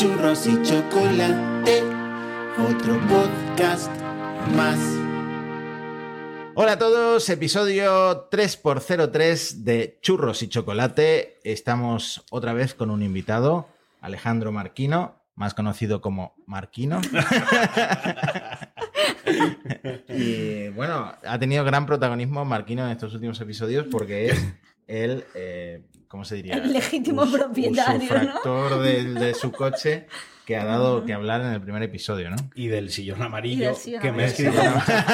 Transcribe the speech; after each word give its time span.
churros 0.00 0.46
y 0.46 0.62
chocolate, 0.62 1.82
otro 2.56 2.98
podcast 3.06 3.92
más. 4.56 4.78
Hola 6.54 6.72
a 6.72 6.78
todos, 6.78 7.28
episodio 7.28 8.30
3x03 8.30 9.56
de 9.56 9.98
Churros 10.00 10.42
y 10.42 10.48
Chocolate. 10.48 11.38
Estamos 11.44 12.24
otra 12.30 12.54
vez 12.54 12.72
con 12.72 12.90
un 12.90 13.02
invitado, 13.02 13.68
Alejandro 14.00 14.52
Marquino, 14.52 15.16
más 15.34 15.52
conocido 15.52 16.00
como 16.00 16.34
Marquino. 16.46 17.02
y 20.08 20.68
bueno, 20.70 21.12
ha 21.26 21.38
tenido 21.38 21.62
gran 21.62 21.84
protagonismo 21.84 22.46
Marquino 22.46 22.86
en 22.86 22.92
estos 22.92 23.12
últimos 23.12 23.38
episodios 23.42 23.86
porque 23.90 24.30
es 24.30 24.54
el, 24.86 25.26
eh, 25.34 25.82
¿cómo 26.10 26.24
se 26.26 26.34
diría? 26.34 26.56
El 26.56 26.72
legítimo 26.74 27.22
Us- 27.22 27.32
propietario, 27.32 28.10
¿no? 28.44 28.78
del- 28.82 29.14
de 29.14 29.32
su 29.32 29.50
coche 29.52 30.06
que 30.44 30.56
ha 30.56 30.64
dado 30.64 31.04
que 31.04 31.12
hablar 31.12 31.40
en 31.42 31.52
el 31.52 31.60
primer 31.60 31.80
episodio, 31.84 32.28
¿no? 32.28 32.36
Y 32.56 32.66
del 32.66 32.90
sillón 32.90 33.22
amarillo, 33.22 33.66
del 33.68 33.76
sillón 33.76 34.02
que 34.02 34.10
me 34.10 34.24
ha 34.24 34.26
amarillo. 34.26 34.50
escrito 34.50 34.70
mucho. 34.74 35.04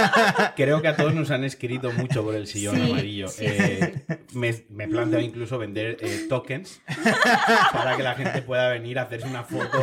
Creo 0.57 0.80
que 0.80 0.88
a 0.88 0.97
todos 0.97 1.12
nos 1.15 1.30
han 1.30 1.45
escrito 1.45 1.93
mucho 1.93 2.24
por 2.24 2.35
el 2.35 2.47
sillón 2.47 2.77
Sí, 2.77 2.91
amarillo. 2.91 3.29
sí. 3.29 3.45
Eh, 3.47 4.07
me, 4.33 4.65
me 4.71 4.85
he 4.85 4.88
planteado 4.88 5.23
incluso 5.23 5.59
vender 5.59 5.98
eh, 6.01 6.24
tokens 6.30 6.80
para 7.73 7.99
que 7.99 8.02
la 8.02 8.15
gente 8.15 8.41
pueda 8.41 8.71
venir 8.71 8.99
a 8.99 9.02
hacerse 9.02 9.27
una 9.29 9.45
foto 9.45 9.79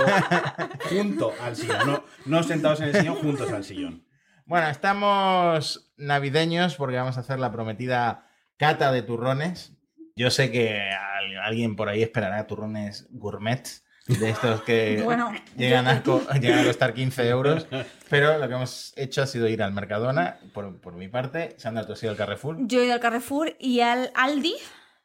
junto 0.89 1.31
al 1.39 1.55
sillón. 1.55 1.85
No, 1.85 2.03
no 2.25 2.41
sentados 2.41 2.81
en 2.81 2.88
el 2.88 2.95
sillón, 2.95 3.16
juntos 3.17 3.52
al 3.52 3.63
sillón. 3.63 4.03
Bueno, 4.47 4.67
estamos 4.69 5.93
navideños 5.97 6.75
porque 6.75 6.95
vamos 6.97 7.17
a 7.17 7.19
hacer 7.21 7.38
la 7.38 7.52
prometida 7.52 8.27
cata 8.57 8.91
de 8.91 9.03
turrones. 9.03 9.73
Yo 10.16 10.30
sé 10.30 10.52
que 10.52 10.80
al- 10.91 11.38
alguien 11.44 11.76
por 11.76 11.90
ahí 11.90 12.03
esperará 12.03 12.45
turrones 12.48 13.08
gourmet, 13.09 13.63
de 14.08 14.30
estos 14.30 14.62
que 14.63 15.02
Bueno, 15.05 15.31
llegan, 15.58 15.88
a, 15.88 16.03
llegan 16.39 16.66
costar 16.66 16.94
15 16.94 17.27
euros. 17.30 17.67
Pero 18.09 18.38
lo 18.38 18.47
que 18.47 18.53
hemos 18.53 18.94
hecho 18.95 19.22
ha 19.23 19.28
sido 19.28 19.47
ir 19.47 19.64
al 19.64 19.73
Mercadona, 19.73 20.38
por, 20.53 20.80
por 20.81 20.94
mi 20.94 21.08
parte. 21.08 21.55
Sandra, 21.58 21.86
tú 21.86 21.94
has 21.94 22.03
ido 22.03 22.11
al 22.11 22.17
Carrefour. 22.17 22.58
Yo 22.67 22.81
he 22.81 22.86
ido 22.86 22.94
al 22.94 23.00
Carrefour 23.00 23.55
y 23.59 23.80
al 23.80 24.11
Aldi. 24.16 24.53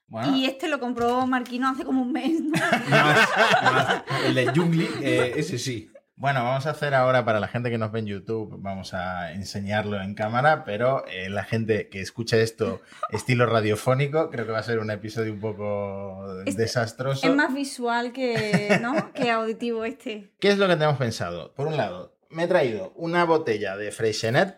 Bueno, 0.08 0.34
Y 0.36 0.46
este 0.46 0.68
lo 0.68 0.80
compró 0.80 1.26
Marquino 1.26 1.68
hace 1.68 1.84
como 1.84 2.02
un 2.02 2.12
mes. 2.12 2.40
¿no? 2.40 2.50
Más, 2.90 3.28
más. 3.62 4.02
El 4.24 4.34
de 4.34 4.46
Jungli, 4.48 4.88
eh, 5.02 5.34
ese 5.36 5.58
sí. 5.58 5.90
Bueno, 6.20 6.42
vamos 6.42 6.66
a 6.66 6.70
hacer 6.70 6.94
ahora 6.94 7.24
para 7.24 7.38
la 7.38 7.46
gente 7.46 7.70
que 7.70 7.78
nos 7.78 7.92
ve 7.92 8.00
en 8.00 8.06
YouTube, 8.06 8.56
vamos 8.58 8.92
a 8.92 9.32
enseñarlo 9.32 10.00
en 10.02 10.14
cámara, 10.16 10.64
pero 10.64 11.04
eh, 11.06 11.30
la 11.30 11.44
gente 11.44 11.88
que 11.88 12.00
escucha 12.00 12.36
esto 12.38 12.80
estilo 13.12 13.46
radiofónico, 13.46 14.28
creo 14.28 14.44
que 14.44 14.50
va 14.50 14.58
a 14.58 14.62
ser 14.64 14.80
un 14.80 14.90
episodio 14.90 15.32
un 15.32 15.38
poco 15.38 16.42
Este- 16.44 16.62
desastroso. 16.62 17.24
Es 17.24 17.34
más 17.36 17.54
visual 17.54 18.12
que, 18.12 18.78
¿no? 18.82 19.12
que 19.14 19.30
auditivo 19.30 19.84
este. 19.84 20.34
¿Qué 20.40 20.48
es 20.48 20.58
lo 20.58 20.66
que 20.66 20.74
tenemos 20.74 20.98
pensado? 20.98 21.54
Por 21.54 21.68
un 21.68 21.76
lado, 21.76 22.18
me 22.30 22.44
he 22.44 22.48
traído 22.48 22.92
una 22.96 23.22
botella 23.24 23.76
de 23.76 23.92
Freixenet, 23.92 24.56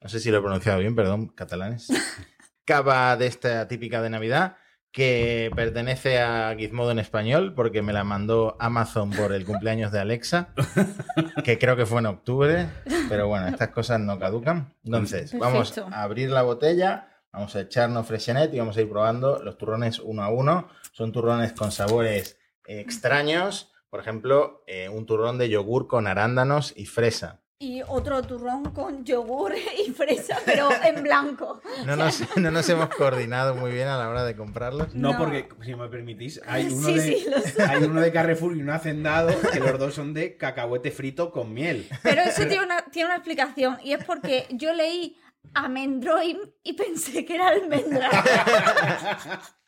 no 0.00 0.08
sé 0.08 0.18
si 0.18 0.32
lo 0.32 0.38
he 0.38 0.42
pronunciado 0.42 0.80
bien, 0.80 0.96
perdón, 0.96 1.28
catalanes, 1.28 1.92
cava 2.64 3.16
de 3.16 3.28
esta 3.28 3.68
típica 3.68 4.02
de 4.02 4.10
Navidad, 4.10 4.56
que 4.92 5.50
pertenece 5.56 6.20
a 6.20 6.54
Gizmodo 6.56 6.90
en 6.90 6.98
español, 6.98 7.54
porque 7.54 7.80
me 7.80 7.94
la 7.94 8.04
mandó 8.04 8.56
Amazon 8.60 9.10
por 9.10 9.32
el 9.32 9.46
cumpleaños 9.46 9.90
de 9.90 9.98
Alexa, 9.98 10.50
que 11.44 11.58
creo 11.58 11.76
que 11.76 11.86
fue 11.86 12.00
en 12.00 12.06
octubre, 12.06 12.68
pero 13.08 13.26
bueno, 13.26 13.48
estas 13.48 13.70
cosas 13.70 14.00
no 14.00 14.18
caducan. 14.18 14.74
Entonces, 14.84 15.36
vamos 15.38 15.76
a 15.78 16.02
abrir 16.02 16.30
la 16.30 16.42
botella, 16.42 17.08
vamos 17.32 17.56
a 17.56 17.62
echarnos 17.62 18.06
Freixenet 18.06 18.52
y 18.52 18.58
vamos 18.58 18.76
a 18.76 18.82
ir 18.82 18.90
probando 18.90 19.42
los 19.42 19.56
turrones 19.56 19.98
uno 19.98 20.22
a 20.22 20.28
uno. 20.28 20.68
Son 20.92 21.10
turrones 21.10 21.52
con 21.54 21.72
sabores 21.72 22.38
extraños, 22.66 23.72
por 23.88 24.00
ejemplo, 24.00 24.62
eh, 24.66 24.90
un 24.90 25.06
turrón 25.06 25.38
de 25.38 25.48
yogur 25.48 25.86
con 25.86 26.06
arándanos 26.06 26.74
y 26.76 26.84
fresa. 26.84 27.41
Y 27.62 27.80
otro 27.86 28.20
turrón 28.22 28.72
con 28.72 29.04
yogur 29.04 29.54
y 29.86 29.92
fresa, 29.92 30.36
pero 30.44 30.68
en 30.82 31.00
blanco. 31.04 31.60
No 31.86 31.94
nos, 31.94 32.20
no 32.36 32.50
nos 32.50 32.68
hemos 32.68 32.88
coordinado 32.88 33.54
muy 33.54 33.70
bien 33.70 33.86
a 33.86 33.96
la 33.96 34.08
hora 34.08 34.24
de 34.24 34.34
comprarlos. 34.34 34.92
No, 34.96 35.12
No. 35.12 35.18
porque, 35.18 35.48
si 35.62 35.76
me 35.76 35.88
permitís, 35.88 36.40
hay 36.44 36.66
uno, 36.66 36.88
Sí, 36.88 36.94
de, 36.94 37.02
sí, 37.02 37.26
hay 37.62 37.84
uno 37.84 38.00
de 38.00 38.10
Carrefour 38.10 38.56
y 38.56 38.62
uno 38.62 38.72
hacendado, 38.72 39.32
que 39.52 39.60
los 39.60 39.78
dos 39.78 39.94
son 39.94 40.12
de 40.12 40.36
cacahuete 40.36 40.90
frito 40.90 41.30
con 41.30 41.54
miel. 41.54 41.88
Pero 42.02 42.22
eso 42.22 42.46
tiene 42.48 42.64
una, 42.64 42.82
tiene 42.86 43.06
una 43.06 43.16
explicación. 43.16 43.78
Y 43.84 43.92
es 43.92 44.02
porque 44.04 44.46
yo 44.50 44.72
leí 44.74 45.16
Amendroim 45.54 46.38
y 46.64 46.72
pensé 46.72 47.24
que 47.24 47.36
era 47.36 47.46
almendra. 47.48 48.10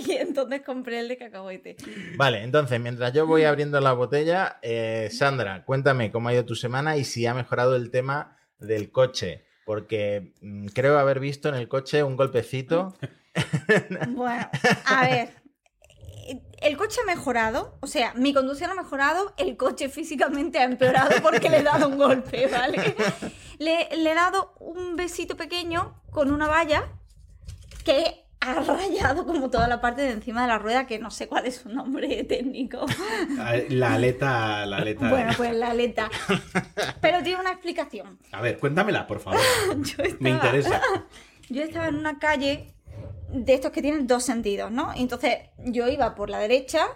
y 0.06 0.12
entonces 0.12 0.62
compré 0.62 1.00
el 1.00 1.08
de 1.08 1.16
cacahuete. 1.16 1.76
Vale, 2.16 2.42
entonces, 2.42 2.80
mientras 2.80 3.12
yo 3.12 3.26
voy 3.26 3.44
abriendo 3.44 3.80
la 3.80 3.92
botella, 3.92 4.58
eh, 4.62 5.08
Sandra, 5.12 5.64
cuéntame 5.64 6.10
cómo 6.10 6.28
ha 6.28 6.34
ido 6.34 6.44
tu 6.44 6.54
semana 6.54 6.96
y 6.96 7.04
si 7.04 7.26
ha 7.26 7.34
mejorado 7.34 7.76
el 7.76 7.90
tema 7.90 8.36
del 8.58 8.90
coche. 8.90 9.44
Porque 9.64 10.32
mm, 10.40 10.66
creo 10.68 10.98
haber 10.98 11.20
visto 11.20 11.48
en 11.48 11.54
el 11.54 11.68
coche 11.68 12.02
un 12.02 12.16
golpecito. 12.16 12.94
Bueno, 14.08 14.50
a 14.86 15.08
ver. 15.08 15.28
El 16.60 16.76
coche 16.76 17.00
ha 17.00 17.06
mejorado, 17.06 17.78
o 17.80 17.86
sea, 17.86 18.12
mi 18.14 18.34
conducción 18.34 18.70
ha 18.70 18.74
mejorado, 18.74 19.32
el 19.38 19.56
coche 19.56 19.88
físicamente 19.88 20.58
ha 20.58 20.64
empeorado 20.64 21.10
porque 21.22 21.48
le 21.48 21.58
he 21.58 21.62
dado 21.62 21.88
un 21.88 21.96
golpe, 21.96 22.48
¿vale? 22.48 22.96
Le, 23.58 23.88
le 23.96 24.10
he 24.10 24.14
dado 24.14 24.54
un 24.58 24.96
besito 24.96 25.36
pequeño 25.36 26.02
con 26.10 26.32
una 26.32 26.48
valla 26.48 26.88
que 27.84 28.24
ha 28.40 28.54
rayado 28.54 29.26
como 29.26 29.50
toda 29.50 29.68
la 29.68 29.80
parte 29.80 30.02
de 30.02 30.12
encima 30.12 30.42
de 30.42 30.48
la 30.48 30.58
rueda, 30.58 30.86
que 30.86 30.98
no 30.98 31.10
sé 31.10 31.28
cuál 31.28 31.46
es 31.46 31.56
su 31.56 31.68
nombre 31.68 32.24
técnico. 32.24 32.86
La 33.68 33.94
aleta, 33.94 34.64
la 34.66 34.78
aleta. 34.78 35.08
Bueno, 35.10 35.32
pues 35.36 35.54
la 35.54 35.70
aleta. 35.70 36.10
Pero 37.00 37.22
tiene 37.22 37.40
una 37.40 37.50
explicación. 37.52 38.18
A 38.32 38.40
ver, 38.40 38.58
cuéntamela, 38.58 39.06
por 39.06 39.20
favor. 39.20 39.40
Yo 39.76 40.02
estaba- 40.02 40.16
Me 40.20 40.30
interesa. 40.30 40.80
Yo 41.50 41.62
estaba 41.62 41.88
en 41.88 41.96
una 41.96 42.18
calle 42.18 42.74
de 43.32 43.54
estos 43.54 43.72
que 43.72 43.82
tienen 43.82 44.06
dos 44.06 44.24
sentidos, 44.24 44.70
¿no? 44.70 44.92
Entonces 44.96 45.36
yo 45.58 45.86
iba 45.88 46.14
por 46.14 46.30
la 46.30 46.38
derecha, 46.38 46.86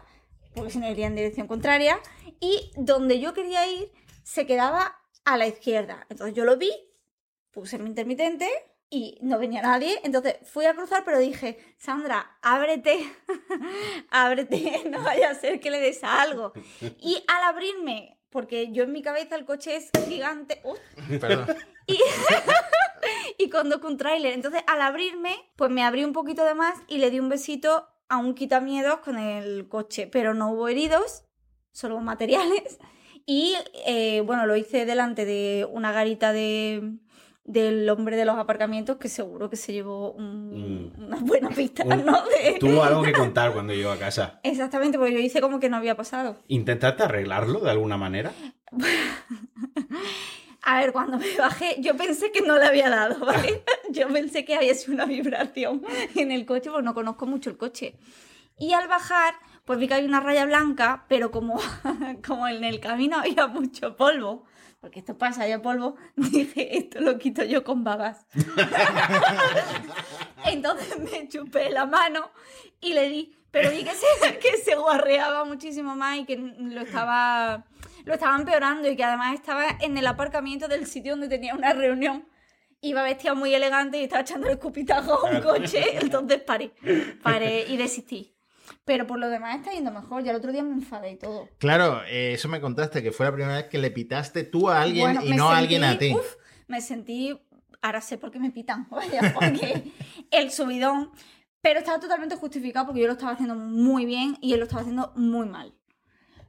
porque 0.54 0.70
si 0.70 0.78
no 0.78 0.88
iría 0.90 1.06
en 1.08 1.14
dirección 1.14 1.46
contraria, 1.46 1.98
y 2.40 2.70
donde 2.76 3.20
yo 3.20 3.34
quería 3.34 3.66
ir 3.68 3.92
se 4.22 4.46
quedaba 4.46 4.96
a 5.24 5.36
la 5.36 5.46
izquierda. 5.46 6.06
Entonces 6.08 6.34
yo 6.36 6.44
lo 6.44 6.56
vi, 6.56 6.70
puse 7.52 7.78
mi 7.78 7.88
intermitente 7.88 8.48
y 8.94 9.18
no 9.22 9.40
venía 9.40 9.60
nadie. 9.60 9.98
Entonces 10.04 10.36
fui 10.44 10.66
a 10.66 10.74
cruzar, 10.74 11.04
pero 11.04 11.18
dije, 11.18 11.58
Sandra, 11.76 12.38
ábrete, 12.42 13.04
ábrete, 14.10 14.84
no 14.90 15.02
vaya 15.02 15.30
a 15.30 15.34
ser 15.34 15.58
que 15.58 15.70
le 15.70 15.80
des 15.80 16.04
a 16.04 16.22
algo. 16.22 16.52
Y 17.00 17.24
al 17.26 17.42
abrirme, 17.42 18.20
porque 18.30 18.70
yo 18.70 18.84
en 18.84 18.92
mi 18.92 19.02
cabeza 19.02 19.34
el 19.34 19.44
coche 19.44 19.74
es 19.76 19.90
gigante. 20.06 20.60
¡Uf! 20.62 20.78
Perdón. 21.20 21.56
y, 21.88 21.98
y 23.36 23.50
conduzco 23.50 23.88
un 23.88 23.96
tráiler. 23.96 24.32
Entonces, 24.32 24.62
al 24.68 24.80
abrirme, 24.80 25.34
pues 25.56 25.72
me 25.72 25.82
abrí 25.82 26.04
un 26.04 26.12
poquito 26.12 26.44
de 26.44 26.54
más 26.54 26.78
y 26.86 26.98
le 26.98 27.10
di 27.10 27.18
un 27.18 27.28
besito 27.28 27.88
a 28.08 28.18
un 28.18 28.34
quitamiedos 28.34 29.00
con 29.00 29.18
el 29.18 29.68
coche. 29.68 30.06
Pero 30.06 30.34
no 30.34 30.52
hubo 30.52 30.68
heridos, 30.68 31.24
solo 31.72 31.98
materiales. 32.00 32.78
Y 33.26 33.56
eh, 33.86 34.20
bueno, 34.20 34.46
lo 34.46 34.54
hice 34.54 34.84
delante 34.86 35.24
de 35.24 35.66
una 35.68 35.90
garita 35.90 36.32
de 36.32 36.98
del 37.44 37.88
hombre 37.90 38.16
de 38.16 38.24
los 38.24 38.38
aparcamientos 38.38 38.96
que 38.96 39.08
seguro 39.08 39.50
que 39.50 39.56
se 39.56 39.72
llevó 39.74 40.12
un- 40.12 40.90
Mm. 40.96 41.04
una 41.06 41.16
buena 41.18 41.50
pista, 41.50 41.84
Un- 41.84 42.04
¿no? 42.04 42.24
De- 42.24 42.56
Tuvo 42.58 42.82
algo 42.82 43.02
que 43.02 43.12
contar 43.12 43.52
cuando 43.52 43.74
llegó 43.74 43.90
a 43.90 43.98
casa. 43.98 44.40
Exactamente, 44.42 44.96
porque 44.98 45.12
yo 45.12 45.18
hice 45.18 45.40
como 45.42 45.60
que 45.60 45.68
no 45.68 45.76
había 45.76 45.94
pasado. 45.96 46.36
¿Intentaste 46.48 47.02
arreglarlo 47.02 47.60
de 47.60 47.70
alguna 47.70 47.96
manera? 47.98 48.32
A 50.66 50.80
ver, 50.80 50.92
cuando 50.92 51.18
me 51.18 51.26
bajé, 51.36 51.76
yo 51.80 51.94
pensé 51.96 52.32
que 52.32 52.40
no 52.40 52.56
le 52.58 52.64
había 52.64 52.88
dado, 52.88 53.24
¿vale? 53.26 53.62
Yo 53.90 54.08
pensé 54.08 54.46
que 54.46 54.54
había 54.56 54.74
sido 54.74 54.94
una 54.94 55.04
vibración 55.04 55.82
en 56.14 56.32
el 56.32 56.46
coche, 56.46 56.70
porque 56.70 56.84
no 56.84 56.94
conozco 56.94 57.26
mucho 57.26 57.50
el 57.50 57.58
coche. 57.58 57.96
Y 58.58 58.72
al 58.72 58.88
bajar, 58.88 59.34
pues 59.66 59.78
vi 59.78 59.86
que 59.88 59.94
había 59.94 60.08
una 60.08 60.20
raya 60.20 60.46
blanca, 60.46 61.04
pero 61.06 61.30
como, 61.30 61.56
como 62.26 62.48
en 62.48 62.64
el 62.64 62.80
camino 62.80 63.18
había 63.18 63.46
mucho 63.46 63.94
polvo, 63.96 64.46
porque 64.84 64.98
esto 64.98 65.16
pasa, 65.16 65.44
había 65.44 65.62
polvo, 65.62 65.96
dije, 66.16 66.76
esto 66.76 67.00
lo 67.00 67.16
quito 67.16 67.42
yo 67.42 67.64
con 67.64 67.84
babas. 67.84 68.26
Entonces 70.44 70.98
me 70.98 71.26
chupé 71.26 71.70
la 71.70 71.86
mano 71.86 72.30
y 72.82 72.92
le 72.92 73.08
di, 73.08 73.34
pero 73.50 73.70
vi 73.70 73.82
que 73.82 73.94
se, 73.94 74.38
que 74.40 74.58
se 74.58 74.74
guarreaba 74.74 75.46
muchísimo 75.46 75.96
más 75.96 76.18
y 76.18 76.26
que 76.26 76.36
lo 76.36 76.82
estaba, 76.82 77.64
lo 78.04 78.12
estaba 78.12 78.36
empeorando 78.36 78.86
y 78.86 78.94
que 78.94 79.04
además 79.04 79.32
estaba 79.32 79.64
en 79.80 79.96
el 79.96 80.06
aparcamiento 80.06 80.68
del 80.68 80.86
sitio 80.86 81.12
donde 81.12 81.28
tenía 81.28 81.54
una 81.54 81.72
reunión. 81.72 82.28
Iba 82.82 83.04
vestida 83.04 83.32
muy 83.32 83.54
elegante 83.54 83.98
y 83.98 84.02
estaba 84.02 84.20
echando 84.20 84.48
el 84.48 84.52
escupitajo 84.52 85.14
a 85.14 85.30
un 85.30 85.40
coche, 85.40 85.96
entonces 85.98 86.42
paré, 86.42 86.74
paré 87.22 87.64
y 87.68 87.78
desistí. 87.78 88.33
Pero 88.84 89.06
por 89.06 89.18
lo 89.18 89.28
demás 89.28 89.56
está 89.56 89.72
yendo 89.72 89.90
mejor. 89.90 90.22
Ya 90.22 90.30
el 90.30 90.36
otro 90.36 90.52
día 90.52 90.62
me 90.62 90.72
enfadé 90.72 91.12
y 91.12 91.16
todo. 91.16 91.48
Claro, 91.58 92.02
eh, 92.06 92.32
eso 92.34 92.48
me 92.48 92.60
contaste, 92.60 93.02
que 93.02 93.12
fue 93.12 93.26
la 93.26 93.32
primera 93.32 93.56
vez 93.56 93.66
que 93.66 93.78
le 93.78 93.90
pitaste 93.90 94.44
tú 94.44 94.68
a 94.68 94.80
alguien 94.82 95.14
Bueno, 95.14 95.24
y 95.24 95.32
no 95.36 95.50
a 95.50 95.58
alguien 95.58 95.84
a 95.84 95.98
ti. 95.98 96.14
uf, 96.14 96.36
me 96.66 96.80
sentí. 96.80 97.38
Ahora 97.82 98.00
sé 98.00 98.16
por 98.16 98.30
qué 98.30 98.38
me 98.38 98.50
pitan, 98.50 98.88
vaya, 98.90 99.34
porque 99.34 99.92
el 100.30 100.50
subidón. 100.50 101.10
Pero 101.60 101.78
estaba 101.78 101.98
totalmente 101.98 102.36
justificado 102.36 102.86
porque 102.86 103.00
yo 103.00 103.06
lo 103.06 103.14
estaba 103.14 103.32
haciendo 103.32 103.54
muy 103.54 104.04
bien 104.04 104.36
y 104.40 104.52
él 104.52 104.58
lo 104.58 104.64
estaba 104.64 104.82
haciendo 104.82 105.12
muy 105.16 105.46
mal. 105.46 105.74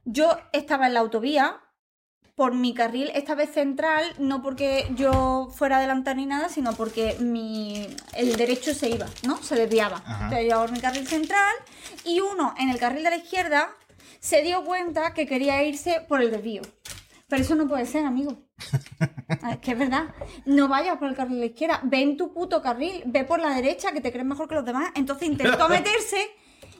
Yo 0.04 0.36
estaba 0.52 0.86
en 0.86 0.94
la 0.94 1.00
autovía 1.00 1.60
por 2.36 2.54
mi 2.54 2.74
carril, 2.74 3.10
esta 3.14 3.34
vez 3.34 3.50
central, 3.50 4.04
no 4.18 4.42
porque 4.42 4.86
yo 4.94 5.48
fuera 5.56 5.78
adelantar 5.78 6.16
ni 6.16 6.26
nada, 6.26 6.50
sino 6.50 6.74
porque 6.74 7.16
mi, 7.18 7.88
el 8.14 8.36
derecho 8.36 8.74
se 8.74 8.90
iba, 8.90 9.06
¿no? 9.26 9.42
Se 9.42 9.54
desviaba. 9.56 10.02
Ajá. 10.04 10.24
Entonces 10.24 10.50
yo 10.50 10.60
por 10.60 10.70
mi 10.70 10.80
carril 10.80 11.06
central 11.08 11.54
y 12.04 12.20
uno 12.20 12.54
en 12.58 12.68
el 12.68 12.78
carril 12.78 13.02
de 13.04 13.10
la 13.10 13.16
izquierda 13.16 13.70
se 14.20 14.42
dio 14.42 14.64
cuenta 14.64 15.14
que 15.14 15.26
quería 15.26 15.62
irse 15.64 16.02
por 16.06 16.20
el 16.20 16.30
desvío. 16.30 16.60
Pero 17.28 17.42
eso 17.42 17.54
no 17.54 17.66
puede 17.66 17.86
ser, 17.86 18.04
amigo. 18.04 18.38
Ah, 19.42 19.52
Es 19.52 19.58
que 19.58 19.72
es 19.72 19.78
verdad. 19.78 20.14
No 20.44 20.68
vayas 20.68 20.98
por 20.98 21.08
el 21.08 21.16
carril 21.16 21.34
de 21.34 21.40
la 21.40 21.46
izquierda. 21.46 21.80
Ve 21.82 22.00
en 22.00 22.16
tu 22.16 22.32
puto 22.32 22.62
carril. 22.62 23.02
Ve 23.06 23.24
por 23.24 23.40
la 23.40 23.50
derecha, 23.50 23.92
que 23.92 24.00
te 24.00 24.12
crees 24.12 24.24
mejor 24.26 24.48
que 24.48 24.54
los 24.54 24.64
demás. 24.64 24.90
Entonces 24.94 25.28
intentó 25.28 25.68
meterse. 25.68 26.30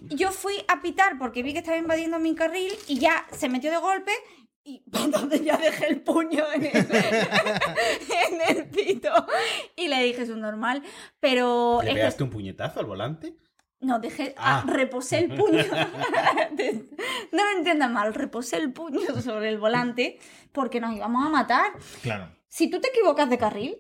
y 0.09 0.15
Yo 0.15 0.31
fui 0.31 0.55
a 0.69 0.81
pitar 0.81 1.19
porque 1.19 1.43
vi 1.43 1.53
que 1.53 1.59
estaba 1.59 1.77
invadiendo 1.77 2.19
mi 2.21 2.35
carril 2.37 2.73
y 2.87 2.99
ya 2.99 3.27
se 3.33 3.49
metió 3.49 3.71
de 3.73 3.79
golpe. 3.79 4.13
Y 4.69 4.83
entonces 4.93 5.45
ya 5.45 5.57
dejé 5.57 5.87
el 5.87 6.01
puño 6.03 6.45
en 6.55 6.65
el, 6.65 6.77
en 6.77 8.57
el 8.57 8.69
pito. 8.69 9.11
Y 9.77 9.87
le 9.87 10.03
dije, 10.03 10.23
es 10.23 10.29
un 10.31 10.41
normal. 10.41 10.83
Pero 11.21 11.79
¿Le 11.83 11.91
que 11.91 11.95
pegaste 11.95 12.25
un 12.25 12.31
puñetazo 12.31 12.81
al 12.81 12.87
volante? 12.87 13.35
no, 13.79 14.01
dejé, 14.01 14.35
Ah. 14.39 14.65
ah, 14.67 14.71
reposé 14.73 15.19
el 15.19 15.35
puño. 15.37 15.63
no 17.33 17.45
me 17.45 17.53
entiendas 17.59 17.91
mal, 17.91 18.15
reposé 18.15 18.57
el 18.57 18.73
puño 18.73 19.01
sobre 19.23 19.49
el 19.51 19.59
volante 19.59 20.19
porque 20.51 20.81
nos 20.81 20.97
íbamos 20.97 21.25
a 21.25 21.29
matar. 21.31 21.73
Claro. 22.03 22.29
Si 22.49 22.69
tú 22.69 22.81
te 22.81 22.89
equivocas 22.89 23.31
de 23.31 23.39
carril, 23.39 23.77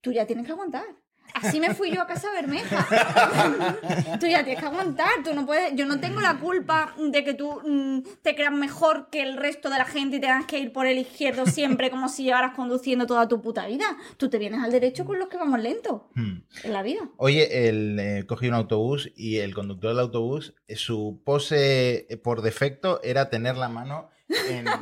tú 0.00 0.12
ya 0.12 0.26
tienes 0.26 0.46
que 0.46 0.52
aguantar. 0.52 0.84
Así 1.34 1.60
me 1.60 1.74
fui 1.74 1.90
yo 1.92 2.02
a 2.02 2.06
casa 2.06 2.28
Bermeja. 2.32 2.86
tú 4.20 4.26
ya 4.26 4.44
tienes 4.44 4.60
que 4.60 4.66
aguantar. 4.66 5.08
Tú 5.24 5.34
no 5.34 5.46
puedes. 5.46 5.74
Yo 5.74 5.86
no 5.86 6.00
tengo 6.00 6.20
la 6.20 6.38
culpa 6.38 6.94
de 6.98 7.24
que 7.24 7.34
tú 7.34 7.60
mm, 7.64 8.00
te 8.22 8.34
creas 8.34 8.52
mejor 8.52 9.08
que 9.10 9.22
el 9.22 9.36
resto 9.36 9.70
de 9.70 9.78
la 9.78 9.84
gente 9.84 10.16
y 10.16 10.20
tengas 10.20 10.46
que 10.46 10.58
ir 10.58 10.72
por 10.72 10.86
el 10.86 10.98
izquierdo 10.98 11.46
siempre 11.46 11.90
como 11.90 12.08
si 12.08 12.24
llevaras 12.24 12.54
conduciendo 12.54 13.06
toda 13.06 13.28
tu 13.28 13.40
puta 13.40 13.66
vida. 13.66 13.84
Tú 14.16 14.28
te 14.28 14.38
vienes 14.38 14.62
al 14.62 14.72
derecho 14.72 15.04
con 15.04 15.18
los 15.18 15.28
que 15.28 15.36
vamos 15.36 15.60
lentos 15.60 16.02
Hmm. 16.14 16.38
en 16.64 16.72
la 16.72 16.82
vida. 16.82 17.00
Oye, 17.16 17.68
el, 17.68 17.98
eh, 18.00 18.24
cogí 18.26 18.48
un 18.48 18.54
autobús 18.54 19.10
y 19.16 19.38
el 19.38 19.54
conductor 19.54 19.90
del 19.90 20.00
autobús, 20.00 20.54
eh, 20.66 20.76
su 20.76 21.20
pose 21.24 22.06
eh, 22.08 22.16
por 22.16 22.42
defecto 22.42 23.00
era 23.02 23.30
tener 23.30 23.56
la 23.56 23.68
mano 23.68 24.10
en, 24.28 24.58
en 24.58 24.68
el 24.68 24.68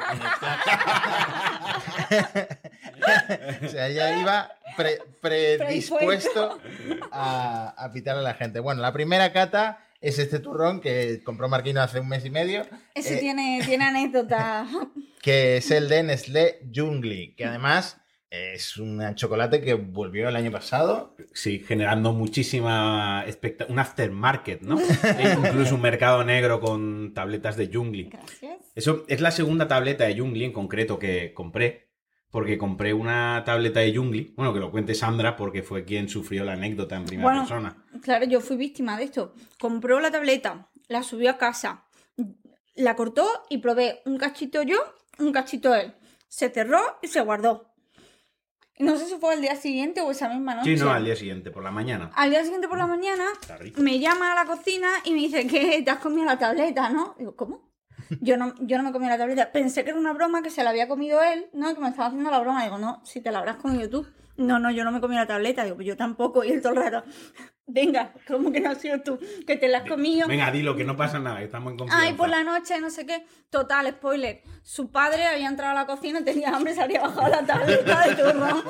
o 3.64 3.68
sea, 3.68 3.88
ya 3.88 4.18
iba 4.18 4.50
pre- 4.76 5.00
predispuesto 5.20 6.58
a, 7.12 7.74
a 7.76 7.92
pitar 7.92 8.16
a 8.16 8.22
la 8.22 8.34
gente. 8.34 8.60
Bueno, 8.60 8.82
la 8.82 8.92
primera 8.92 9.32
cata 9.32 9.80
es 10.00 10.18
este 10.18 10.38
turrón 10.38 10.80
que 10.80 11.22
compró 11.24 11.48
Marquino 11.48 11.80
hace 11.80 12.00
un 12.00 12.08
mes 12.08 12.24
y 12.24 12.30
medio, 12.30 12.66
Ese 12.94 13.16
Eh, 13.16 13.18
tiene, 13.18 13.62
tiene 13.64 13.84
anécdota. 13.84 14.66
que 15.22 15.56
es 15.58 15.70
el 15.70 15.88
de 15.88 16.02
Nestlé 16.04 16.60
Jungli, 16.72 17.34
que 17.34 17.44
además 17.46 17.98
es 18.54 18.76
un 18.76 19.14
chocolate 19.14 19.60
que 19.60 19.74
volvió 19.74 20.28
el 20.28 20.36
año 20.36 20.50
pasado 20.50 21.14
Sí, 21.32 21.58
generando 21.58 22.12
muchísima 22.12 23.24
expectativa. 23.26 23.72
Un 23.72 23.78
aftermarket, 23.78 24.62
¿no? 24.62 24.78
E 24.80 25.34
incluso 25.38 25.74
un 25.74 25.82
mercado 25.82 26.24
negro 26.24 26.60
con 26.60 27.12
tabletas 27.14 27.56
de 27.56 27.70
Jungli. 27.72 28.04
Gracias. 28.04 28.72
Eso 28.74 29.04
es 29.08 29.20
la 29.20 29.30
segunda 29.30 29.68
tableta 29.68 30.04
de 30.04 30.18
Jungli 30.18 30.44
en 30.44 30.52
concreto 30.52 30.98
que 30.98 31.32
compré. 31.34 31.86
Porque 32.30 32.58
compré 32.58 32.92
una 32.92 33.42
tableta 33.46 33.80
de 33.80 33.94
Jungli. 33.94 34.34
Bueno, 34.36 34.52
que 34.52 34.60
lo 34.60 34.70
cuente 34.70 34.94
Sandra 34.94 35.36
porque 35.36 35.62
fue 35.62 35.84
quien 35.84 36.08
sufrió 36.08 36.44
la 36.44 36.52
anécdota 36.52 36.96
en 36.96 37.04
primera 37.04 37.28
Bueno, 37.28 37.40
persona. 37.42 37.84
Claro, 38.02 38.26
yo 38.26 38.40
fui 38.40 38.56
víctima 38.56 38.98
de 38.98 39.04
esto. 39.04 39.32
Compró 39.58 40.00
la 40.00 40.10
tableta, 40.10 40.68
la 40.88 41.02
subió 41.02 41.30
a 41.30 41.38
casa, 41.38 41.84
la 42.74 42.96
cortó 42.96 43.26
y 43.48 43.58
probé 43.58 44.02
un 44.04 44.18
cachito 44.18 44.62
yo, 44.62 44.76
un 45.18 45.32
cachito 45.32 45.74
él. 45.74 45.94
Se 46.28 46.50
cerró 46.50 46.80
y 47.00 47.06
se 47.08 47.20
guardó. 47.20 47.72
No 48.78 48.96
sé 48.98 49.06
si 49.06 49.14
fue 49.16 49.34
el 49.34 49.40
día 49.40 49.56
siguiente 49.56 50.00
o 50.02 50.10
esa 50.10 50.28
misma 50.28 50.54
noche. 50.54 50.76
Sí, 50.76 50.82
no, 50.84 50.90
al 50.90 51.04
día 51.04 51.16
siguiente, 51.16 51.50
por 51.50 51.62
la 51.62 51.70
mañana. 51.70 52.10
Al 52.14 52.30
día 52.30 52.42
siguiente 52.42 52.68
por 52.68 52.76
la 52.78 52.86
mañana 52.86 53.24
Está 53.40 53.56
rico. 53.56 53.80
me 53.80 53.98
llama 53.98 54.32
a 54.32 54.34
la 54.34 54.44
cocina 54.44 54.88
y 55.04 55.12
me 55.12 55.18
dice 55.20 55.46
que 55.46 55.82
te 55.82 55.90
has 55.90 55.98
comido 55.98 56.24
la 56.26 56.38
tableta, 56.38 56.90
¿no? 56.90 57.14
Digo, 57.18 57.34
¿cómo? 57.36 57.66
Yo 58.20 58.36
no, 58.36 58.54
yo 58.60 58.76
no 58.76 58.84
me 58.84 58.92
comí 58.92 59.06
la 59.06 59.18
tableta. 59.18 59.50
Pensé 59.50 59.82
que 59.82 59.90
era 59.90 59.98
una 59.98 60.12
broma 60.12 60.42
que 60.42 60.50
se 60.50 60.62
la 60.62 60.70
había 60.70 60.86
comido 60.88 61.22
él, 61.22 61.46
¿no? 61.54 61.74
Que 61.74 61.80
me 61.80 61.88
estaba 61.88 62.08
haciendo 62.08 62.30
la 62.30 62.38
broma. 62.38 62.62
Digo, 62.62 62.78
no, 62.78 63.00
si 63.04 63.20
te 63.20 63.32
la 63.32 63.38
habrás 63.38 63.56
comido 63.56 63.88
tú. 63.88 64.06
No, 64.36 64.58
no, 64.58 64.70
yo 64.70 64.84
no 64.84 64.92
me 64.92 65.00
comí 65.00 65.14
la 65.14 65.26
tableta. 65.26 65.64
Digo, 65.64 65.76
pues 65.76 65.86
yo 65.88 65.96
tampoco. 65.96 66.44
Y 66.44 66.50
él 66.52 66.60
todo 66.60 66.72
el 66.74 66.78
rato, 66.78 67.04
venga, 67.66 68.12
¿cómo 68.26 68.52
que 68.52 68.60
no 68.60 68.70
has 68.70 68.80
sido 68.80 69.00
tú? 69.00 69.18
Que 69.46 69.56
te 69.56 69.68
la 69.68 69.78
has 69.78 69.88
comido. 69.88 70.28
Venga, 70.28 70.50
dilo, 70.50 70.76
que 70.76 70.84
no 70.84 70.96
pasa 70.96 71.18
nada, 71.18 71.38
que 71.38 71.44
estamos 71.44 71.72
en 71.72 71.78
confianza. 71.78 72.06
Ay, 72.06 72.12
por 72.14 72.28
la 72.28 72.44
noche, 72.44 72.78
no 72.80 72.90
sé 72.90 73.06
qué. 73.06 73.24
Total, 73.50 73.88
spoiler. 73.92 74.42
Su 74.62 74.90
padre 74.90 75.24
había 75.24 75.48
entrado 75.48 75.72
a 75.72 75.74
la 75.82 75.86
cocina, 75.86 76.22
tenía 76.24 76.54
hambre, 76.54 76.74
se 76.74 76.82
había 76.82 77.00
bajado 77.02 77.28
la 77.28 77.46
tableta 77.46 78.08
de 78.08 78.14
turno. 78.16 78.62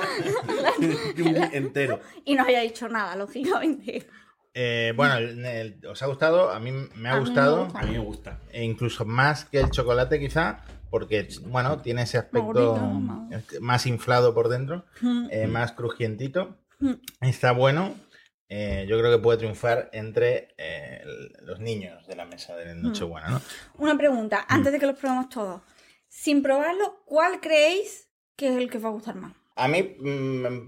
Entero. 1.52 2.00
y 2.24 2.34
no 2.34 2.42
había 2.44 2.60
dicho 2.60 2.88
nada, 2.88 3.16
lógicamente. 3.16 4.06
Eh, 4.54 4.92
bueno, 4.96 5.16
el- 5.16 5.44
el- 5.44 5.86
¿os 5.86 6.02
ha 6.02 6.06
gustado? 6.06 6.50
A 6.50 6.58
mí 6.60 6.70
me 6.72 7.08
ha 7.08 7.12
A 7.12 7.16
mí 7.16 7.20
me 7.24 7.26
gustado. 7.26 7.64
gusta. 7.64 7.78
A 7.78 7.82
mí 7.82 7.90
me 7.92 7.98
gusta. 7.98 8.40
e 8.50 8.64
incluso 8.64 9.04
más 9.04 9.44
que 9.44 9.58
el 9.60 9.70
chocolate 9.70 10.18
quizá, 10.18 10.60
porque, 10.90 11.28
bueno, 11.46 11.80
tiene 11.82 12.02
ese 12.02 12.18
aspecto 12.18 12.44
gordito, 12.46 12.76
más- 13.60 13.86
inflado 13.86 14.34
por 14.34 14.48
dentro, 14.48 14.84
Mm. 15.00 15.28
eh, 15.30 15.46
más 15.46 15.72
crujientito. 15.72 16.58
Mm. 16.80 16.92
Está 17.22 17.52
bueno. 17.52 17.94
Eh, 18.48 18.86
yo 18.88 18.96
creo 18.98 19.10
que 19.10 19.20
puede 19.22 19.38
triunfar 19.38 19.90
entre 19.92 20.54
eh, 20.56 21.02
los 21.42 21.58
niños 21.58 22.06
de 22.06 22.14
la 22.14 22.24
mesa 22.26 22.54
de 22.56 22.74
Mm. 22.76 22.82
Nochebuena, 22.82 23.28
¿no? 23.28 23.40
Una 23.78 23.96
pregunta, 23.96 24.44
antes 24.48 24.72
de 24.72 24.78
que 24.78 24.86
los 24.86 24.96
probemos 24.98 25.28
todos. 25.28 25.62
Sin 26.08 26.42
probarlo, 26.42 27.02
¿cuál 27.04 27.40
creéis 27.40 28.08
que 28.36 28.48
es 28.48 28.56
el 28.56 28.70
que 28.70 28.78
os 28.78 28.84
va 28.84 28.88
a 28.88 28.92
gustar 28.92 29.16
más? 29.16 29.32
A 29.56 29.66
mí, 29.68 29.96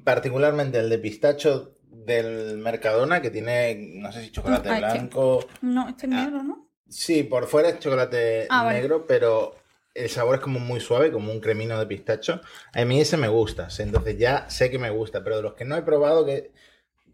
particularmente 0.05 0.79
el 0.79 0.89
de 0.91 0.99
pistacho 0.99 1.75
del 1.91 2.59
Mercadona, 2.59 3.21
que 3.23 3.31
tiene, 3.31 3.77
no 3.95 4.11
sé 4.13 4.23
si 4.25 4.31
chocolate 4.33 4.69
Ah, 4.69 4.79
es 4.79 4.85
que- 4.93 4.99
blanco. 4.99 5.47
No, 5.63 5.89
este 5.89 6.07
es 6.07 6.13
Ah. 6.13 6.25
negro, 6.25 6.43
¿no? 6.43 6.69
Sí, 6.89 7.23
por 7.23 7.47
fuera 7.47 7.69
es 7.69 7.79
chocolate 7.81 8.47
Ah, 8.51 8.65
vale. 8.65 8.81
negro, 8.81 9.07
pero 9.07 9.55
el 9.99 10.09
sabor 10.11 10.37
es 10.37 10.41
como 10.41 10.59
muy 10.61 10.81
suave, 10.81 11.11
como 11.13 11.33
un 11.33 11.41
cremino 11.41 11.79
de 11.79 11.87
pistacho. 11.87 12.41
A 12.75 12.85
mí 12.85 13.01
ese 13.01 13.17
me 13.17 13.29
gusta, 13.29 13.69
entonces 13.79 14.17
ya 14.19 14.49
sé 14.51 14.71
que 14.71 14.79
me 14.79 14.91
gusta, 14.91 15.23
pero 15.25 15.37
de 15.37 15.43
los 15.43 15.55
que 15.55 15.65
no 15.65 15.77
he 15.77 15.83
probado, 15.83 16.25
que, 16.27 16.53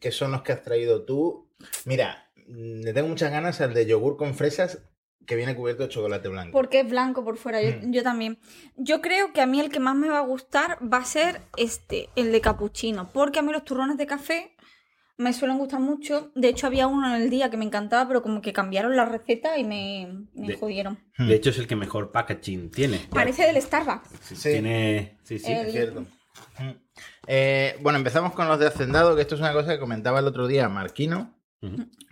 que 0.00 0.10
son 0.10 0.32
los 0.32 0.42
que 0.42 0.52
has 0.52 0.62
traído 0.62 1.04
tú, 1.04 1.48
mira, 1.84 2.31
le 2.46 2.92
tengo 2.92 3.08
muchas 3.08 3.31
ganas 3.31 3.60
al 3.60 3.72
de 3.75 3.86
yogur 3.86 4.16
con 4.16 4.34
fresas 4.34 4.78
que 5.26 5.36
viene 5.36 5.56
cubierto 5.56 5.84
de 5.84 5.88
chocolate 5.88 6.28
blanco. 6.28 6.52
Porque 6.52 6.81
es 6.81 6.88
blanco 6.90 7.25
por 7.25 7.38
fuera, 7.38 7.62
yo, 7.62 7.70
Mm. 7.81 7.92
yo 7.92 8.02
también. 8.02 8.38
Yo 8.76 9.00
creo 9.00 9.32
que 9.32 9.41
a 9.41 9.46
mí 9.46 9.58
el 9.58 9.70
que 9.70 9.81
más 9.81 9.96
me 9.96 10.10
va 10.10 10.19
a 10.19 10.26
gustar 10.26 10.79
va 10.82 10.98
a 10.98 11.05
ser 11.06 11.41
este, 11.56 12.10
el 12.14 12.31
de 12.31 12.43
capuchino. 12.43 13.08
Porque 13.10 13.38
a 13.38 13.43
mí 13.43 13.50
los 13.50 13.64
turrones 13.64 13.96
de 13.96 14.06
café 14.06 14.54
me 15.17 15.33
suelen 15.33 15.59
gustar 15.59 15.81
mucho. 15.81 16.31
De 16.35 16.49
hecho, 16.49 16.67
había 16.67 16.87
uno 16.87 17.15
en 17.15 17.23
el 17.23 17.31
día 17.31 17.51
que 17.51 17.56
me 17.56 17.65
encantaba, 17.65 18.06
pero 18.09 18.23
como 18.23 18.41
que 18.43 18.53
cambiaron 18.53 18.97
la 18.97 19.05
receta 19.05 19.56
y 19.59 19.65
me, 19.65 20.27
me 20.35 20.49
De- 20.49 20.56
jodieron. 20.56 20.99
Hmm. 21.17 21.29
De 21.29 21.35
hecho, 21.37 21.51
es 21.51 21.59
el 21.59 21.67
que 21.67 21.77
mejor 21.77 22.11
packaging 22.13 22.71
tiene. 22.71 23.01
Parece 23.11 23.44
del 23.47 23.61
Starbucks. 23.63 24.09
Sí. 24.35 24.51
Tiene. 24.51 25.19
Sí, 25.23 25.39
sí. 25.39 25.53
El- 25.53 25.67
Es 25.67 25.73
cierto. 25.73 26.01
Mm. 26.01 26.71
Eh, 27.27 27.77
bueno, 27.81 27.99
empezamos 27.99 28.33
con 28.33 28.49
los 28.49 28.59
de 28.59 28.67
Hacendado, 28.67 29.15
que 29.17 29.23
esto 29.23 29.35
es 29.35 29.41
una 29.41 29.53
cosa 29.53 29.73
que 29.73 29.79
comentaba 29.79 30.19
el 30.19 30.27
otro 30.27 30.47
día 30.47 30.69
Marquino, 30.69 31.33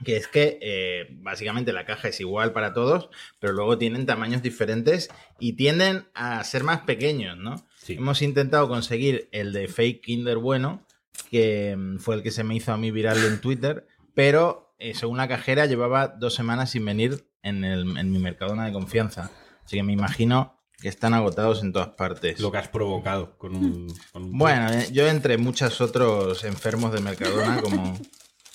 que 0.02 0.16
es 0.16 0.28
que 0.28 0.58
eh, 0.62 1.08
básicamente 1.20 1.74
la 1.74 1.84
caja 1.84 2.08
es 2.08 2.18
igual 2.20 2.52
para 2.54 2.72
todos, 2.72 3.10
pero 3.38 3.52
luego 3.52 3.76
tienen 3.76 4.06
tamaños 4.06 4.40
diferentes 4.42 5.10
y 5.38 5.52
tienden 5.54 6.06
a 6.14 6.42
ser 6.44 6.64
más 6.64 6.80
pequeños, 6.80 7.36
¿no? 7.36 7.62
Sí. 7.76 7.94
Hemos 7.94 8.22
intentado 8.22 8.66
conseguir 8.66 9.28
el 9.30 9.52
de 9.52 9.68
Fake 9.68 10.00
Kinder 10.00 10.38
Bueno, 10.38 10.86
que 11.30 11.74
mm, 11.76 11.98
fue 11.98 12.16
el 12.16 12.22
que 12.22 12.30
se 12.30 12.44
me 12.44 12.54
hizo 12.54 12.72
a 12.72 12.76
mí 12.76 12.90
viral 12.90 13.18
en 13.24 13.40
Twitter, 13.40 13.86
pero 14.14 14.74
eh, 14.78 14.94
según 14.94 15.16
la 15.18 15.28
cajera 15.28 15.66
llevaba 15.66 16.08
dos 16.08 16.34
semanas 16.34 16.70
sin 16.70 16.84
venir 16.84 17.26
en, 17.42 17.64
el- 17.64 17.96
en 17.96 18.10
mi 18.10 18.18
Mercadona 18.18 18.66
de 18.66 18.72
confianza. 18.72 19.30
Así 19.64 19.76
que 19.76 19.82
me 19.82 19.92
imagino 19.92 20.58
que 20.80 20.88
están 20.88 21.14
agotados 21.14 21.62
en 21.62 21.72
todas 21.72 21.90
partes. 21.90 22.40
Lo 22.40 22.50
que 22.50 22.58
has 22.58 22.68
provocado 22.68 23.38
con 23.38 23.54
un. 23.54 23.86
con 24.12 24.24
un- 24.24 24.38
Bueno, 24.38 24.72
eh, 24.72 24.88
yo 24.92 25.06
entre 25.08 25.38
muchos 25.38 25.80
otros 25.80 26.42
enfermos 26.44 26.92
de 26.92 27.00
Mercadona, 27.00 27.60
como, 27.60 27.96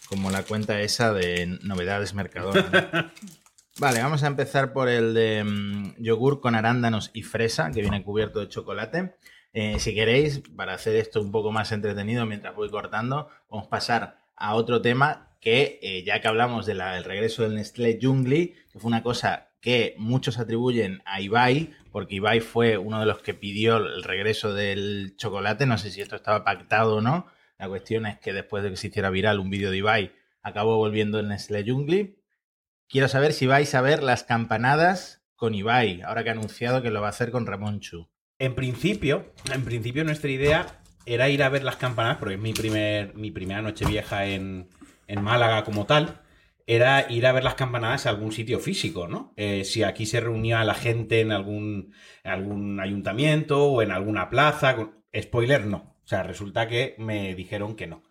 como 0.10 0.30
la 0.32 0.44
cuenta 0.44 0.82
esa 0.82 1.14
de 1.14 1.58
novedades 1.64 2.14
Mercadona. 2.14 2.90
¿no? 2.94 3.12
Vale, 3.80 4.02
vamos 4.02 4.24
a 4.24 4.28
empezar 4.28 4.74
por 4.74 4.90
el 4.90 5.14
de 5.14 5.44
mm, 5.46 5.96
yogur 6.00 6.42
con 6.42 6.56
arándanos 6.56 7.12
y 7.14 7.22
fresa, 7.24 7.72
que 7.72 7.82
viene 7.82 8.04
cubierto 8.04 8.40
de 8.40 8.50
chocolate. 8.50 9.16
Eh, 9.54 9.80
si 9.80 9.94
queréis, 9.96 10.42
para 10.56 10.74
hacer 10.74 10.96
esto 10.96 11.22
un 11.22 11.32
poco 11.32 11.52
más 11.52 11.72
entretenido 11.72 12.26
mientras 12.26 12.56
voy 12.56 12.70
cortando, 12.70 13.30
vamos 13.50 13.68
a 13.68 13.70
pasar 13.70 14.20
a 14.36 14.56
otro 14.56 14.82
tema 14.82 15.36
que, 15.40 15.80
eh, 15.82 16.04
ya 16.04 16.22
que 16.22 16.28
hablamos 16.28 16.66
del 16.66 16.82
regreso 17.04 17.44
del 17.44 17.56
Nestlé 17.56 18.00
Jungli, 18.02 18.56
que 18.72 18.80
fue 18.80 18.88
una 18.90 19.04
cosa 19.04 19.52
que 19.62 19.96
muchos 19.98 20.38
atribuyen 20.40 21.02
a 21.06 21.22
Ibai, 21.22 21.74
porque 21.92 22.16
Ibai 22.16 22.40
fue 22.42 22.78
uno 22.78 23.00
de 23.00 23.06
los 23.06 23.20
que 23.20 23.34
pidió 23.34 23.78
el 23.78 24.04
regreso 24.04 24.54
del 24.54 25.16
chocolate, 25.18 25.66
no 25.66 25.78
sé 25.78 25.92
si 25.92 26.02
esto 26.02 26.16
estaba 26.16 26.44
pactado 26.44 26.98
o 26.98 27.02
no, 27.02 27.28
la 27.58 27.68
cuestión 27.68 28.06
es 28.06 28.20
que 28.20 28.34
después 28.34 28.64
de 28.64 28.70
que 28.70 28.78
se 28.78 28.88
hiciera 28.88 29.10
viral 29.10 29.40
un 29.40 29.50
vídeo 29.50 29.72
de 29.72 29.78
Ibai, 29.78 30.14
acabó 30.42 30.78
volviendo 30.78 31.20
el 31.20 31.28
Nestlé 31.28 31.64
Jungli. 31.66 32.22
Quiero 32.88 33.08
saber 33.08 33.34
si 33.34 33.48
vais 33.48 33.74
a 33.76 33.82
ver 33.82 34.04
las 34.04 34.24
campanadas 34.24 35.26
con 35.36 35.54
Ibai, 35.54 36.02
ahora 36.04 36.24
que 36.24 36.30
ha 36.30 36.34
anunciado 36.34 36.82
que 36.82 36.92
lo 36.92 37.02
va 37.02 37.08
a 37.08 37.10
hacer 37.10 37.32
con 37.32 37.46
Ramón 37.46 37.80
Chu. 37.80 38.10
En 38.40 38.54
principio, 38.54 39.34
en 39.52 39.64
principio 39.66 40.04
nuestra 40.04 40.30
idea 40.30 40.80
era 41.06 41.30
ir 41.30 41.42
a 41.42 41.50
ver 41.50 41.64
las 41.64 41.78
campanadas, 41.78 42.18
porque 42.18 42.36
es 42.36 42.40
mi, 42.40 42.54
primer, 42.54 43.16
mi 43.16 43.32
primera 43.32 43.62
noche 43.62 43.86
vieja 43.86 44.26
en, 44.26 44.68
en 45.08 45.24
Málaga 45.24 45.64
como 45.64 45.86
tal. 45.86 46.22
Era 46.68 47.10
ir 47.10 47.26
a 47.26 47.32
ver 47.32 47.46
las 47.46 47.56
campanadas 47.56 48.06
a 48.06 48.10
algún 48.10 48.34
sitio 48.34 48.60
físico, 48.60 49.08
¿no? 49.08 49.34
Eh, 49.38 49.64
si 49.64 49.84
aquí 49.84 50.06
se 50.06 50.20
reunía 50.20 50.66
la 50.66 50.74
gente 50.74 51.22
en 51.22 51.32
algún, 51.32 51.94
en 52.24 52.32
algún 52.32 52.80
ayuntamiento 52.82 53.66
o 53.66 53.82
en 53.82 53.92
alguna 53.92 54.30
plaza. 54.30 54.76
Spoiler, 55.18 55.66
no. 55.66 55.96
O 56.04 56.08
sea, 56.08 56.24
resulta 56.24 56.68
que 56.68 56.96
me 56.98 57.34
dijeron 57.36 57.76
que 57.76 57.88
no. 57.88 58.04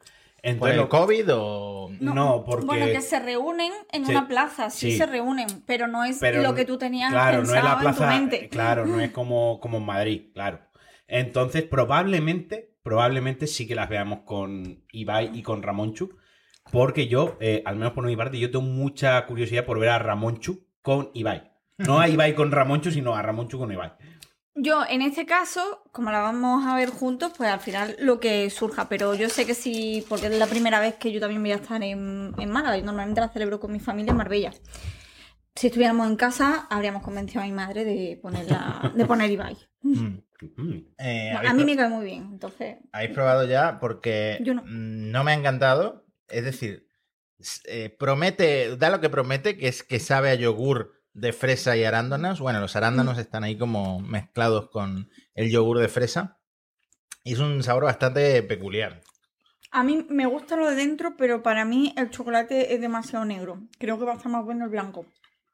¿Por 0.46 0.52
Entonces, 0.52 0.74
el 0.76 0.80
lo- 0.82 0.88
COVID 0.88 1.26
o...? 1.34 1.90
no, 2.00 2.44
porque... 2.44 2.66
Bueno, 2.66 2.86
que 2.86 3.00
se 3.00 3.18
reúnen 3.18 3.72
en 3.92 4.04
Sí, 4.04 4.10
una 4.12 4.28
plaza, 4.28 4.70
sí, 4.70 4.92
sí. 4.92 4.98
se 4.98 5.06
reúnen, 5.06 5.46
pero 5.66 5.86
no 5.88 6.04
es 6.04 6.18
Pero 6.20 6.42
lo 6.42 6.50
no- 6.50 6.54
que 6.54 6.64
tú 6.64 6.78
tenías 6.78 7.10
claro, 7.10 7.38
no 7.38 7.42
pensado 7.42 7.58
es 7.58 7.64
la 7.64 7.78
plaza, 7.80 8.04
en 8.04 8.10
tu 8.10 8.30
mente. 8.30 8.48
Claro, 8.48 8.86
no 8.86 9.00
es 9.00 9.10
como, 9.10 9.58
como 9.60 9.78
en 9.78 9.84
Madrid, 9.84 10.22
claro. 10.34 10.60
Entonces, 11.08 11.62
probablemente, 11.64 12.76
probablemente 12.82 13.46
sí 13.46 13.66
que 13.66 13.74
las 13.74 13.88
veamos 13.88 14.20
con 14.24 14.84
Ibai 14.92 15.30
y 15.36 15.42
con 15.42 15.62
Ramonchu, 15.62 16.16
porque 16.72 17.08
yo, 17.08 17.36
eh, 17.40 17.62
al 17.64 17.76
menos 17.76 17.92
por 17.92 18.04
mi 18.04 18.16
parte, 18.16 18.38
yo 18.38 18.50
tengo 18.50 18.64
mucha 18.64 19.24
curiosidad 19.26 19.64
por 19.64 19.78
ver 19.78 19.90
a 19.90 19.98
Ramonchu 19.98 20.66
con 20.82 21.10
Ibai. 21.14 21.50
No 21.78 22.00
a 22.00 22.08
Ibai 22.08 22.34
con 22.34 22.50
Ramonchu, 22.52 22.90
sino 22.90 23.14
a 23.14 23.22
Ramonchu 23.22 23.58
con 23.58 23.70
Ibai. 23.72 23.92
Yo, 24.58 24.84
en 24.88 25.02
este 25.02 25.26
caso, 25.26 25.82
como 25.92 26.10
la 26.10 26.20
vamos 26.20 26.64
a 26.66 26.74
ver 26.74 26.88
juntos, 26.88 27.32
pues 27.36 27.50
al 27.50 27.60
final 27.60 27.94
lo 27.98 28.18
que 28.20 28.48
surja. 28.48 28.88
Pero 28.88 29.14
yo 29.14 29.28
sé 29.28 29.44
que 29.44 29.54
sí, 29.54 30.04
porque 30.08 30.26
es 30.26 30.38
la 30.38 30.46
primera 30.46 30.80
vez 30.80 30.94
que 30.94 31.12
yo 31.12 31.20
también 31.20 31.42
voy 31.42 31.52
a 31.52 31.56
estar 31.56 31.82
en, 31.82 32.32
en 32.38 32.50
Málaga. 32.50 32.78
Yo 32.78 32.84
normalmente 32.84 33.20
la 33.20 33.28
celebro 33.28 33.60
con 33.60 33.70
mi 33.70 33.80
familia 33.80 34.12
en 34.12 34.16
Marbella. 34.16 34.52
Si 35.54 35.66
estuviéramos 35.66 36.06
en 36.06 36.16
casa, 36.16 36.66
habríamos 36.70 37.02
convencido 37.02 37.42
a 37.42 37.44
mi 37.44 37.52
madre 37.52 37.84
de, 37.84 38.18
ponerla, 38.20 38.92
de 38.94 39.04
poner 39.06 39.30
Ibai. 39.30 39.56
Mm. 39.86 40.18
Mm. 40.56 40.86
Eh, 40.98 41.30
a 41.32 41.38
¿habéis 41.38 41.54
mí 41.54 41.64
me 41.64 41.76
cae 41.76 41.88
muy 41.88 42.04
bien, 42.04 42.28
entonces... 42.32 42.76
¿Habéis 42.92 43.12
probado 43.12 43.46
ya? 43.46 43.78
Porque 43.78 44.36
Yo 44.42 44.52
no. 44.52 44.64
no 44.66 45.24
me 45.24 45.30
ha 45.30 45.34
encantado. 45.34 46.04
Es 46.28 46.44
decir, 46.44 46.88
eh, 47.66 47.94
promete, 47.96 48.76
da 48.76 48.90
lo 48.90 49.00
que 49.00 49.08
promete, 49.08 49.56
que 49.56 49.68
es 49.68 49.82
que 49.82 50.00
sabe 50.00 50.30
a 50.30 50.34
yogur 50.34 50.95
de 51.16 51.32
fresa 51.32 51.76
y 51.76 51.84
arándanos. 51.84 52.40
Bueno, 52.40 52.60
los 52.60 52.76
arándanos 52.76 53.18
están 53.18 53.42
ahí 53.42 53.56
como 53.56 54.00
mezclados 54.00 54.68
con 54.70 55.10
el 55.34 55.50
yogur 55.50 55.78
de 55.78 55.88
fresa. 55.88 56.38
Y 57.24 57.32
es 57.32 57.38
un 57.38 57.62
sabor 57.62 57.84
bastante 57.84 58.42
peculiar. 58.42 59.00
A 59.70 59.82
mí 59.82 60.06
me 60.08 60.26
gusta 60.26 60.56
lo 60.56 60.68
de 60.68 60.76
dentro, 60.76 61.16
pero 61.16 61.42
para 61.42 61.64
mí 61.64 61.92
el 61.96 62.10
chocolate 62.10 62.74
es 62.74 62.80
demasiado 62.80 63.24
negro. 63.24 63.62
Creo 63.78 63.98
que 63.98 64.04
va 64.04 64.12
a 64.12 64.16
estar 64.16 64.30
más 64.30 64.44
bueno 64.44 64.64
el 64.64 64.70
blanco. 64.70 65.06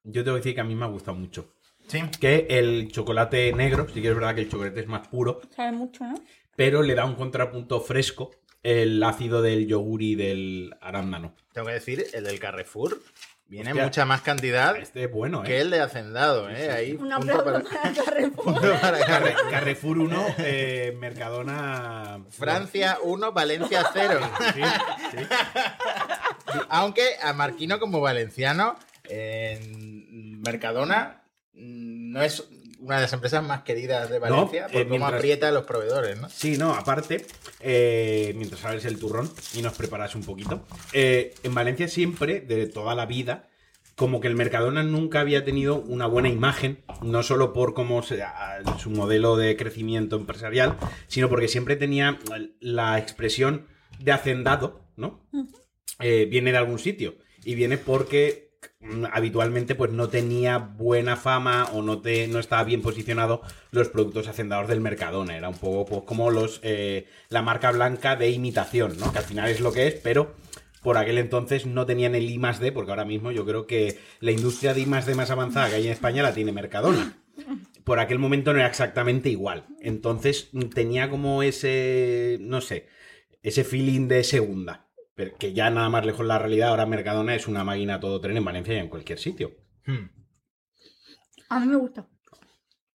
Yo 0.04 0.24
tengo 0.24 0.36
que 0.36 0.40
decir 0.40 0.54
que 0.56 0.60
a 0.60 0.64
mí 0.64 0.74
me 0.74 0.84
ha 0.84 0.88
gustado 0.88 1.16
mucho. 1.16 1.54
Sí. 1.86 2.00
Que 2.20 2.46
el 2.50 2.90
chocolate 2.90 3.52
negro, 3.52 3.86
sí 3.88 4.02
que 4.02 4.08
es 4.08 4.14
verdad 4.14 4.34
que 4.34 4.42
el 4.42 4.50
chocolate 4.50 4.80
es 4.80 4.86
más 4.86 5.06
puro, 5.08 5.40
Sabe 5.54 5.72
mucho, 5.72 6.04
¿no? 6.04 6.14
pero 6.56 6.82
le 6.82 6.94
da 6.94 7.04
un 7.04 7.14
contrapunto 7.14 7.80
fresco 7.80 8.30
el 8.62 9.02
ácido 9.02 9.42
del 9.42 9.66
yogur 9.66 10.02
y 10.02 10.14
del 10.14 10.74
arándano. 10.80 11.34
Tengo 11.52 11.68
que 11.68 11.74
decir, 11.74 12.04
el 12.12 12.24
del 12.24 12.38
Carrefour 12.38 13.00
viene 13.52 13.70
Hostia. 13.72 13.84
mucha 13.84 14.04
más 14.06 14.22
cantidad 14.22 14.74
Este 14.78 15.04
es 15.04 15.10
bueno, 15.12 15.42
¿eh? 15.42 15.46
que 15.46 15.60
el 15.60 15.70
de 15.70 15.80
Hacendado, 15.80 16.48
¿eh? 16.48 16.70
Ahí, 16.72 16.92
Un 16.92 17.08
punto 17.10 17.44
para- 17.44 17.60
para 17.60 17.92
Carrefour. 17.92 18.44
punto 18.44 18.60
para 18.80 18.98
Carre- 19.00 19.34
Carre- 19.34 19.50
Carrefour 19.50 19.98
1, 19.98 20.26
eh, 20.38 20.96
Mercadona. 20.98 22.24
Francia 22.30 22.96
1, 23.02 23.32
Valencia 23.32 23.84
0. 23.92 24.20
Sí, 24.54 24.62
sí. 25.10 25.26
Aunque 26.70 27.16
a 27.22 27.32
Marquino 27.34 27.78
como 27.78 28.00
valenciano, 28.00 28.76
en 29.08 30.40
Mercadona 30.40 31.22
mm, 31.52 32.12
no 32.12 32.22
es 32.22 32.44
una 32.82 32.96
de 32.96 33.02
las 33.02 33.12
empresas 33.12 33.42
más 33.44 33.62
queridas 33.62 34.10
de 34.10 34.18
Valencia 34.18 34.62
No, 34.66 34.72
por 34.72 34.80
eh, 34.80 34.84
cómo 34.84 34.90
mientras- 34.98 35.14
aprieta 35.14 35.48
a 35.48 35.52
los 35.52 35.64
proveedores, 35.64 36.20
¿no? 36.20 36.28
Sí, 36.28 36.56
no, 36.58 36.74
aparte, 36.74 37.24
eh, 37.60 38.32
mientras 38.36 38.64
abres 38.64 38.84
el 38.84 38.98
turrón 38.98 39.30
y 39.54 39.62
nos 39.62 39.74
preparas 39.74 40.14
un 40.14 40.22
poquito, 40.24 40.64
eh, 40.92 41.34
en 41.42 41.54
Valencia 41.54 41.88
siempre, 41.88 42.40
de 42.40 42.66
toda 42.66 42.94
la 42.94 43.06
vida, 43.06 43.48
como 43.94 44.20
que 44.20 44.28
el 44.28 44.34
Mercadona 44.34 44.82
nunca 44.82 45.20
había 45.20 45.44
tenido 45.44 45.76
una 45.76 46.06
buena 46.06 46.28
imagen, 46.28 46.82
no 47.02 47.22
solo 47.22 47.52
por 47.52 47.74
cómo 47.74 48.02
su 48.02 48.90
modelo 48.90 49.36
de 49.36 49.56
crecimiento 49.56 50.16
empresarial, 50.16 50.76
sino 51.08 51.28
porque 51.28 51.46
siempre 51.48 51.76
tenía 51.76 52.18
la 52.58 52.98
expresión 52.98 53.66
de 54.00 54.12
hacendado, 54.12 54.80
¿no? 54.96 55.20
Eh, 56.00 56.26
viene 56.28 56.50
de 56.52 56.58
algún 56.58 56.78
sitio 56.78 57.16
y 57.44 57.54
viene 57.54 57.76
porque 57.78 58.51
habitualmente 59.12 59.74
pues 59.74 59.92
no 59.92 60.08
tenía 60.08 60.58
buena 60.58 61.16
fama 61.16 61.68
o 61.72 61.82
no, 61.82 62.00
te, 62.00 62.26
no 62.28 62.38
estaba 62.38 62.64
bien 62.64 62.82
posicionado 62.82 63.42
los 63.70 63.88
productos 63.88 64.28
hacendados 64.28 64.68
del 64.68 64.80
Mercadona. 64.80 65.36
Era 65.36 65.48
un 65.48 65.56
poco 65.56 65.84
pues, 65.86 66.02
como 66.04 66.30
los 66.30 66.60
eh, 66.62 67.06
la 67.28 67.42
marca 67.42 67.70
blanca 67.70 68.16
de 68.16 68.30
imitación, 68.30 68.98
¿no? 68.98 69.12
Que 69.12 69.18
al 69.18 69.24
final 69.24 69.48
es 69.48 69.60
lo 69.60 69.72
que 69.72 69.86
es, 69.86 69.94
pero 69.94 70.34
por 70.82 70.98
aquel 70.98 71.18
entonces 71.18 71.66
no 71.66 71.86
tenían 71.86 72.14
el 72.14 72.28
I 72.28 72.38
más 72.38 72.58
D, 72.58 72.72
porque 72.72 72.90
ahora 72.90 73.04
mismo 73.04 73.30
yo 73.30 73.46
creo 73.46 73.66
que 73.66 73.98
la 74.20 74.32
industria 74.32 74.74
de 74.74 74.80
I 74.80 74.86
más 74.86 75.06
D 75.06 75.14
más 75.14 75.30
avanzada 75.30 75.68
que 75.68 75.76
hay 75.76 75.86
en 75.86 75.92
España 75.92 76.22
la 76.22 76.34
tiene 76.34 76.52
Mercadona. 76.52 77.16
Por 77.84 77.98
aquel 77.98 78.18
momento 78.18 78.52
no 78.52 78.58
era 78.58 78.68
exactamente 78.68 79.28
igual. 79.28 79.66
Entonces 79.80 80.48
mm, 80.52 80.68
tenía 80.68 81.08
como 81.08 81.42
ese, 81.42 82.38
no 82.40 82.60
sé, 82.60 82.88
ese 83.42 83.64
feeling 83.64 84.08
de 84.08 84.24
segunda. 84.24 84.86
Pero 85.14 85.36
que 85.36 85.52
ya 85.52 85.70
nada 85.70 85.88
más 85.90 86.06
lejos 86.06 86.20
de 86.20 86.28
la 86.28 86.38
realidad, 86.38 86.70
ahora 86.70 86.86
Mercadona 86.86 87.34
es 87.34 87.46
una 87.46 87.64
máquina 87.64 88.00
todo 88.00 88.20
tren 88.20 88.36
en 88.36 88.44
Valencia 88.44 88.74
y 88.74 88.78
en 88.78 88.88
cualquier 88.88 89.18
sitio. 89.18 89.52
Hmm. 89.86 90.06
A 91.50 91.60
mí 91.60 91.66
me 91.66 91.76
gusta. 91.76 92.08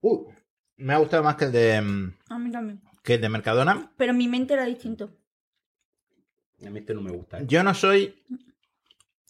Uh, 0.00 0.30
me 0.76 0.94
ha 0.94 0.98
gustado 0.98 1.22
más 1.22 1.36
que 1.36 1.44
el 1.46 1.52
de 1.52 1.80
mm, 1.80 2.14
A 2.30 2.38
mí 2.38 2.50
también. 2.50 2.80
que 3.02 3.14
el 3.14 3.20
de 3.20 3.28
Mercadona. 3.28 3.92
Pero 3.98 4.12
en 4.12 4.18
mi 4.18 4.28
mente 4.28 4.54
era 4.54 4.64
distinto. 4.64 5.10
A 6.66 6.70
mí 6.70 6.78
este 6.78 6.94
no 6.94 7.02
me 7.02 7.10
gusta. 7.10 7.40
¿eh? 7.40 7.44
Yo 7.46 7.62
no 7.62 7.74
soy 7.74 8.22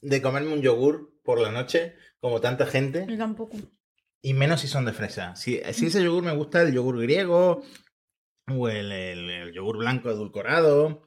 de 0.00 0.22
comerme 0.22 0.52
un 0.52 0.62
yogur 0.62 1.18
por 1.24 1.40
la 1.40 1.50
noche 1.50 1.96
como 2.20 2.40
tanta 2.40 2.66
gente. 2.66 3.04
Yo 3.08 3.18
tampoco. 3.18 3.56
Y 4.22 4.34
menos 4.34 4.60
si 4.60 4.68
son 4.68 4.84
de 4.84 4.92
fresa. 4.92 5.34
Si, 5.34 5.60
si 5.72 5.86
ese 5.86 6.04
yogur 6.04 6.22
me 6.22 6.34
gusta, 6.36 6.62
el 6.62 6.72
yogur 6.72 7.00
griego 7.00 7.62
o 8.48 8.68
el, 8.68 8.92
el- 8.92 9.30
el 9.30 9.52
yogur 9.52 9.78
blanco 9.78 10.08
edulcorado. 10.10 11.05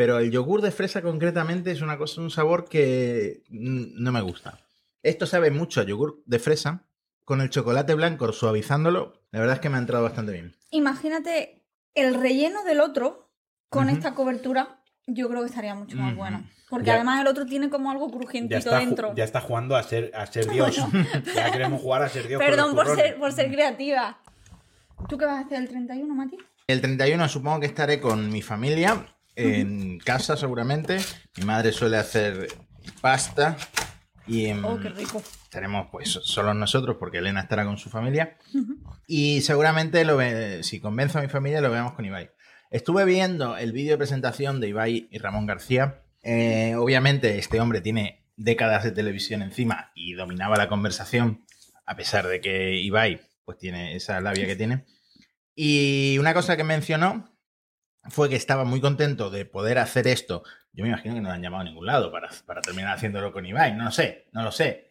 Pero 0.00 0.18
el 0.18 0.30
yogur 0.30 0.62
de 0.62 0.70
fresa 0.70 1.02
concretamente 1.02 1.70
es 1.72 1.82
una 1.82 1.98
cosa, 1.98 2.22
un 2.22 2.30
sabor 2.30 2.66
que 2.70 3.42
no 3.50 4.12
me 4.12 4.22
gusta. 4.22 4.58
Esto 5.02 5.26
sabe 5.26 5.50
mucho 5.50 5.82
a 5.82 5.84
yogur 5.84 6.22
de 6.24 6.38
fresa. 6.38 6.86
Con 7.26 7.42
el 7.42 7.50
chocolate 7.50 7.92
blanco 7.92 8.32
suavizándolo, 8.32 9.20
la 9.30 9.40
verdad 9.40 9.56
es 9.56 9.60
que 9.60 9.68
me 9.68 9.76
ha 9.76 9.80
entrado 9.80 10.02
bastante 10.04 10.32
bien. 10.32 10.56
Imagínate 10.70 11.66
el 11.94 12.14
relleno 12.14 12.64
del 12.64 12.80
otro 12.80 13.28
con 13.68 13.90
esta 13.90 14.14
cobertura. 14.14 14.80
Yo 15.06 15.28
creo 15.28 15.42
que 15.42 15.48
estaría 15.48 15.74
mucho 15.74 15.98
más 15.98 16.16
bueno. 16.16 16.48
Porque 16.70 16.86
Ya- 16.86 16.94
además 16.94 17.20
el 17.20 17.26
otro 17.26 17.44
tiene 17.44 17.68
como 17.68 17.90
algo 17.90 18.06
Ya 18.10 18.16
crujientito 18.16 18.56
está, 18.56 18.80
ju- 18.80 18.86
dentro. 18.86 19.14
ya 19.14 19.24
está 19.24 19.42
jugando 19.42 19.76
a 19.76 19.82
ser, 19.82 20.12
a 20.14 20.24
ser 20.24 20.48
Dios. 20.50 20.80
ya 21.34 21.52
queremos 21.52 21.82
jugar 21.82 22.00
a 22.04 22.08
ser 22.08 22.26
Dios. 22.26 22.40
Perdón 22.42 22.74
por 22.74 22.86
ser, 22.96 23.18
por 23.18 23.32
ser 23.32 23.50
creativa. 23.52 24.18
¿Tú 25.10 25.18
qué 25.18 25.26
vas 25.26 25.36
a 25.36 25.46
hacer 25.46 25.58
el 25.60 25.68
31, 25.68 26.14
Mati? 26.14 26.38
El 26.68 26.80
31 26.80 27.28
supongo 27.28 27.60
que 27.60 27.66
estaré 27.66 28.00
con 28.00 28.30
mi 28.30 28.40
familia, 28.40 29.06
en 29.40 29.98
casa 29.98 30.36
seguramente. 30.36 30.98
Mi 31.38 31.44
madre 31.44 31.72
suele 31.72 31.96
hacer 31.96 32.48
pasta 33.00 33.56
y 34.26 34.46
em, 34.46 34.64
Oh, 34.64 34.78
qué 34.78 34.88
rico. 34.90 35.22
estaremos 35.44 35.88
pues 35.90 36.08
solo 36.10 36.54
nosotros 36.54 36.96
porque 36.98 37.18
Elena 37.18 37.40
estará 37.40 37.64
con 37.64 37.78
su 37.78 37.90
familia. 37.90 38.36
Y 39.06 39.40
seguramente 39.40 40.04
lo 40.04 40.16
ve- 40.16 40.62
si 40.62 40.80
convenzo 40.80 41.18
a 41.18 41.22
mi 41.22 41.28
familia 41.28 41.60
lo 41.60 41.70
veamos 41.70 41.94
con 41.94 42.04
Ibai. 42.04 42.30
Estuve 42.70 43.04
viendo 43.04 43.56
el 43.56 43.72
vídeo 43.72 43.92
de 43.92 43.98
presentación 43.98 44.60
de 44.60 44.68
Ibai 44.68 45.08
y 45.10 45.18
Ramón 45.18 45.46
García. 45.46 46.02
Eh, 46.22 46.74
obviamente 46.76 47.38
este 47.38 47.60
hombre 47.60 47.80
tiene 47.80 48.24
décadas 48.36 48.84
de 48.84 48.92
televisión 48.92 49.42
encima 49.42 49.90
y 49.94 50.12
dominaba 50.14 50.56
la 50.56 50.68
conversación, 50.68 51.44
a 51.86 51.96
pesar 51.96 52.26
de 52.28 52.40
que 52.40 52.78
Ibai 52.80 53.20
pues 53.44 53.58
tiene 53.58 53.96
esa 53.96 54.20
labia 54.20 54.46
que 54.46 54.54
tiene. 54.56 54.84
Y 55.54 56.16
una 56.18 56.32
cosa 56.34 56.56
que 56.56 56.62
mencionó 56.64 57.28
fue 58.08 58.28
que 58.28 58.36
estaba 58.36 58.64
muy 58.64 58.80
contento 58.80 59.30
de 59.30 59.44
poder 59.44 59.78
hacer 59.78 60.06
esto. 60.08 60.42
Yo 60.72 60.84
me 60.84 60.88
imagino 60.90 61.14
que 61.14 61.20
no 61.20 61.28
lo 61.28 61.34
han 61.34 61.42
llamado 61.42 61.62
a 61.62 61.64
ningún 61.64 61.86
lado 61.86 62.10
para, 62.10 62.30
para 62.46 62.60
terminar 62.62 62.94
haciéndolo 62.96 63.32
con 63.32 63.44
Ibai. 63.46 63.74
No 63.74 63.84
lo 63.84 63.90
sé, 63.90 64.26
no 64.32 64.42
lo 64.42 64.52
sé. 64.52 64.90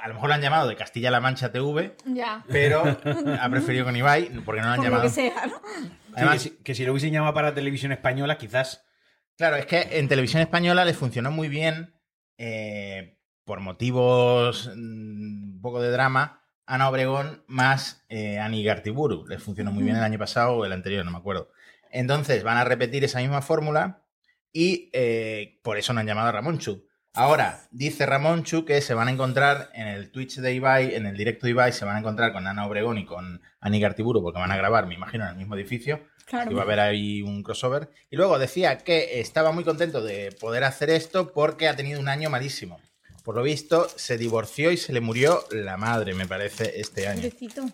A 0.00 0.08
lo 0.08 0.14
mejor 0.14 0.28
lo 0.28 0.34
han 0.34 0.40
llamado 0.40 0.68
de 0.68 0.74
Castilla-La 0.76 1.20
Mancha 1.20 1.52
TV, 1.52 1.96
Ya. 2.06 2.44
pero 2.48 2.82
ha 3.40 3.48
preferido 3.48 3.84
con 3.84 3.96
Ibai 3.96 4.28
porque 4.44 4.60
no 4.60 4.68
lo 4.68 4.72
han 4.74 4.76
Por 4.80 4.86
lo 4.86 4.90
llamado. 4.90 5.02
que 5.08 5.14
sea, 5.14 5.46
¿no? 5.46 5.56
Sí, 5.56 5.90
Además, 6.14 6.34
que, 6.34 6.38
si, 6.40 6.50
que 6.62 6.74
si 6.74 6.84
lo 6.84 6.92
hubiesen 6.92 7.12
llamado 7.12 7.32
para 7.34 7.54
televisión 7.54 7.92
española, 7.92 8.36
quizás. 8.38 8.84
Claro, 9.36 9.56
es 9.56 9.66
que 9.66 9.98
en 9.98 10.06
televisión 10.08 10.42
española 10.42 10.84
le 10.84 10.94
funcionó 10.94 11.30
muy 11.32 11.48
bien, 11.48 11.94
eh, 12.38 13.18
por 13.44 13.60
motivos 13.60 14.70
mm, 14.74 15.54
un 15.54 15.60
poco 15.62 15.80
de 15.80 15.90
drama, 15.90 16.40
Ana 16.66 16.88
Obregón 16.88 17.42
más 17.46 18.04
eh, 18.08 18.38
Ani 18.38 18.64
Gartiburu. 18.64 19.26
Les 19.26 19.42
funcionó 19.42 19.70
muy 19.72 19.84
bien 19.84 19.96
el 19.96 20.02
año 20.02 20.18
pasado 20.18 20.54
o 20.56 20.64
el 20.64 20.72
anterior, 20.72 21.04
no 21.04 21.10
me 21.10 21.18
acuerdo. 21.18 21.50
Entonces 21.94 22.42
van 22.42 22.56
a 22.56 22.64
repetir 22.64 23.04
esa 23.04 23.20
misma 23.20 23.40
fórmula 23.40 24.02
y 24.52 24.90
eh, 24.92 25.60
por 25.62 25.78
eso 25.78 25.92
no 25.92 26.00
han 26.00 26.06
llamado 26.06 26.28
a 26.28 26.32
Ramón 26.32 26.58
Chu. 26.58 26.88
Ahora, 27.12 27.68
dice 27.70 28.04
Ramón 28.04 28.42
Chu 28.42 28.64
que 28.64 28.80
se 28.80 28.94
van 28.94 29.06
a 29.06 29.12
encontrar 29.12 29.70
en 29.74 29.86
el 29.86 30.10
Twitch 30.10 30.38
de 30.38 30.52
Ibai, 30.52 30.96
en 30.96 31.06
el 31.06 31.16
directo 31.16 31.46
de 31.46 31.50
Ibai, 31.52 31.72
se 31.72 31.84
van 31.84 31.94
a 31.94 32.00
encontrar 32.00 32.32
con 32.32 32.48
Ana 32.48 32.66
Obregón 32.66 32.98
y 32.98 33.06
con 33.06 33.40
Ani 33.60 33.78
Gartiburu, 33.78 34.20
porque 34.20 34.40
van 34.40 34.50
a 34.50 34.56
grabar, 34.56 34.86
me 34.88 34.94
imagino, 34.94 35.22
en 35.22 35.30
el 35.30 35.36
mismo 35.36 35.54
edificio. 35.54 36.00
Claro. 36.26 36.50
Y 36.50 36.54
va 36.54 36.62
a 36.62 36.64
haber 36.64 36.80
ahí 36.80 37.22
un 37.22 37.44
crossover. 37.44 37.90
Y 38.10 38.16
luego 38.16 38.40
decía 38.40 38.78
que 38.78 39.20
estaba 39.20 39.52
muy 39.52 39.62
contento 39.62 40.02
de 40.02 40.32
poder 40.40 40.64
hacer 40.64 40.90
esto 40.90 41.32
porque 41.32 41.68
ha 41.68 41.76
tenido 41.76 42.00
un 42.00 42.08
año 42.08 42.28
malísimo. 42.28 42.80
Por 43.22 43.36
lo 43.36 43.44
visto, 43.44 43.88
se 43.94 44.18
divorció 44.18 44.72
y 44.72 44.76
se 44.76 44.92
le 44.92 45.00
murió 45.00 45.44
la 45.52 45.76
madre, 45.76 46.14
me 46.14 46.26
parece, 46.26 46.80
este 46.80 47.06
año. 47.06 47.22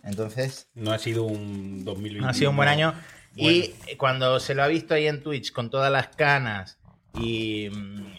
Entonces, 0.05 0.69
No 0.75 0.93
ha 0.93 0.99
sido 0.99 1.25
un 1.25 1.85
2021. 1.87 2.29
ha 2.29 2.35
sido 2.35 2.51
un 2.51 2.57
buen 2.57 2.69
año. 2.69 2.95
Y 3.37 3.73
cuando 3.97 4.41
se 4.41 4.55
lo 4.55 4.63
ha 4.63 4.67
visto 4.67 4.95
ahí 4.95 5.07
en 5.07 5.23
Twitch 5.23 5.53
con 5.53 5.71
todas 5.71 5.91
las 5.91 6.09
canas 6.09 6.79
y, 7.15 7.69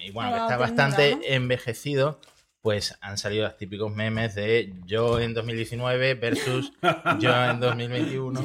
y 0.03 0.11
bueno, 0.13 0.31
que 0.31 0.37
está 0.37 0.57
bastante 0.57 1.15
¿no? 1.15 1.21
envejecido, 1.23 2.19
pues 2.61 2.97
han 3.01 3.17
salido 3.17 3.43
los 3.43 3.57
típicos 3.57 3.93
memes 3.93 4.35
de 4.35 4.73
yo 4.85 5.19
en 5.19 5.33
2019 5.33 6.15
versus 6.15 6.73
yo 7.19 7.33
en 7.45 7.59
2021. 7.59 8.41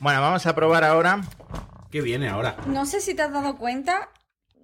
Bueno, 0.00 0.20
vamos 0.20 0.46
a 0.46 0.54
probar 0.54 0.84
ahora. 0.84 1.22
¿Qué 1.90 2.00
viene 2.00 2.28
ahora? 2.28 2.56
No 2.66 2.84
sé 2.86 3.00
si 3.00 3.14
te 3.14 3.22
has 3.22 3.32
dado 3.32 3.56
cuenta, 3.56 4.10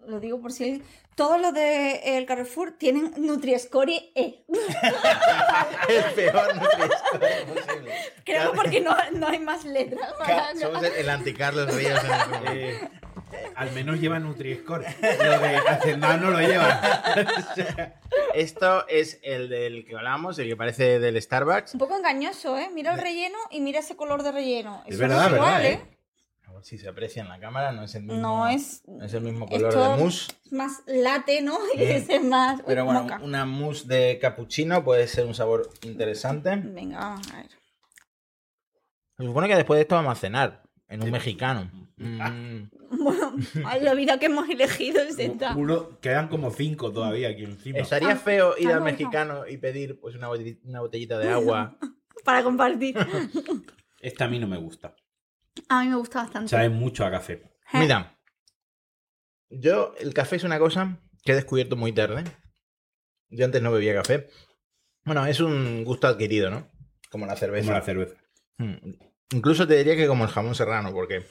lo 0.07 0.21
digo 0.21 0.41
por 0.41 0.53
si 0.53 0.83
todos 1.15 1.41
los 1.41 1.53
de 1.53 2.17
el 2.17 2.27
Carrefour 2.27 2.73
tienen 2.79 3.13
Nutri-Score 3.17 3.91
E. 4.15 4.45
El 5.89 6.05
peor 6.15 6.55
Nutri-Score 6.55 7.45
posible. 7.47 7.95
Creo 8.25 8.53
que 8.53 8.57
porque 8.57 8.81
no, 8.81 8.97
no 9.13 9.29
hay 9.29 9.39
más 9.39 9.65
letras. 9.65 10.09
Somos 10.61 10.83
el, 10.83 10.93
el 10.93 11.11
anti-Carlos 11.11 11.75
Ríos. 11.75 12.01
Eh, 12.51 12.81
al 13.57 13.73
menos 13.73 14.01
lleva 14.01 14.19
Nutri-Score. 14.19 14.85
Lo 15.03 15.39
de 15.39 15.57
Hacendado 15.69 16.17
no 16.19 16.31
lo 16.31 16.41
lleva. 16.41 16.81
Esto 18.35 18.87
es 18.89 19.19
el 19.23 19.49
del 19.49 19.85
que 19.85 19.97
hablamos, 19.97 20.39
el 20.39 20.49
que 20.49 20.57
parece 20.57 20.99
del 20.99 21.21
Starbucks. 21.21 21.75
Un 21.75 21.81
poco 21.81 21.97
engañoso, 21.97 22.57
¿eh? 22.59 22.71
Mira 22.73 22.95
el 22.95 23.01
relleno 23.01 23.39
y 23.51 23.61
mira 23.61 23.81
ese 23.81 23.97
color 23.97 24.23
de 24.23 24.33
relleno. 24.33 24.83
Es 24.87 24.95
Eso 24.95 25.03
verdad, 25.03 25.17
no 25.17 25.23
es 25.27 25.33
igual, 25.35 25.63
verdad, 25.63 25.73
¿eh? 25.73 25.92
Si 26.63 26.79
se 26.79 26.89
aprecia 26.89 27.23
en 27.23 27.29
la 27.29 27.39
cámara, 27.41 27.73
no 27.73 27.83
es 27.83 27.95
el 27.95 28.03
mismo, 28.05 28.21
No 28.23 28.49
es- 28.49 28.83
no 28.87 29.05
es 29.05 29.13
el 29.15 29.23
mismo 29.23 29.47
color 29.49 29.73
de 29.73 30.03
mousse. 30.03 30.29
es 30.45 30.53
más 30.53 30.83
late, 30.87 31.43
¿no? 31.43 31.59
Y 31.77 31.83
ese 31.83 32.17
es 32.17 32.25
más. 32.25 32.61
Pero 32.67 32.85
bueno, 32.85 33.03
moca. 33.03 33.21
una 33.23 33.45
mousse 33.45 33.87
de 33.87 34.19
cappuccino 34.21 34.85
puede 34.85 35.07
ser 35.09 35.27
un 35.27 35.35
sabor 35.35 35.69
interesante. 35.83 36.55
Venga, 36.57 36.99
vamos 36.99 37.31
a 37.33 37.37
ver. 37.39 37.51
Se 39.19 39.25
supone 39.25 39.49
que 39.49 39.57
después 39.57 39.77
de 39.79 39.83
esto 39.83 39.95
vamos 39.95 40.13
a 40.17 40.21
cenar 40.21 40.63
en 40.89 41.03
un 41.03 41.11
mexicano. 41.11 41.71
Mm. 41.97 42.63
Bueno, 42.93 43.35
la 43.81 43.95
vida 43.95 44.19
que 44.19 44.27
hemos 44.27 44.47
elegido 44.51 45.01
es 45.03 45.19
esta. 45.19 45.57
Uno, 45.57 45.99
quedan 46.01 46.29
como 46.29 46.51
cinco 46.51 46.93
todavía 46.93 47.31
aquí 47.31 47.45
encima. 47.45 47.79
Estaría 47.79 48.11
Ah, 48.13 48.17
feo 48.17 48.55
ir 48.59 48.69
ah, 48.69 48.73
al 48.75 48.79
no, 48.81 48.85
mexicano 48.85 49.47
y 49.49 49.57
pedir 49.57 49.99
pues 49.99 50.15
una 50.15 50.29
botellita 50.29 51.19
de 51.19 51.31
agua. 51.31 51.77
Para 52.25 52.43
compartir. 52.43 52.95
Esta 54.01 54.27
a 54.27 54.29
mí 54.29 54.39
no 54.39 54.47
me 54.47 54.59
gusta. 54.59 54.95
A 55.69 55.83
mí 55.83 55.89
me 55.89 55.97
gusta 55.97 56.23
bastante. 56.23 56.49
Sabe 56.49 56.69
mucho 56.69 57.05
a 57.05 57.11
café. 57.11 57.43
Mira, 57.75 58.19
yo 59.51 59.95
el 59.99 60.15
café 60.15 60.37
es 60.37 60.45
una 60.45 60.59
cosa 60.59 60.99
que 61.25 61.33
he 61.33 61.35
descubierto 61.35 61.77
muy 61.77 61.93
tarde. 61.93 62.25
Yo 63.29 63.45
antes 63.45 63.63
no 63.63 63.73
bebía 63.73 63.95
café. 63.95 64.29
Bueno, 65.05 65.27
es 65.27 65.41
un 65.41 65.85
gusto 65.85 66.07
adquirido, 66.07 66.51
¿no? 66.51 66.69
Como 67.11 67.27
la 67.27 67.37
cerveza. 67.37 67.67
Como 67.67 67.79
la 67.79 67.85
cerveza. 67.85 68.15
Mm. 68.59 68.77
Incluso 69.33 69.67
te 69.67 69.77
diría 69.77 69.97
que 69.97 70.07
como 70.07 70.25
el 70.25 70.31
jamón 70.31 70.55
serrano, 70.55 70.93
porque 70.93 71.27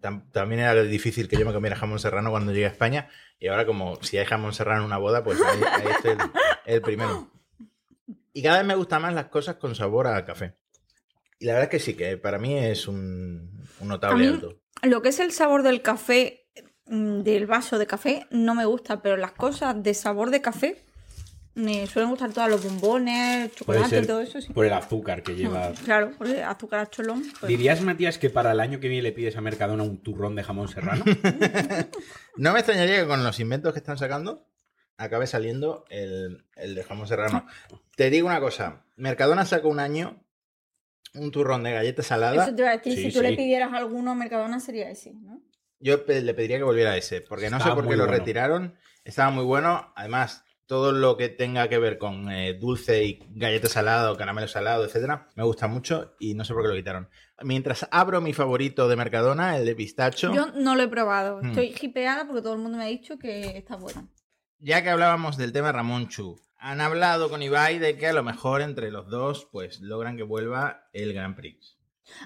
tam- 0.00 0.30
también 0.32 0.60
era 0.60 0.74
difícil 0.82 1.28
que 1.28 1.36
yo 1.36 1.46
me 1.46 1.52
comiera 1.52 1.76
jamón 1.76 1.98
serrano 2.00 2.30
cuando 2.30 2.52
llegué 2.52 2.66
a 2.66 2.70
España. 2.70 3.08
Y 3.38 3.46
ahora, 3.48 3.64
como 3.66 4.02
si 4.02 4.18
hay 4.18 4.26
jamón 4.26 4.52
serrano 4.52 4.80
en 4.80 4.86
una 4.86 4.98
boda, 4.98 5.22
pues 5.22 5.40
ahí, 5.40 5.60
ahí 5.72 5.86
estoy 5.92 6.10
el, 6.12 6.18
el 6.74 6.82
primero. 6.82 7.30
Y 8.32 8.42
cada 8.42 8.58
vez 8.58 8.66
me 8.66 8.74
gustan 8.74 9.02
más 9.02 9.14
las 9.14 9.26
cosas 9.26 9.56
con 9.56 9.74
sabor 9.76 10.08
a 10.08 10.24
café. 10.24 10.54
Y 11.38 11.46
la 11.46 11.52
verdad 11.54 11.64
es 11.64 11.70
que 11.70 11.84
sí, 11.84 11.94
que 11.94 12.16
para 12.16 12.38
mí 12.38 12.56
es 12.58 12.88
un, 12.88 13.64
un 13.80 13.88
notable 13.88 14.26
A 14.26 14.30
mí- 14.30 14.34
alto. 14.34 14.60
Lo 14.82 15.02
que 15.02 15.08
es 15.08 15.18
el 15.20 15.32
sabor 15.32 15.62
del 15.62 15.82
café, 15.82 16.46
mm, 16.86 17.20
del 17.22 17.46
vaso 17.46 17.78
de 17.78 17.86
café, 17.86 18.26
no 18.30 18.54
me 18.54 18.64
gusta, 18.64 19.02
pero 19.02 19.16
las 19.16 19.32
cosas 19.32 19.82
de 19.82 19.92
sabor 19.94 20.30
de 20.30 20.40
café 20.40 20.84
me 21.54 21.88
suelen 21.88 22.10
gustar 22.10 22.32
todos 22.32 22.48
los 22.48 22.62
bombones, 22.62 23.52
chocolate, 23.56 23.88
ser 23.88 24.06
todo 24.06 24.20
eso, 24.20 24.40
sí. 24.40 24.52
por 24.52 24.64
el 24.64 24.72
azúcar 24.72 25.24
que 25.24 25.34
lleva. 25.34 25.72
Claro, 25.84 26.12
porque 26.16 26.42
azúcar 26.44 26.78
a 26.80 26.86
cholón. 26.90 27.24
pues- 27.40 27.48
¿Dirías, 27.48 27.80
Matías, 27.82 28.18
que 28.18 28.30
para 28.30 28.52
el 28.52 28.60
año 28.60 28.78
que 28.78 28.86
viene 28.88 29.02
le 29.02 29.10
pides 29.12 29.36
a 29.36 29.40
Mercadona 29.40 29.82
un 29.82 30.00
turrón 30.00 30.36
de 30.36 30.44
jamón 30.44 30.68
serrano? 30.68 31.04
No 32.36 32.52
me 32.52 32.60
extrañaría 32.60 33.00
que 33.00 33.08
con 33.08 33.24
los 33.24 33.40
inventos 33.40 33.72
que 33.72 33.80
están 33.80 33.98
sacando 33.98 34.46
acabe 34.96 35.26
saliendo 35.26 35.84
el, 35.90 36.44
el 36.54 36.74
de 36.76 36.84
jamón 36.84 37.08
serrano. 37.08 37.46
Te 37.96 38.10
digo 38.10 38.28
una 38.28 38.38
cosa, 38.40 38.84
Mercadona 38.96 39.44
sacó 39.44 39.68
un 39.68 39.80
año 39.80 40.22
un 41.14 41.30
turrón 41.30 41.62
de 41.62 41.72
galleta 41.72 42.02
salada. 42.02 42.44
Eso 42.44 42.54
te 42.54 42.62
iba 42.62 42.70
a 42.70 42.76
decir, 42.76 42.94
Sí, 42.94 43.02
si 43.04 43.08
tú 43.12 43.18
sí. 43.20 43.24
le 43.30 43.36
pidieras 43.36 43.72
alguno 43.72 44.10
a 44.12 44.14
Mercadona 44.14 44.60
sería 44.60 44.90
ese, 44.90 45.12
¿no? 45.14 45.40
Yo 45.80 46.04
pe- 46.04 46.22
le 46.22 46.34
pediría 46.34 46.56
que 46.58 46.64
volviera 46.64 46.92
a 46.92 46.96
ese, 46.96 47.20
porque 47.20 47.50
no 47.50 47.60
sé 47.60 47.70
por 47.70 47.88
qué 47.88 47.96
lo 47.96 48.06
retiraron. 48.06 48.74
Estaba 49.04 49.30
muy 49.30 49.44
bueno. 49.44 49.92
Además, 49.94 50.44
todo 50.66 50.92
lo 50.92 51.16
que 51.16 51.28
tenga 51.28 51.68
que 51.68 51.78
ver 51.78 51.96
con 51.98 52.30
eh, 52.30 52.54
dulce 52.54 53.04
y 53.04 53.20
galleta 53.30 53.68
salada 53.68 54.12
o 54.12 54.16
caramelo 54.16 54.48
salado, 54.48 54.84
etcétera, 54.84 55.28
me 55.36 55.44
gusta 55.44 55.66
mucho 55.68 56.14
y 56.18 56.34
no 56.34 56.44
sé 56.44 56.52
por 56.52 56.62
qué 56.64 56.68
lo 56.68 56.74
quitaron. 56.74 57.08
Mientras 57.42 57.88
abro 57.90 58.20
mi 58.20 58.32
favorito 58.34 58.88
de 58.88 58.96
Mercadona, 58.96 59.56
el 59.56 59.64
de 59.64 59.74
pistacho, 59.76 60.34
Yo 60.34 60.48
no 60.56 60.74
lo 60.74 60.82
he 60.82 60.88
probado. 60.88 61.40
Hmm. 61.42 61.46
Estoy 61.50 61.74
hipeada 61.80 62.26
porque 62.26 62.42
todo 62.42 62.52
el 62.54 62.58
mundo 62.58 62.76
me 62.76 62.84
ha 62.84 62.88
dicho 62.88 63.18
que 63.18 63.56
está 63.56 63.76
bueno. 63.76 64.08
ya 64.58 64.82
que 64.82 64.90
hablábamos 64.90 65.36
del 65.38 65.52
tema 65.52 65.70
Ramón 65.72 66.08
Chu, 66.08 66.38
han 66.58 66.80
hablado 66.80 67.28
con 67.30 67.42
Ibai 67.42 67.78
de 67.78 67.96
que 67.96 68.08
a 68.08 68.12
lo 68.12 68.22
mejor 68.22 68.62
entre 68.62 68.90
los 68.90 69.08
dos, 69.08 69.46
pues 69.52 69.80
logran 69.80 70.16
que 70.16 70.22
vuelva 70.22 70.88
el 70.92 71.12
Grand 71.12 71.36
Prix. 71.36 71.76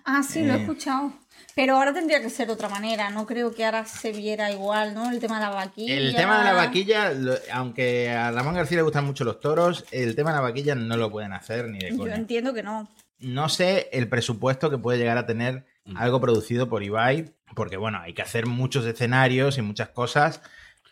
Ah, 0.05 0.23
sí, 0.23 0.45
lo 0.45 0.55
he 0.55 0.57
Eh. 0.59 0.61
escuchado. 0.61 1.13
Pero 1.57 1.77
ahora 1.77 1.93
tendría 1.93 2.23
que 2.23 2.31
ser 2.31 2.47
de 2.47 2.53
otra 2.53 2.69
manera. 2.69 3.11
No 3.11 3.27
creo 3.27 3.53
que 3.53 3.65
ahora 3.65 3.85
se 3.85 4.13
viera 4.13 4.51
igual, 4.53 4.95
¿no? 4.95 5.11
El 5.11 5.19
tema 5.19 5.37
de 5.41 5.43
la 5.47 5.51
vaquilla. 5.51 5.95
El 5.97 6.15
tema 6.15 6.39
de 6.39 6.45
la 6.45 6.53
vaquilla, 6.53 7.13
lo- 7.13 7.35
aunque 7.53 8.09
a 8.11 8.31
Ramón 8.31 8.55
García 8.55 8.77
le 8.77 8.83
gustan 8.85 9.05
mucho 9.05 9.25
los 9.25 9.41
toros, 9.41 9.85
el 9.91 10.15
tema 10.15 10.31
de 10.31 10.37
la 10.37 10.43
vaquilla 10.43 10.75
no 10.77 10.97
lo 10.97 11.11
pueden 11.11 11.33
hacer 11.33 11.69
ni 11.69 11.79
de 11.81 11.91
Yo 11.91 11.99
coña. 11.99 12.15
entiendo 12.15 12.55
que 12.55 12.63
no. 12.63 12.89
No 13.19 13.49
sé 13.49 13.89
el 13.93 14.09
presupuesto 14.09 14.71
que 14.71 14.79
puede 14.79 14.99
llegar 14.99 15.19
a 15.19 15.27
tener 15.27 15.67
algo 15.97 16.21
producido 16.21 16.69
por 16.69 16.83
Ibai, 16.85 17.35
porque 17.57 17.77
bueno, 17.77 17.99
hay 18.01 18.15
que 18.15 18.23
hacer 18.23 18.47
muchos 18.47 18.87
escenarios 18.87 19.59
y 19.59 19.63
muchas 19.63 19.89
cosas 19.91 20.41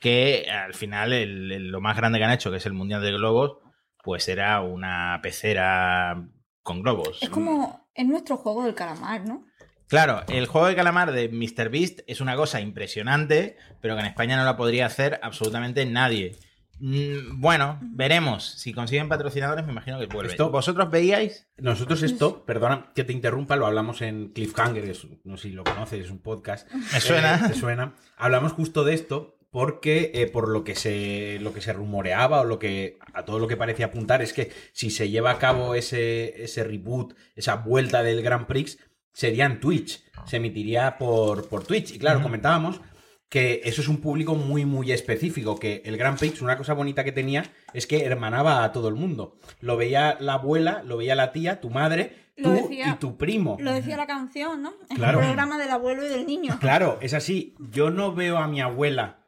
que 0.00 0.46
al 0.50 0.74
final 0.74 1.12
el- 1.12 1.52
el- 1.52 1.68
lo 1.68 1.80
más 1.80 1.96
grande 1.96 2.18
que 2.18 2.24
han 2.24 2.32
hecho, 2.32 2.50
que 2.50 2.56
es 2.56 2.66
el 2.66 2.72
Mundial 2.72 3.02
de 3.02 3.12
Globos, 3.12 3.58
pues 4.02 4.26
era 4.28 4.60
una 4.62 5.20
pecera 5.22 6.26
con 6.62 6.82
globos. 6.82 7.18
Es 7.22 7.28
como 7.30 7.86
en 7.94 8.08
nuestro 8.08 8.36
juego 8.38 8.64
del 8.64 8.74
calamar, 8.74 9.24
¿no? 9.26 9.46
Claro, 9.88 10.22
el 10.28 10.46
juego 10.46 10.68
de 10.68 10.76
calamar 10.76 11.10
de 11.12 11.28
MrBeast 11.28 12.00
es 12.06 12.20
una 12.20 12.36
cosa 12.36 12.60
impresionante, 12.60 13.56
pero 13.80 13.94
que 13.94 14.00
en 14.00 14.06
España 14.06 14.36
no 14.36 14.44
la 14.44 14.56
podría 14.56 14.86
hacer 14.86 15.18
absolutamente 15.22 15.84
nadie. 15.84 16.36
Mm, 16.78 17.40
Bueno, 17.40 17.78
veremos. 17.82 18.44
Si 18.44 18.72
consiguen 18.72 19.08
patrocinadores, 19.08 19.66
me 19.66 19.72
imagino 19.72 19.98
que 19.98 20.06
vuelve. 20.06 20.30
Esto- 20.30 20.50
¿Vosotros 20.50 20.90
veíais? 20.90 21.46
Nosotros 21.58 22.02
esto, 22.02 22.44
perdona 22.46 22.90
que 22.94 23.04
te 23.04 23.12
interrumpa, 23.12 23.56
lo 23.56 23.66
hablamos 23.66 24.00
en 24.00 24.28
Cliffhanger, 24.32 24.84
que 24.84 24.90
es- 24.92 25.06
no 25.24 25.36
sé 25.36 25.48
si 25.48 25.54
lo 25.54 25.64
conoces, 25.64 26.04
es 26.06 26.10
un 26.10 26.22
podcast. 26.22 26.70
Me 26.72 27.00
suena. 27.00 27.34
Eh, 27.34 27.48
¿Te 27.48 27.54
suena? 27.54 27.94
Hablamos 28.16 28.52
justo 28.52 28.84
de 28.84 28.94
esto 28.94 29.36
porque 29.50 30.12
eh, 30.14 30.26
por 30.28 30.48
lo 30.48 30.62
que 30.64 30.74
se 30.74 31.38
lo 31.40 31.52
que 31.52 31.60
se 31.60 31.72
rumoreaba 31.72 32.40
o 32.40 32.44
lo 32.44 32.58
que 32.58 32.98
a 33.12 33.24
todo 33.24 33.38
lo 33.38 33.48
que 33.48 33.56
parece 33.56 33.84
apuntar 33.84 34.22
es 34.22 34.32
que 34.32 34.50
si 34.72 34.90
se 34.90 35.10
lleva 35.10 35.32
a 35.32 35.38
cabo 35.38 35.74
ese 35.74 36.42
ese 36.44 36.64
reboot, 36.64 37.14
esa 37.34 37.56
vuelta 37.56 38.02
del 38.02 38.22
Grand 38.22 38.46
Prix 38.46 38.78
sería 39.12 39.46
en 39.46 39.60
Twitch, 39.60 40.02
se 40.26 40.36
emitiría 40.36 40.96
por 40.98 41.48
por 41.48 41.64
Twitch 41.64 41.92
y 41.92 41.98
claro, 41.98 42.22
comentábamos 42.22 42.80
que 43.28 43.60
eso 43.62 43.80
es 43.80 43.86
un 43.86 43.98
público 44.00 44.34
muy, 44.34 44.64
muy 44.64 44.90
específico, 44.90 45.56
que 45.56 45.82
el 45.84 45.96
Grand 45.96 46.18
Prix, 46.18 46.42
una 46.42 46.56
cosa 46.56 46.74
bonita 46.74 47.04
que 47.04 47.12
tenía 47.12 47.44
es 47.72 47.86
que 47.86 48.04
hermanaba 48.04 48.64
a 48.64 48.72
todo 48.72 48.88
el 48.88 48.96
mundo. 48.96 49.38
Lo 49.60 49.76
veía 49.76 50.16
la 50.18 50.32
abuela, 50.34 50.82
lo 50.84 50.96
veía 50.96 51.14
la 51.14 51.30
tía, 51.30 51.60
tu 51.60 51.70
madre, 51.70 52.32
tú 52.42 52.50
decía- 52.50 52.88
y 52.88 52.98
tu 52.98 53.16
primo. 53.16 53.56
Lo 53.60 53.72
decía 53.72 53.96
la 53.96 54.08
canción, 54.08 54.62
¿no? 54.62 54.72
Claro. 54.96 55.18
un 55.20 55.24
programa 55.26 55.58
del 55.58 55.70
abuelo 55.70 56.04
y 56.04 56.08
del 56.08 56.26
niño. 56.26 56.58
Claro, 56.60 56.98
es 57.02 57.14
así. 57.14 57.54
Yo 57.70 57.90
no 57.90 58.12
veo 58.12 58.36
a 58.36 58.48
mi 58.48 58.60
abuela 58.60 59.19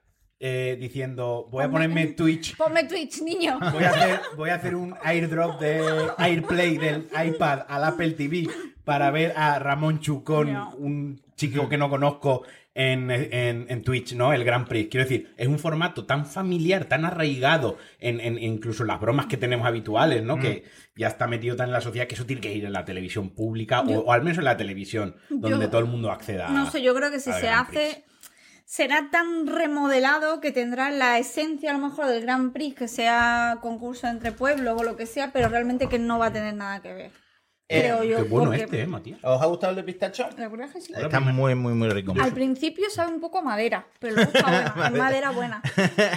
eh, 0.45 0.77
diciendo, 0.81 1.47
voy 1.53 1.63
a 1.65 1.71
ponerme 1.71 2.09
Twitch, 2.09 2.57
Ponme 2.57 2.83
Twitch, 2.85 3.23
niño. 3.23 3.59
voy 3.73 3.85
a, 3.85 3.91
hacer, 3.91 4.21
voy 4.37 4.51
a 4.51 4.55
hacer 4.57 4.75
un 4.75 4.95
airdrop 5.03 5.61
de 5.61 5.81
AirPlay 6.19 6.79
del 6.79 7.07
iPad 7.27 7.61
al 7.69 7.85
Apple 7.85 8.11
TV 8.11 8.49
para 8.85 9.13
ver 9.13 9.33
a 9.37 9.61
Ramón 9.61 10.01
Chu 10.01 10.25
con 10.25 10.53
No. 10.53 10.75
un 10.77 11.23
chico 11.37 11.69
que 11.69 11.79
no 11.79 11.89
conozco 11.89 12.43
en, 12.75 13.11
en- 13.11 13.67
en 13.69 13.83
Twitch, 13.83 14.15
¿no? 14.15 14.33
El 14.33 14.43
Grand 14.45 14.67
Prix. 14.67 14.89
Quiero 14.91 15.05
decir, 15.05 15.33
es 15.37 15.47
un 15.47 15.59
formato 15.61 16.07
tan 16.07 16.27
familiar, 16.27 16.87
tan 16.87 17.05
arraigado 17.05 17.77
en, 18.01 18.19
en- 18.19 18.39
incluso 18.43 18.83
las 18.85 18.99
bromas 19.01 19.27
que 19.27 19.37
tenemos 19.37 19.67
habituales, 19.67 20.25
¿no? 20.25 20.39
Que 20.41 20.65
ya 20.97 21.07
está 21.07 21.29
metido 21.29 21.55
tan 21.55 21.69
en 21.69 21.73
la 21.75 21.81
sociedad 21.83 22.07
que 22.09 22.15
eso 22.17 22.27
tiene 22.27 22.41
que 22.41 22.53
ir 22.53 22.65
en 22.65 22.73
la 22.73 22.85
televisión 22.85 23.31
pública 23.31 23.83
o, 23.83 23.89
Yo- 23.89 24.01
o 24.01 24.13
al 24.13 24.23
menos 24.23 24.39
en 24.39 24.45
la 24.45 24.57
televisión, 24.57 25.15
donde 25.31 25.67
Yo- 25.67 25.71
todo 25.71 25.81
el 25.83 25.87
mundo 25.87 26.11
acceda. 26.11 26.49
No 26.49 26.69
sé, 26.71 26.83
yo 26.83 26.95
creo 26.97 27.11
que 27.13 27.21
si 27.21 27.31
se 27.33 27.49
hace, 27.49 28.05
será 28.73 29.11
tan 29.11 29.47
remodelado 29.47 30.41
que 30.41 30.51
tendrá 30.51 30.91
la 30.91 31.19
esencia 31.19 31.71
a 31.71 31.75
lo 31.75 31.87
mejor 31.89 32.07
del 32.07 32.23
Grand 32.23 32.55
Prix, 32.55 32.75
que 32.75 32.89
sea 32.89 33.59
concurso 33.61 34.07
entre 34.07 34.33
pueblos 34.33 34.81
o 34.81 34.83
lo 34.83 34.97
que 34.97 35.05
sea, 35.05 35.31
pero 35.31 35.51
realmente 35.51 35.91
que 35.91 35.99
no 35.99 36.19
va 36.19 36.27
a 36.29 36.33
tener 36.33 36.55
nada 36.55 36.81
que 36.81 36.91
ver. 36.95 37.11
Eh, 37.69 37.81
creo 37.81 38.03
yo. 38.03 38.17
Qué 38.17 38.23
bueno 38.23 38.47
porque- 38.47 38.65
este, 38.65 38.81
eh, 38.81 38.87
Matías. 38.87 39.19
¿Os 39.23 39.43
ha 39.43 39.45
gustado 39.45 39.71
el 39.73 39.77
de 39.77 39.83
pistacho? 39.83 40.27
La 40.39 40.49
verdad 40.49 40.69
es 40.69 40.73
que 40.73 40.81
sí. 40.81 40.93
Está 40.97 41.21
muy, 41.21 41.55
muy, 41.55 41.75
muy 41.75 41.91
rico. 41.91 42.15
Al 42.19 42.33
principio 42.33 42.89
sabe 42.89 43.13
un 43.13 43.21
poco 43.21 43.41
a 43.41 43.43
madera, 43.43 43.87
pero 43.99 44.15
luego 44.15 44.33
está 44.33 44.43
buena. 44.75 44.75
es 44.89 44.93
madera 44.99 45.31
buena. 45.33 45.63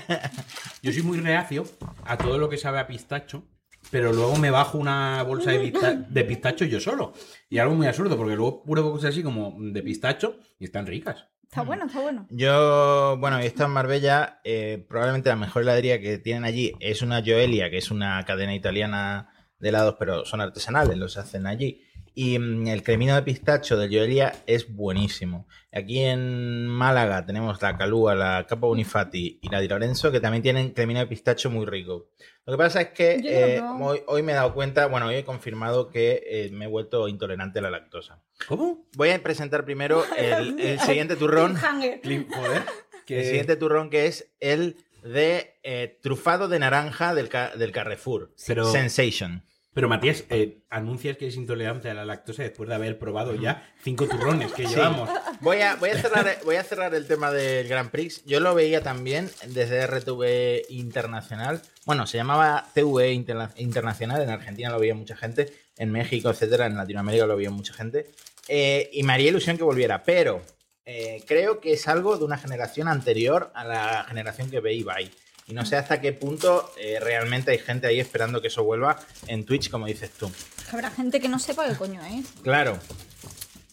Yo 0.82 0.94
soy 0.94 1.02
muy 1.04 1.20
reacio 1.20 1.66
a 2.06 2.18
todo 2.18 2.38
lo 2.38 2.48
que 2.48 2.58
sabe 2.58 2.80
a 2.80 2.88
pistacho, 2.88 3.44
pero 3.92 4.14
luego 4.14 4.38
me 4.38 4.50
bajo 4.50 4.78
una 4.78 5.22
bolsa 5.24 5.52
de, 5.52 5.60
pista- 5.60 5.94
de 5.94 6.24
pistacho 6.24 6.64
yo 6.64 6.80
solo. 6.80 7.12
Y 7.50 7.58
algo 7.58 7.76
muy 7.76 7.88
absurdo, 7.88 8.16
porque 8.16 8.36
luego 8.38 8.64
pruebo 8.64 8.94
cosas 8.94 9.10
así 9.10 9.24
como 9.24 9.56
de 9.60 9.84
pistacho 9.84 10.40
y 10.58 10.64
están 10.66 10.86
ricas. 10.88 11.28
Está 11.46 11.62
bueno, 11.62 11.86
está 11.86 12.02
bueno. 12.02 12.28
Yo, 12.30 13.18
bueno, 13.20 13.40
he 13.40 13.46
estado 13.46 13.68
en 13.68 13.74
Marbella. 13.74 14.40
eh, 14.44 14.86
probablemente 14.90 15.30
la 15.30 15.36
mejor 15.38 15.62
heladería 15.62 16.02
que 16.02 16.18
tienen 16.18 16.44
allí 16.44 16.74
es 16.80 17.02
una 17.02 17.22
Joelia, 17.26 17.70
que 17.70 17.78
es 17.78 17.92
una 17.92 18.22
cadena 18.26 18.54
italiana 18.54 19.30
de 19.66 19.70
helados, 19.70 19.96
pero 19.98 20.26
son 20.26 20.42
artesanales, 20.42 20.96
los 20.96 21.18
hacen 21.18 21.48
allí. 21.48 21.82
Y 22.14 22.38
mm, 22.40 22.68
el 22.68 22.84
cremino 22.84 23.16
de 23.16 23.24
pistacho 23.24 23.76
de 23.78 23.88
Joelia 23.88 24.32
es 24.46 24.74
buenísimo. 24.74 25.48
Aquí 25.74 26.00
en 26.02 26.68
Málaga 26.68 27.26
tenemos 27.26 27.60
la 27.62 27.76
Calúa, 27.78 28.14
la 28.16 28.46
Capa 28.48 28.68
Unifati 28.68 29.40
y 29.42 29.50
la 29.50 29.60
Di 29.60 29.68
Lorenzo, 29.68 30.12
que 30.12 30.20
también 30.22 30.42
tienen 30.44 30.70
cremino 30.72 31.00
de 31.00 31.08
pistacho 31.08 31.50
muy 31.50 31.66
rico. 31.66 32.10
Lo 32.46 32.54
que 32.54 32.58
pasa 32.58 32.82
es 32.82 32.90
que 32.90 33.18
no 33.18 33.28
eh, 33.28 33.62
hoy, 33.82 34.02
hoy 34.08 34.22
me 34.24 34.32
he 34.32 34.36
dado 34.36 34.54
cuenta, 34.54 34.86
bueno, 34.86 35.08
hoy 35.08 35.16
he 35.16 35.24
confirmado 35.26 35.90
que 35.90 36.22
eh, 36.30 36.50
me 36.54 36.66
he 36.66 36.68
vuelto 36.68 37.08
intolerante 37.10 37.60
a 37.60 37.64
la 37.64 37.72
lactosa. 37.72 38.22
¿Cómo? 38.48 38.86
Voy 38.96 39.10
a 39.10 39.22
presentar 39.24 39.66
primero 39.66 40.04
el, 40.18 40.60
el 40.60 40.80
siguiente 40.80 41.16
turrón. 41.16 41.58
Que... 41.58 42.00
El 43.20 43.26
siguiente 43.26 43.56
turrón 43.56 43.90
que 43.92 44.08
es 44.08 44.32
el 44.40 44.78
de 45.04 45.60
eh, 45.62 46.00
trufado 46.02 46.48
de 46.48 46.58
naranja 46.58 47.14
del, 47.14 47.30
Ca- 47.30 47.56
del 47.56 47.72
Carrefour. 47.72 48.34
Pero- 48.48 48.72
Sensation. 48.72 49.44
Pero 49.76 49.90
Matías, 49.90 50.24
eh, 50.30 50.60
anuncias 50.70 51.18
que 51.18 51.28
es 51.28 51.36
intolerante 51.36 51.90
a 51.90 51.94
la 51.94 52.06
lactosa 52.06 52.44
después 52.44 52.68
de 52.70 52.76
haber 52.76 52.98
probado 52.98 53.36
ya 53.36 53.70
cinco 53.84 54.08
turrones 54.08 54.54
que 54.54 54.66
llevamos. 54.66 55.10
Voy 55.42 55.58
a, 55.60 55.76
voy, 55.76 55.90
a 55.90 56.02
cerrar, 56.02 56.38
voy 56.46 56.56
a 56.56 56.64
cerrar 56.64 56.96
el 56.96 57.06
tema 57.06 57.30
del 57.30 57.68
Grand 57.68 57.92
Prix. 57.92 58.24
Yo 58.26 58.40
lo 58.40 58.56
veía 58.56 58.82
también 58.82 59.30
desde 59.50 59.86
RTV 59.86 60.62
Internacional. 60.70 61.62
Bueno, 61.86 62.08
se 62.08 62.16
llamaba 62.16 62.70
TV 62.74 63.12
Interna- 63.12 63.52
Internacional. 63.58 64.22
En 64.22 64.30
Argentina 64.30 64.70
lo 64.70 64.80
veía 64.80 64.96
mucha 64.96 65.18
gente. 65.18 65.52
En 65.78 65.92
México, 65.92 66.30
etcétera. 66.30 66.68
En 66.68 66.78
Latinoamérica 66.78 67.26
lo 67.26 67.36
veía 67.36 67.52
mucha 67.52 67.74
gente. 67.74 68.10
Eh, 68.48 68.90
y 68.94 69.04
me 69.04 69.12
haría 69.12 69.28
ilusión 69.28 69.58
que 69.58 69.64
volviera. 69.66 70.04
Pero 70.04 70.42
eh, 70.86 71.22
creo 71.28 71.60
que 71.60 71.74
es 71.74 71.86
algo 71.90 72.18
de 72.18 72.24
una 72.24 72.38
generación 72.38 72.88
anterior 72.88 73.52
a 73.54 73.66
la 73.66 74.06
generación 74.08 74.50
que 74.50 74.62
ve 74.62 74.74
Ibai. 74.74 75.12
Y 75.48 75.54
no 75.54 75.66
sé 75.66 75.76
hasta 75.76 76.02
qué 76.02 76.12
punto 76.12 76.72
eh, 76.80 77.00
realmente 77.00 77.52
hay 77.52 77.60
gente 77.60 77.86
ahí 77.88 78.00
esperando 78.00 78.42
que 78.42 78.48
eso 78.48 78.64
vuelva 78.64 79.00
en 79.28 79.46
Twitch, 79.46 79.70
como 79.70 79.86
dices 79.86 80.12
tú. 80.12 80.32
Habrá 80.72 80.90
gente 80.90 81.20
que 81.20 81.30
no 81.30 81.38
sepa 81.38 81.68
qué 81.70 81.76
coño 81.76 82.02
es. 82.04 82.26
Claro. 82.42 82.80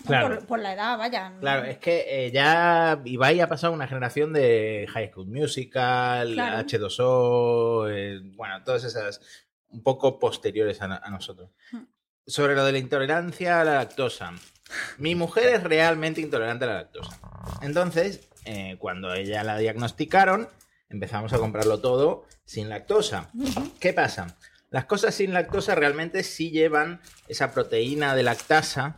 Claro. 0.07 0.37
Por, 0.41 0.47
por 0.47 0.59
la 0.59 0.75
edad, 0.75 0.99
vaya. 0.99 1.33
Claro, 1.41 1.65
es 1.65 1.79
que 1.79 2.05
eh, 2.27 2.31
ya 2.33 3.01
Ibai 3.05 3.41
ha 3.41 3.49
pasado 3.49 3.73
una 3.73 3.87
generación 3.87 4.33
de 4.33 4.87
High 4.93 5.11
School 5.13 5.29
Musical, 5.29 6.33
Claro. 6.35 6.67
H2O, 6.67 7.89
eh, 7.91 8.21
bueno, 8.35 8.63
todas 8.65 8.85
esas 8.85 9.21
un 9.69 9.83
poco 9.83 10.19
posteriores 10.19 10.83
a, 10.83 10.97
a 10.97 11.11
nosotros. 11.11 11.51
Hmm. 11.71 11.85
Sobre 12.27 12.55
lo 12.55 12.65
de 12.65 12.73
la 12.73 12.79
intolerancia 12.79 13.61
a 13.61 13.65
la 13.65 13.75
lactosa. 13.77 14.33
Mi 14.99 15.15
mujer 15.15 15.49
es 15.55 15.63
realmente 15.63 16.21
intolerante 16.21 16.65
a 16.65 16.69
la 16.69 16.75
lactosa. 16.75 17.19
Entonces, 17.63 18.29
eh, 18.45 18.77
cuando 18.79 19.15
ella 19.15 19.43
la 19.45 19.57
diagnosticaron, 19.59 20.49
empezamos 20.93 21.33
a 21.33 21.39
comprarlo 21.39 21.81
todo 21.81 22.27
sin 22.45 22.69
lactosa. 22.69 23.31
¿Qué 23.81 23.93
pasa? 23.93 24.37
Las 24.71 24.87
cosas 24.87 25.15
sin 25.15 25.33
lactosa 25.35 25.75
realmente 25.75 26.23
sí 26.23 26.51
llevan 26.51 27.01
esa 27.29 27.53
proteína 27.53 28.15
de 28.15 28.23
lactasa 28.23 28.97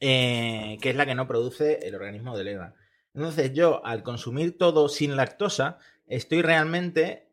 eh, 0.00 0.78
que 0.80 0.90
es 0.90 0.96
la 0.96 1.06
que 1.06 1.14
no 1.14 1.28
produce 1.28 1.80
el 1.86 1.94
organismo 1.94 2.36
del 2.36 2.48
EGA. 2.48 2.74
Entonces 3.14 3.52
yo, 3.52 3.84
al 3.84 4.02
consumir 4.02 4.56
todo 4.58 4.88
sin 4.88 5.16
lactosa, 5.16 5.78
estoy 6.06 6.42
realmente 6.42 7.28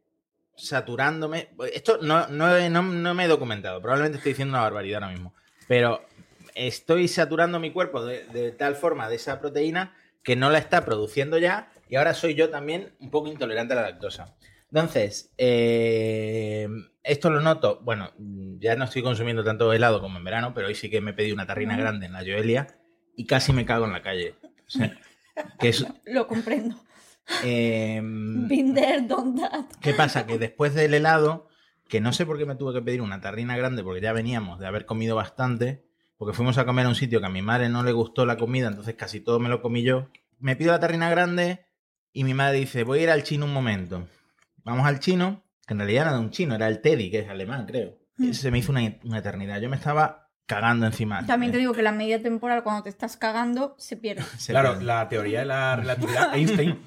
saturándome. 0.56 1.50
Esto 1.74 2.00
no, 2.02 2.28
no, 2.28 2.70
no- 2.70 2.84
no 2.84 3.14
me 3.14 3.26
he 3.26 3.28
documentado, 3.28 3.82
probablemente 3.82 4.18
estoy 4.18 4.34
diciendo 4.34 4.54
una 4.54 4.64
barbaridad 4.64 5.02
ahora 5.04 5.14
mismo, 5.14 5.34
pero 5.68 6.06
estoy 6.54 7.08
saturando 7.08 7.60
mi 7.60 7.72
cuerpo 7.72 8.06
de, 8.06 8.26
de 8.26 8.52
tal 8.52 8.76
forma 8.76 9.08
de 9.10 9.16
esa 9.16 9.40
proteína 9.40 9.96
que 10.22 10.36
no 10.36 10.50
la 10.50 10.58
está 10.58 10.84
produciendo 10.84 11.38
ya 11.38 11.72
y 11.90 11.96
ahora 11.96 12.14
soy 12.14 12.36
yo 12.36 12.50
también 12.50 12.94
un 13.00 13.10
poco 13.10 13.28
intolerante 13.28 13.74
a 13.74 13.78
la 13.78 13.82
lactosa. 13.84 14.36
Entonces, 14.72 15.34
eh, 15.38 16.68
esto 17.04 17.30
lo 17.32 17.42
noto, 17.42 17.80
bueno, 17.84 18.12
ya 18.60 18.76
no 18.76 18.86
estoy 18.86 19.02
consumiendo 19.02 19.44
tanto 19.44 19.74
helado 19.74 20.00
como 20.00 20.18
en 20.20 20.24
verano, 20.24 20.54
pero 20.54 20.68
hoy 20.68 20.76
sí 20.76 20.90
que 20.90 21.02
me 21.02 21.14
pedí 21.14 21.32
una 21.32 21.48
tarrina 21.48 21.76
grande 21.76 22.06
en 22.06 22.14
la 22.14 22.20
Joelia 22.20 22.68
y 23.16 23.26
casi 23.26 23.52
me 23.52 23.66
cago 23.66 23.86
en 23.86 23.94
la 23.94 24.04
calle. 24.04 24.36
O 24.44 24.70
sea, 24.70 24.96
que 25.60 25.70
es, 25.70 25.86
Lo 26.06 26.28
comprendo. 26.28 26.76
eh, 27.44 28.00
Binder, 28.04 29.08
don't 29.08 29.40
that. 29.40 29.66
¿Qué 29.82 29.94
pasa? 29.96 30.28
Que 30.28 30.38
después 30.38 30.76
del 30.76 30.94
helado, 30.94 31.48
que 31.88 32.00
no 32.00 32.14
sé 32.14 32.28
por 32.28 32.38
qué 32.38 32.46
me 32.46 32.56
tuve 32.56 32.74
que 32.74 32.82
pedir 32.84 33.02
una 33.02 33.22
tarrina 33.22 33.58
grande, 33.58 33.84
porque 33.84 34.02
ya 34.02 34.14
veníamos 34.14 34.60
de 34.60 34.68
haber 34.68 34.86
comido 34.86 35.16
bastante, 35.16 35.84
porque 36.18 36.36
fuimos 36.36 36.60
a 36.60 36.66
comer 36.66 36.86
a 36.86 36.90
un 36.90 36.96
sitio 36.96 37.20
que 37.22 37.26
a 37.26 37.30
mi 37.30 37.42
madre 37.42 37.70
no 37.70 37.84
le 37.84 37.92
gustó 37.92 38.26
la 38.28 38.38
comida, 38.38 38.68
entonces 38.68 38.94
casi 38.94 39.20
todo 39.20 39.40
me 39.40 39.50
lo 39.50 39.64
comí 39.64 39.82
yo. 39.82 40.10
Me 40.40 40.56
pido 40.56 40.72
la 40.72 40.80
tarrina 40.80 41.10
grande 41.10 41.66
y 42.14 42.24
mi 42.24 42.34
madre 42.34 42.60
dice, 42.60 42.84
voy 42.84 43.00
a 43.00 43.04
ir 43.04 43.10
al 43.10 43.24
chino 43.24 43.46
un 43.46 43.54
momento. 43.54 44.08
Vamos 44.64 44.86
al 44.86 45.00
chino, 45.00 45.44
que 45.66 45.74
en 45.74 45.80
realidad 45.80 46.06
no 46.06 46.12
era 46.12 46.20
un 46.20 46.32
chino, 46.32 46.56
era 46.56 46.68
el 46.68 46.82
Teddy, 46.82 47.10
que 47.12 47.20
es 47.20 47.30
alemán, 47.30 47.66
creo. 47.66 47.98
Y 48.18 48.28
Mm. 48.28 48.30
eso 48.32 48.42
se 48.42 48.52
me 48.52 48.58
hizo 48.60 48.72
una, 48.72 48.82
una 49.04 49.20
eternidad. 49.20 49.60
Yo 49.62 49.70
me 49.70 49.78
estaba 49.78 50.30
cagando 50.46 50.86
encima. 50.88 51.26
También 51.26 51.52
te 51.52 51.58
digo 51.60 51.74
que 51.74 51.82
la 51.84 51.92
media 51.92 52.22
temporal, 52.22 52.64
cuando 52.64 52.84
te 52.84 52.90
estás 52.90 53.16
cagando, 53.18 53.76
se 53.78 53.96
pierde. 53.98 54.24
Se 54.38 54.52
claro, 54.52 54.72
pierde. 54.72 54.86
la 54.86 55.08
teoría 55.08 55.40
de 55.40 55.46
la 55.46 55.76
relatividad, 55.78 56.34
Einstein 56.36 56.80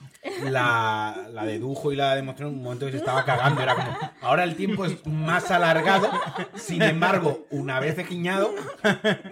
la, 0.50 1.28
la 1.32 1.44
dedujo 1.44 1.92
y 1.92 1.96
la 1.96 2.14
demostró 2.14 2.48
en 2.48 2.54
un 2.54 2.62
momento 2.62 2.86
que 2.86 2.92
se 2.92 2.98
estaba 2.98 3.24
cagando. 3.24 3.62
Era 3.62 3.74
como, 3.74 3.98
ahora 4.20 4.44
el 4.44 4.56
tiempo 4.56 4.84
es 4.84 5.06
más 5.06 5.50
alargado, 5.50 6.08
sin 6.54 6.82
embargo, 6.82 7.46
una 7.50 7.80
vez 7.80 7.98
ejiñado, 7.98 8.54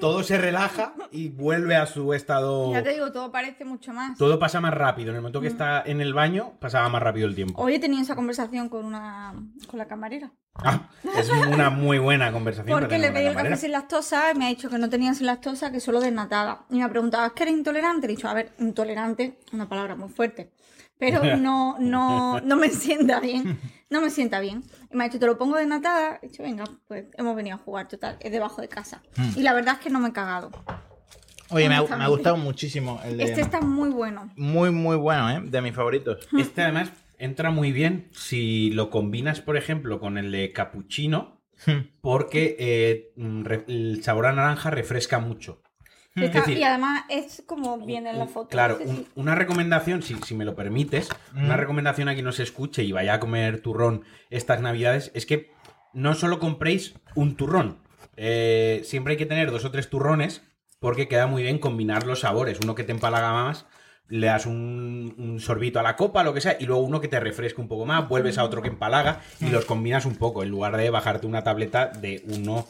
todo 0.00 0.22
se 0.22 0.38
relaja 0.38 0.94
y 1.10 1.28
vuelve 1.28 1.76
a 1.76 1.86
su 1.86 2.12
estado... 2.14 2.72
Ya 2.72 2.82
te 2.82 2.90
digo, 2.90 3.12
todo 3.12 3.30
parece 3.30 3.64
mucho 3.64 3.92
más. 3.92 4.18
Todo 4.18 4.38
pasa 4.38 4.60
más 4.60 4.74
rápido. 4.74 5.10
En 5.10 5.16
el 5.16 5.22
momento 5.22 5.40
que 5.40 5.48
está 5.48 5.82
en 5.84 6.00
el 6.00 6.14
baño, 6.14 6.54
pasaba 6.60 6.88
más 6.88 7.02
rápido 7.02 7.26
el 7.26 7.34
tiempo. 7.34 7.60
Hoy 7.60 7.74
he 7.74 7.78
tenido 7.78 8.02
esa 8.02 8.16
conversación 8.16 8.68
con 8.68 8.84
una 8.84 9.34
con 9.66 9.78
la 9.78 9.86
camarera. 9.86 10.32
Ah, 10.54 10.88
es 11.16 11.30
una 11.30 11.70
muy 11.70 11.98
buena 11.98 12.32
conversación. 12.32 12.78
Porque 12.78 12.98
le 12.98 13.10
pedí 13.12 13.26
el 13.26 13.34
café 13.34 13.56
sin 13.56 13.72
lactosa 13.72 14.32
y 14.32 14.38
me 14.38 14.46
ha 14.46 14.48
dicho 14.48 14.68
que 14.68 14.78
no 14.78 14.88
tenía 14.88 15.14
sin 15.14 15.26
lactosa, 15.26 15.72
que 15.72 15.80
solo 15.80 16.00
desnatada. 16.00 16.64
Y 16.70 16.76
me 16.76 16.84
ha 16.84 16.88
preguntado, 16.88 17.26
¿es 17.26 17.32
que 17.32 17.44
eres 17.44 17.54
intolerante? 17.54 18.06
Le 18.06 18.12
he 18.12 18.16
dicho, 18.16 18.28
a 18.28 18.34
ver, 18.34 18.52
intolerante, 18.58 19.38
una 19.52 19.68
palabra 19.68 19.96
muy 19.96 20.08
fuerte. 20.08 20.50
Pero 20.98 21.22
no, 21.36 21.76
no, 21.78 22.40
no 22.40 22.56
me 22.56 22.68
sienta 22.70 23.20
bien. 23.20 23.58
No 23.88 24.00
me 24.00 24.10
sienta 24.10 24.40
bien. 24.40 24.62
Y 24.92 24.96
me 24.96 25.04
ha 25.04 25.08
dicho, 25.08 25.18
¿te 25.18 25.26
lo 25.26 25.38
pongo 25.38 25.56
desnatada? 25.56 26.18
He 26.22 26.28
dicho, 26.28 26.42
venga, 26.42 26.64
pues 26.86 27.06
hemos 27.16 27.34
venido 27.34 27.56
a 27.56 27.58
jugar, 27.58 27.88
total. 27.88 28.16
Es 28.20 28.30
debajo 28.30 28.60
de 28.60 28.68
casa. 28.68 29.02
Hmm. 29.16 29.30
Y 29.36 29.42
la 29.42 29.52
verdad 29.52 29.74
es 29.74 29.80
que 29.80 29.90
no 29.90 29.98
me 29.98 30.10
he 30.10 30.12
cagado. 30.12 30.50
Oye, 31.48 31.68
me 31.68 31.74
ha, 31.74 31.82
me 31.82 32.04
ha 32.04 32.08
gustado 32.08 32.36
muchísimo 32.36 33.00
el 33.04 33.16
de... 33.16 33.24
Este 33.24 33.40
está 33.40 33.60
muy 33.60 33.90
bueno. 33.90 34.30
Muy, 34.36 34.70
muy 34.70 34.96
bueno, 34.96 35.30
¿eh? 35.30 35.40
De 35.42 35.60
mis 35.60 35.74
favoritos. 35.74 36.28
Este 36.38 36.62
además 36.62 36.90
entra 37.20 37.50
muy 37.50 37.70
bien 37.70 38.08
si 38.12 38.70
lo 38.70 38.90
combinas, 38.90 39.40
por 39.40 39.56
ejemplo, 39.56 40.00
con 40.00 40.18
el 40.18 40.32
de 40.32 40.52
cappuccino, 40.52 41.40
porque 42.00 42.56
eh, 42.58 43.12
mm, 43.16 43.44
el 43.68 44.02
sabor 44.02 44.26
a 44.26 44.32
naranja 44.32 44.70
refresca 44.70 45.18
mucho. 45.18 45.62
Está- 46.16 46.40
decir, 46.40 46.58
y 46.58 46.64
además 46.64 47.04
es 47.08 47.42
como 47.46 47.78
viene 47.78 48.10
en 48.10 48.18
la 48.18 48.26
foto. 48.26 48.48
Claro, 48.48 48.78
una 49.14 49.34
recomendación, 49.34 50.02
si, 50.02 50.16
si 50.16 50.34
me 50.34 50.44
lo 50.44 50.56
permites, 50.56 51.08
una 51.34 51.56
recomendación 51.56 52.08
a 52.08 52.14
quien 52.14 52.24
no 52.24 52.32
se 52.32 52.42
escuche 52.42 52.82
y 52.82 52.92
vaya 52.92 53.14
a 53.14 53.20
comer 53.20 53.62
turrón 53.62 54.04
estas 54.28 54.60
navidades, 54.60 55.12
es 55.14 55.24
que 55.24 55.52
no 55.92 56.14
solo 56.14 56.38
compréis 56.40 56.94
un 57.14 57.36
turrón, 57.36 57.78
eh, 58.16 58.82
siempre 58.84 59.12
hay 59.12 59.18
que 59.18 59.26
tener 59.26 59.50
dos 59.50 59.64
o 59.64 59.70
tres 59.70 59.88
turrones 59.88 60.42
porque 60.80 61.08
queda 61.08 61.26
muy 61.26 61.42
bien 61.42 61.58
combinar 61.58 62.06
los 62.06 62.20
sabores, 62.20 62.58
uno 62.62 62.74
que 62.74 62.84
te 62.84 62.92
empalaga 62.92 63.32
más, 63.32 63.66
le 64.10 64.26
das 64.26 64.44
un, 64.46 65.14
un 65.18 65.40
sorbito 65.40 65.80
a 65.80 65.82
la 65.82 65.96
copa, 65.96 66.22
lo 66.22 66.34
que 66.34 66.40
sea, 66.40 66.56
y 66.60 66.66
luego 66.66 66.82
uno 66.82 67.00
que 67.00 67.08
te 67.08 67.18
refresca 67.20 67.62
un 67.62 67.68
poco 67.68 67.86
más, 67.86 68.08
vuelves 68.08 68.36
a 68.38 68.44
otro 68.44 68.60
que 68.60 68.68
empalaga 68.68 69.20
y 69.40 69.46
los 69.50 69.64
combinas 69.64 70.04
un 70.04 70.16
poco, 70.16 70.42
en 70.42 70.50
lugar 70.50 70.76
de 70.76 70.90
bajarte 70.90 71.26
una 71.26 71.42
tableta 71.42 71.86
de 71.86 72.22
uno 72.28 72.66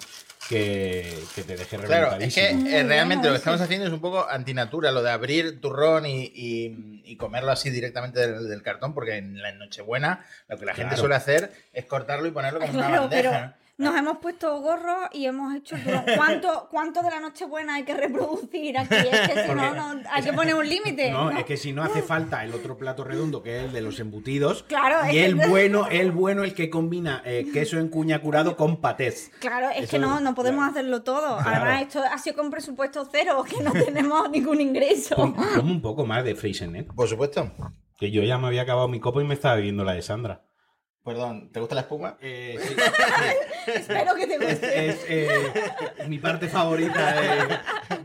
que, 0.48 1.16
que 1.35 1.42
te 1.42 1.57
deje 1.57 1.76
Claro, 1.79 2.16
es 2.18 2.35
que 2.35 2.40
reventadísimo. 2.40 2.76
eh, 2.76 2.83
realmente 2.85 3.26
lo 3.29 3.33
que 3.35 3.38
estamos 3.38 3.61
haciendo 3.61 3.87
es 3.87 3.92
un 3.92 4.00
poco 4.00 4.29
antinatura, 4.29 4.90
lo 4.90 5.03
de 5.03 5.11
abrir 5.11 5.61
turrón 5.61 6.07
y, 6.07 6.24
y- 6.35 7.03
y 7.05 7.16
comerlo 7.16 7.53
así 7.53 7.70
directamente 7.70 8.20
del, 8.20 8.48
del 8.48 8.62
cartón, 8.62 8.92
porque 8.94 9.16
en 9.16 9.40
la 9.40 9.53
Nochebuena 9.53 10.24
lo 10.48 10.59
que 10.59 10.64
la 10.66 10.74
gente 10.74 10.88
Claro. 10.90 11.00
suele 11.03 11.14
hacer 11.14 11.53
es 11.72 11.85
cortarlo 11.85 12.26
y 12.26 12.31
ponerlo 12.33 12.61
como 12.61 12.72
una 12.72 12.88
bandeja. 13.00 13.31
pero 13.31 13.60
Nos 13.80 13.96
hemos 13.96 14.18
puesto 14.18 14.60
gorros 14.60 15.08
y 15.12 15.24
hemos 15.26 15.54
hecho. 15.54 15.74
¿Cuánto, 16.16 16.68
¿Cuánto 16.70 17.02
de 17.02 17.10
la 17.10 17.20
Nochebuena 17.20 17.74
hay 17.76 17.84
que 17.84 17.94
reproducir 17.94 18.76
aquí? 18.78 18.94
Es 18.94 19.28
que 19.30 19.46
si 19.46 19.54
no, 19.54 19.74
no, 19.74 20.02
hay 20.12 20.22
que 20.22 20.32
poner 20.32 20.54
un 20.54 20.68
límite. 20.68 21.10
No, 21.10 21.30
¿no? 21.30 21.38
es 21.38 21.44
que 21.44 21.56
si 21.56 21.72
no 21.72 21.82
hace 21.82 22.02
falta 22.02 22.44
el 22.44 22.54
otro 22.54 22.76
plato 22.76 23.04
redondo, 23.04 23.42
que 23.42 23.58
es 23.58 23.64
el 23.64 23.72
de 23.72 23.80
los 23.80 23.98
embutidos. 24.00 24.64
Claro, 24.64 25.02
es 25.08 25.14
Y 25.14 25.18
el 25.18 25.38
que- 25.40 25.46
bueno, 25.48 25.86
el 25.90 26.12
bueno, 26.12 26.44
el 26.44 26.54
que 26.54 26.68
combina 26.70 27.22
eh, 27.24 27.46
queso 27.52 27.78
en 27.78 27.88
cuña 27.88 28.20
curado 28.20 28.56
con 28.56 28.80
patés. 28.80 29.30
Claro, 29.40 29.70
es 29.70 29.84
Eso- 29.84 29.90
que 29.92 29.98
no, 29.98 30.20
no 30.20 30.34
podemos 30.34 30.58
claro. 30.60 30.70
hacerlo 30.72 31.02
todo. 31.02 31.38
Claro. 31.38 31.64
Además, 31.64 31.82
esto 31.82 32.02
ha 32.02 32.18
sido 32.18 32.36
con 32.36 32.50
presupuesto 32.50 33.08
cero, 33.10 33.44
que 33.48 33.62
no 33.62 33.72
tenemos 33.72 34.28
ningún 34.30 34.60
ingreso. 34.60 35.16
Ponme 35.16 35.72
un 35.72 35.80
poco 35.82 36.04
más 36.06 36.22
de 36.24 36.34
Freixenet. 36.34 36.92
Por 36.94 37.08
supuesto. 37.08 37.50
Que 37.96 38.10
yo 38.10 38.22
ya 38.22 38.38
me 38.38 38.46
había 38.46 38.62
acabado 38.62 38.88
mi 38.88 39.00
copa 39.00 39.20
y 39.20 39.24
me 39.24 39.34
estaba 39.34 39.56
bebiendo 39.56 39.84
la 39.84 39.92
de 39.92 40.02
Sandra. 40.02 40.42
Perdón, 41.04 41.50
¿te 41.50 41.60
gusta 41.60 41.74
la 41.74 41.80
espuma? 41.82 42.18
Eh, 42.20 42.58
sí, 42.62 42.74
Espero 43.74 44.14
que 44.14 44.26
te 44.26 44.36
guste. 44.38 44.88
es, 44.88 44.98
eh, 45.08 45.28
mi 46.08 46.18
parte 46.18 46.46
favorita 46.48 47.20
de- 47.20 47.58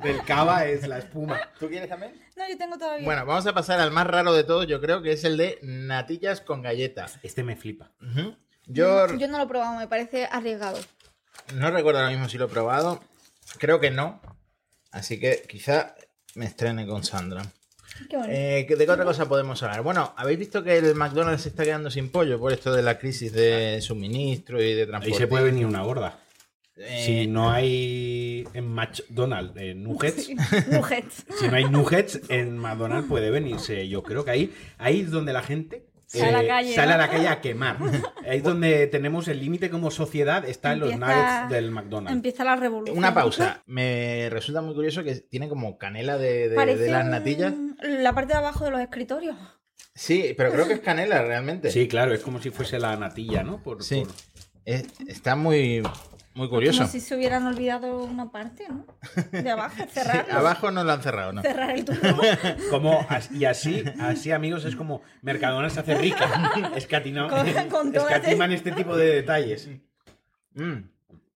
del 0.07 0.23
cava 0.23 0.65
es 0.65 0.87
la 0.87 0.99
espuma. 0.99 1.39
¿Tú 1.59 1.67
quieres 1.67 1.89
también? 1.89 2.13
No, 2.37 2.47
yo 2.47 2.57
tengo 2.57 2.77
todavía. 2.77 3.03
Bueno, 3.05 3.25
vamos 3.25 3.45
a 3.47 3.53
pasar 3.53 3.79
al 3.81 3.91
más 3.91 4.07
raro 4.07 4.31
de 4.33 4.43
todos, 4.45 4.65
yo 4.67 4.79
creo 4.79 5.01
que 5.01 5.11
es 5.11 5.23
el 5.25 5.35
de 5.37 5.59
natillas 5.61 6.39
con 6.41 6.61
galletas. 6.61 7.19
Este 7.21 7.43
me 7.43 7.55
flipa. 7.57 7.91
Yo 8.65 9.07
Yo 9.17 9.27
no 9.27 9.37
lo 9.37 9.43
he 9.43 9.47
probado, 9.47 9.77
me 9.77 9.87
parece 9.87 10.25
arriesgado. 10.31 10.79
no 11.53 11.69
recuerdo 11.71 11.99
ahora 11.99 12.11
mismo 12.11 12.29
si 12.29 12.37
lo 12.37 12.45
he 12.45 12.49
probado. 12.49 13.03
Creo 13.59 13.79
que 13.79 13.91
no. 13.91 14.21
Así 14.91 15.19
que 15.19 15.43
quizá 15.47 15.95
me 16.35 16.45
estrene 16.45 16.87
con 16.87 17.03
Sandra. 17.03 17.41
Qué. 18.09 18.17
Eh, 18.27 18.65
¿De 18.67 18.85
qué 18.85 18.91
otra 18.91 19.05
cosa 19.05 19.27
podemos 19.27 19.61
hablar? 19.63 19.81
Bueno, 19.81 20.13
¿habéis 20.17 20.39
visto 20.39 20.63
que 20.63 20.77
el 20.77 20.95
McDonald's 20.95 21.43
se 21.43 21.49
está 21.49 21.63
quedando 21.63 21.89
sin 21.89 22.09
pollo 22.09 22.39
por 22.39 22.51
esto 22.53 22.73
de 22.73 22.81
la 22.83 22.97
crisis 22.97 23.31
de 23.33 23.79
suministro 23.81 24.61
y 24.61 24.73
de 24.73 24.81
Ahí 24.81 24.87
transporte? 24.87 25.17
se 25.17 25.27
puede 25.27 25.43
venir 25.45 25.65
una 25.65 25.81
gorda. 25.81 26.19
Eh, 26.77 27.03
Si 27.05 27.27
no 27.27 27.49
hay 27.51 28.45
en 28.53 28.67
McDonald's 28.67 29.53
eh, 29.55 29.73
nuggets, 29.75 30.29
Nuggets. 30.69 31.25
si 31.39 31.47
no 31.47 31.55
hay 31.55 31.63
nuggets 31.65 32.19
en 32.27 32.57
McDonald's 32.57 33.07
puede 33.07 33.31
venirse. 33.31 33.87
Yo 33.87 34.03
creo 34.03 34.25
que 34.25 34.31
ahí, 34.31 34.53
ahí 34.77 34.99
es 35.01 35.11
donde 35.11 35.31
la 35.31 35.41
gente 35.41 35.85
eh, 36.13 36.19
Sale 36.19 36.35
a 36.35 36.41
la 36.41 36.47
calle, 36.47 36.75
sale 36.75 36.93
a 36.93 36.97
¿no? 36.97 37.01
la 37.03 37.09
calle 37.09 37.27
a 37.27 37.41
quemar. 37.41 37.77
Ahí 38.27 38.37
es 38.37 38.43
donde 38.43 38.87
tenemos 38.87 39.27
el 39.27 39.39
límite 39.39 39.69
como 39.69 39.91
sociedad, 39.91 40.47
está 40.47 40.73
en 40.73 40.79
los 40.81 40.97
nuggets 40.97 41.49
del 41.49 41.71
McDonald's. 41.71 42.15
Empieza 42.15 42.43
la 42.43 42.55
revolución. 42.55 42.97
Una 42.97 43.13
pausa. 43.13 43.63
Me 43.67 44.29
resulta 44.29 44.61
muy 44.61 44.73
curioso 44.75 45.03
que 45.03 45.15
tiene 45.15 45.49
como 45.49 45.77
canela 45.77 46.17
de, 46.17 46.49
de- 46.49 46.89
las 46.91 47.05
natillas. 47.05 47.53
La 47.81 48.13
parte 48.13 48.33
de 48.33 48.39
abajo 48.39 48.65
de 48.65 48.71
los 48.71 48.81
escritorios. 48.81 49.35
Sí, 49.93 50.33
pero 50.37 50.51
creo 50.51 50.67
que 50.67 50.73
es 50.73 50.79
canela 50.81 51.21
realmente. 51.23 51.71
Sí, 51.71 51.87
claro, 51.87 52.13
es 52.13 52.21
como 52.21 52.41
si 52.41 52.49
fuese 52.49 52.79
la 52.79 52.95
natilla, 52.97 53.43
¿no? 53.43 53.61
Por, 53.63 53.83
Sí. 53.83 54.01
por- 54.03 54.13
Es- 54.65 54.85
está 55.07 55.35
muy, 55.35 55.81
muy 56.35 56.49
curioso. 56.49 56.79
Como 56.79 56.89
si 56.91 56.99
se 56.99 57.15
hubieran 57.15 57.45
olvidado 57.47 58.03
una 58.03 58.29
parte, 58.31 58.67
¿no? 58.69 58.85
De 59.31 59.49
abajo, 59.49 59.75
cerrar. 59.91 60.25
Abajo 60.31 60.69
no 60.71 60.83
lo 60.83 60.91
han 60.91 61.01
cerrado, 61.01 61.33
¿no? 61.33 61.41
Cerrar 61.41 61.71
el 61.71 61.85
turno. 61.85 62.17
Como, 62.69 63.05
as- 63.09 63.31
y 63.31 63.45
así, 63.45 63.83
así, 63.99 64.31
amigos, 64.31 64.65
es 64.65 64.75
como 64.75 65.01
Mercadona 65.21 65.69
se 65.69 65.79
hace 65.79 65.95
rica. 65.95 66.25
Escatina- 66.75 67.27
Con- 67.29 67.69
con 67.69 67.95
escatiman 67.95 68.51
este 68.51 68.71
tipo 68.73 68.95
de 68.95 69.05
detalles. 69.15 69.69
Mm, 70.53 70.73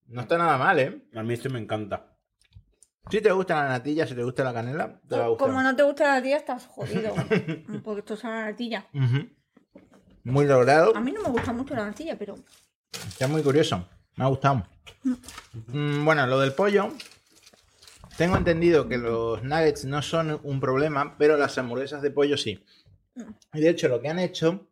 no 0.08 0.22
está 0.22 0.38
nada 0.38 0.58
mal, 0.58 0.78
¿eh? 0.80 1.02
A 1.16 1.24
mí 1.24 1.34
este 1.34 1.50
me 1.50 1.60
encanta. 1.60 2.06
Si 3.10 3.22
te 3.22 3.32
gusta 3.32 3.56
la 3.64 3.70
natilla, 3.70 4.06
si 4.06 4.14
te 4.14 4.24
gusta 4.24 4.44
la 4.44 4.54
canela, 4.54 5.00
te 5.08 5.18
va 5.18 5.26
a 5.26 5.28
gustar. 5.30 5.48
Como 5.48 5.62
no 5.64 5.76
te 5.76 5.82
gusta 5.84 6.04
la 6.08 6.14
natilla, 6.16 6.38
estás 6.38 6.68
jodido. 6.68 7.14
Porque 7.84 8.00
esto 8.02 8.14
es 8.14 8.24
la 8.24 8.46
natilla. 8.46 8.86
Muy 10.24 10.46
logrado. 10.46 10.96
A 10.96 11.00
mí 11.00 11.12
no 11.12 11.22
me 11.24 11.30
gusta 11.30 11.52
mucho 11.54 11.74
la 11.74 11.86
natilla, 11.86 12.18
pero 12.20 12.36
Está 13.08 13.28
muy 13.28 13.42
curioso. 13.42 13.88
Me 14.16 14.26
ha 14.26 14.28
gustado. 14.28 14.68
Mm, 15.68 16.06
bueno, 16.06 16.28
lo 16.28 16.40
del 16.40 16.54
pollo. 16.54 16.94
Tengo 18.18 18.36
entendido 18.36 18.90
que 18.90 18.98
los 18.98 19.44
nuggets 19.44 19.86
no 19.86 20.02
son 20.02 20.40
un 20.44 20.60
problema, 20.60 21.18
pero 21.18 21.38
las 21.38 21.58
hamburguesas 21.58 22.02
de 22.02 22.12
pollo 22.12 22.38
sí. 22.38 22.64
Y 23.54 23.62
de 23.62 23.70
hecho, 23.70 23.88
lo 23.88 24.02
que 24.02 24.10
han 24.10 24.20
hecho 24.20 24.68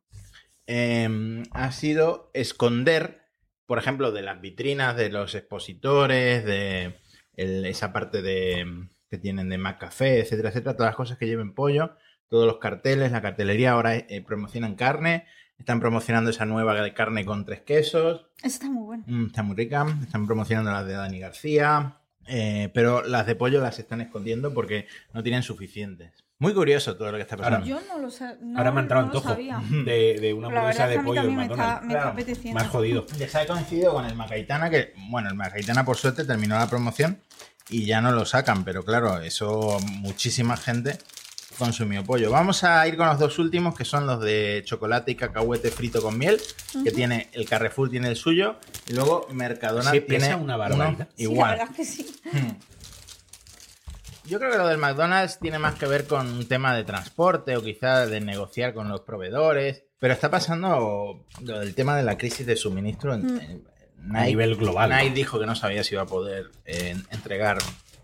eh, 0.65 1.43
ha 1.51 1.71
sido 1.71 2.29
esconder, 2.33 3.21
por 3.65 3.77
ejemplo, 3.77 4.11
de 4.11 4.21
las 4.21 4.41
vitrinas 4.41 4.97
de 4.97 5.09
los 5.09 5.33
expositores, 5.33 6.43
de 6.43 6.99
esa 7.35 7.93
parte 7.93 8.21
de 8.21 8.89
que 9.09 9.17
tienen 9.17 9.49
de 9.49 9.57
McCafé, 9.57 10.19
etcétera, 10.19 10.49
etcétera, 10.49 10.75
todas 10.75 10.89
las 10.89 10.95
cosas 10.95 11.17
que 11.17 11.27
lleven 11.27 11.53
pollo, 11.53 11.95
todos 12.29 12.45
los 12.45 12.57
carteles, 12.57 13.11
la 13.11 13.21
cartelería 13.21 13.71
ahora 13.71 13.95
eh, 13.95 14.23
promocionan 14.25 14.75
carne, 14.75 15.25
están 15.57 15.79
promocionando 15.79 16.29
esa 16.29 16.45
nueva 16.45 16.79
de 16.81 16.93
carne 16.93 17.25
con 17.25 17.45
tres 17.45 17.61
quesos, 17.61 18.27
eso 18.37 18.47
está 18.47 18.69
muy 18.69 18.83
bueno. 18.83 19.03
Mm, 19.07 19.27
está 19.27 19.43
muy 19.43 19.55
rica. 19.55 19.85
Están 20.03 20.25
promocionando 20.27 20.71
las 20.71 20.85
de 20.85 20.93
Dani 20.93 21.19
García. 21.19 21.97
eh, 22.27 22.69
pero 22.73 23.03
las 23.03 23.25
de 23.25 23.35
pollo 23.35 23.61
las 23.61 23.79
están 23.79 24.01
escondiendo 24.01 24.53
porque 24.53 24.85
no 25.13 25.23
tienen 25.23 25.43
suficientes. 25.43 26.11
Muy 26.39 26.53
curioso 26.53 26.95
todo 26.95 27.11
lo 27.11 27.17
que 27.17 27.23
está 27.23 27.35
pasando. 27.37 27.65
Yo 27.65 27.79
no 27.87 27.97
lo, 27.97 28.09
no, 28.41 28.57
Ahora 28.59 28.71
me 28.71 28.79
ha 28.79 28.83
entrado 28.83 29.07
no 29.07 29.11
antojo 29.13 29.33
de, 29.85 30.17
de 30.21 30.33
una 30.33 30.47
hamburguesa 30.49 30.87
de 30.87 30.99
pollo 30.99 31.23
me 31.31 31.43
está, 31.43 31.55
me 31.81 31.87
está 31.87 31.87
Claro, 31.87 32.09
apeteciendo. 32.09 32.59
Más 32.59 32.69
jodido. 32.69 33.05
Les 33.17 33.33
ha 33.33 33.47
coincidido 33.47 33.93
con 33.93 34.05
el 34.05 34.13
Macaitana, 34.13 34.69
que, 34.69 34.93
bueno, 35.09 35.29
el 35.29 35.35
Macaitana 35.35 35.83
por 35.85 35.97
suerte 35.97 36.25
terminó 36.25 36.55
la 36.59 36.69
promoción 36.69 37.19
y 37.69 37.85
ya 37.85 38.01
no 38.01 38.11
lo 38.11 38.25
sacan, 38.25 38.63
pero 38.65 38.83
claro, 38.83 39.19
eso 39.21 39.79
muchísima 39.99 40.57
gente 40.57 40.99
consumió 41.57 42.03
pollo. 42.03 42.29
Vamos 42.31 42.63
a 42.63 42.87
ir 42.87 42.97
con 42.97 43.07
los 43.07 43.19
dos 43.19 43.39
últimos, 43.39 43.75
que 43.75 43.85
son 43.85 44.05
los 44.07 44.21
de 44.21 44.61
chocolate 44.65 45.11
y 45.11 45.15
cacahuete 45.15 45.71
frito 45.71 46.01
con 46.01 46.17
miel, 46.17 46.39
que 46.83 46.91
tiene 46.91 47.29
el 47.33 47.47
Carrefour 47.47 47.89
tiene 47.89 48.09
el 48.09 48.15
suyo, 48.15 48.57
y 48.87 48.93
luego 48.93 49.27
Mercadona 49.31 49.91
tiene 49.91 50.35
una 50.35 50.55
uno 50.55 50.57
barbaridad. 50.57 51.07
Sí, 51.15 51.23
la 51.25 51.31
igual. 51.31 51.51
verdad 51.57 51.69
es 51.71 51.75
que 51.77 51.85
sí. 51.85 52.15
Yo 54.25 54.39
creo 54.39 54.51
que 54.51 54.57
lo 54.57 54.67
del 54.67 54.77
McDonald's 54.77 55.39
tiene 55.39 55.57
más 55.57 55.75
que 55.75 55.85
ver 55.85 56.05
con 56.05 56.27
un 56.27 56.45
tema 56.47 56.75
de 56.75 56.83
transporte 56.83 57.55
o 57.55 57.63
quizá 57.63 58.05
de 58.05 58.19
negociar 58.19 58.73
con 58.73 58.89
los 58.89 59.01
proveedores. 59.01 59.83
Pero 59.99 60.13
está 60.13 60.29
pasando 60.29 61.25
lo 61.41 61.59
del 61.59 61.73
tema 61.73 61.95
de 61.95 62.03
la 62.03 62.17
crisis 62.17 62.45
de 62.45 62.55
suministro 62.55 63.13
en, 63.13 63.39
en- 63.39 64.15
A 64.15 64.25
nivel 64.25 64.55
global. 64.55 64.89
Nike 64.91 65.11
dijo 65.15 65.39
que 65.39 65.45
no 65.45 65.55
sabía 65.55 65.83
si 65.83 65.95
iba 65.95 66.03
a 66.03 66.07
poder 66.07 66.51
eh, 66.65 66.95
entregar 67.09 67.57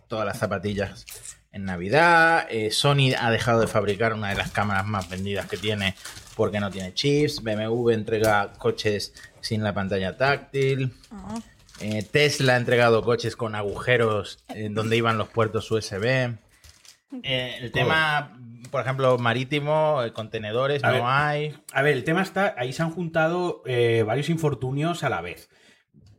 todas 0.08 0.26
las 0.26 0.39
zapatillas 0.39 1.06
en 1.54 1.66
Navidad. 1.66 2.48
Eh, 2.50 2.72
Sony 2.72 3.13
ha 3.18 3.32
dejado 3.32 3.62
de 3.62 3.68
fabricar 3.68 4.13
una 4.13 4.30
de 4.30 4.36
las 4.36 4.52
cámaras 4.52 4.86
más 4.86 5.10
vendidas 5.10 5.46
que 5.48 5.56
tiene 5.58 5.96
porque 6.36 6.60
no 6.60 6.70
tiene 6.72 6.94
chips. 6.94 7.42
BMW 7.42 7.92
entrega 7.92 8.52
coches 8.58 9.13
sin 9.39 9.63
la 9.63 9.74
pantalla 9.74 10.18
táctil. 10.18 10.94
Ah. 11.12 11.39
Eh, 11.80 12.04
Tesla 12.04 12.54
ha 12.54 12.58
entregado 12.58 13.04
coches 13.04 13.36
con 13.36 13.56
agujeros 13.56 14.44
en 14.50 14.74
donde 14.74 14.98
iban 14.98 15.18
los 15.18 15.30
puertos 15.30 15.70
USB. 15.72 16.36
Eh, 17.24 17.58
el 17.60 17.72
tema, 17.72 18.38
por 18.72 18.82
ejemplo, 18.82 19.18
marítimo, 19.18 20.02
contenedores, 20.13 20.84
A 20.84 20.88
no 20.88 20.94
ver. 20.94 21.04
hay. 21.06 21.58
A 21.72 21.82
ver, 21.82 21.94
el 21.94 22.04
tema 22.04 22.22
está, 22.22 22.56
ahí 22.58 22.74
se 22.74 22.82
han 22.82 22.92
juntado 22.92 23.62
eh, 23.66 24.04
varios 24.06 24.30
infortunios 24.30 25.04
a 25.04 25.10
la 25.10 25.22
vez. 25.22 25.50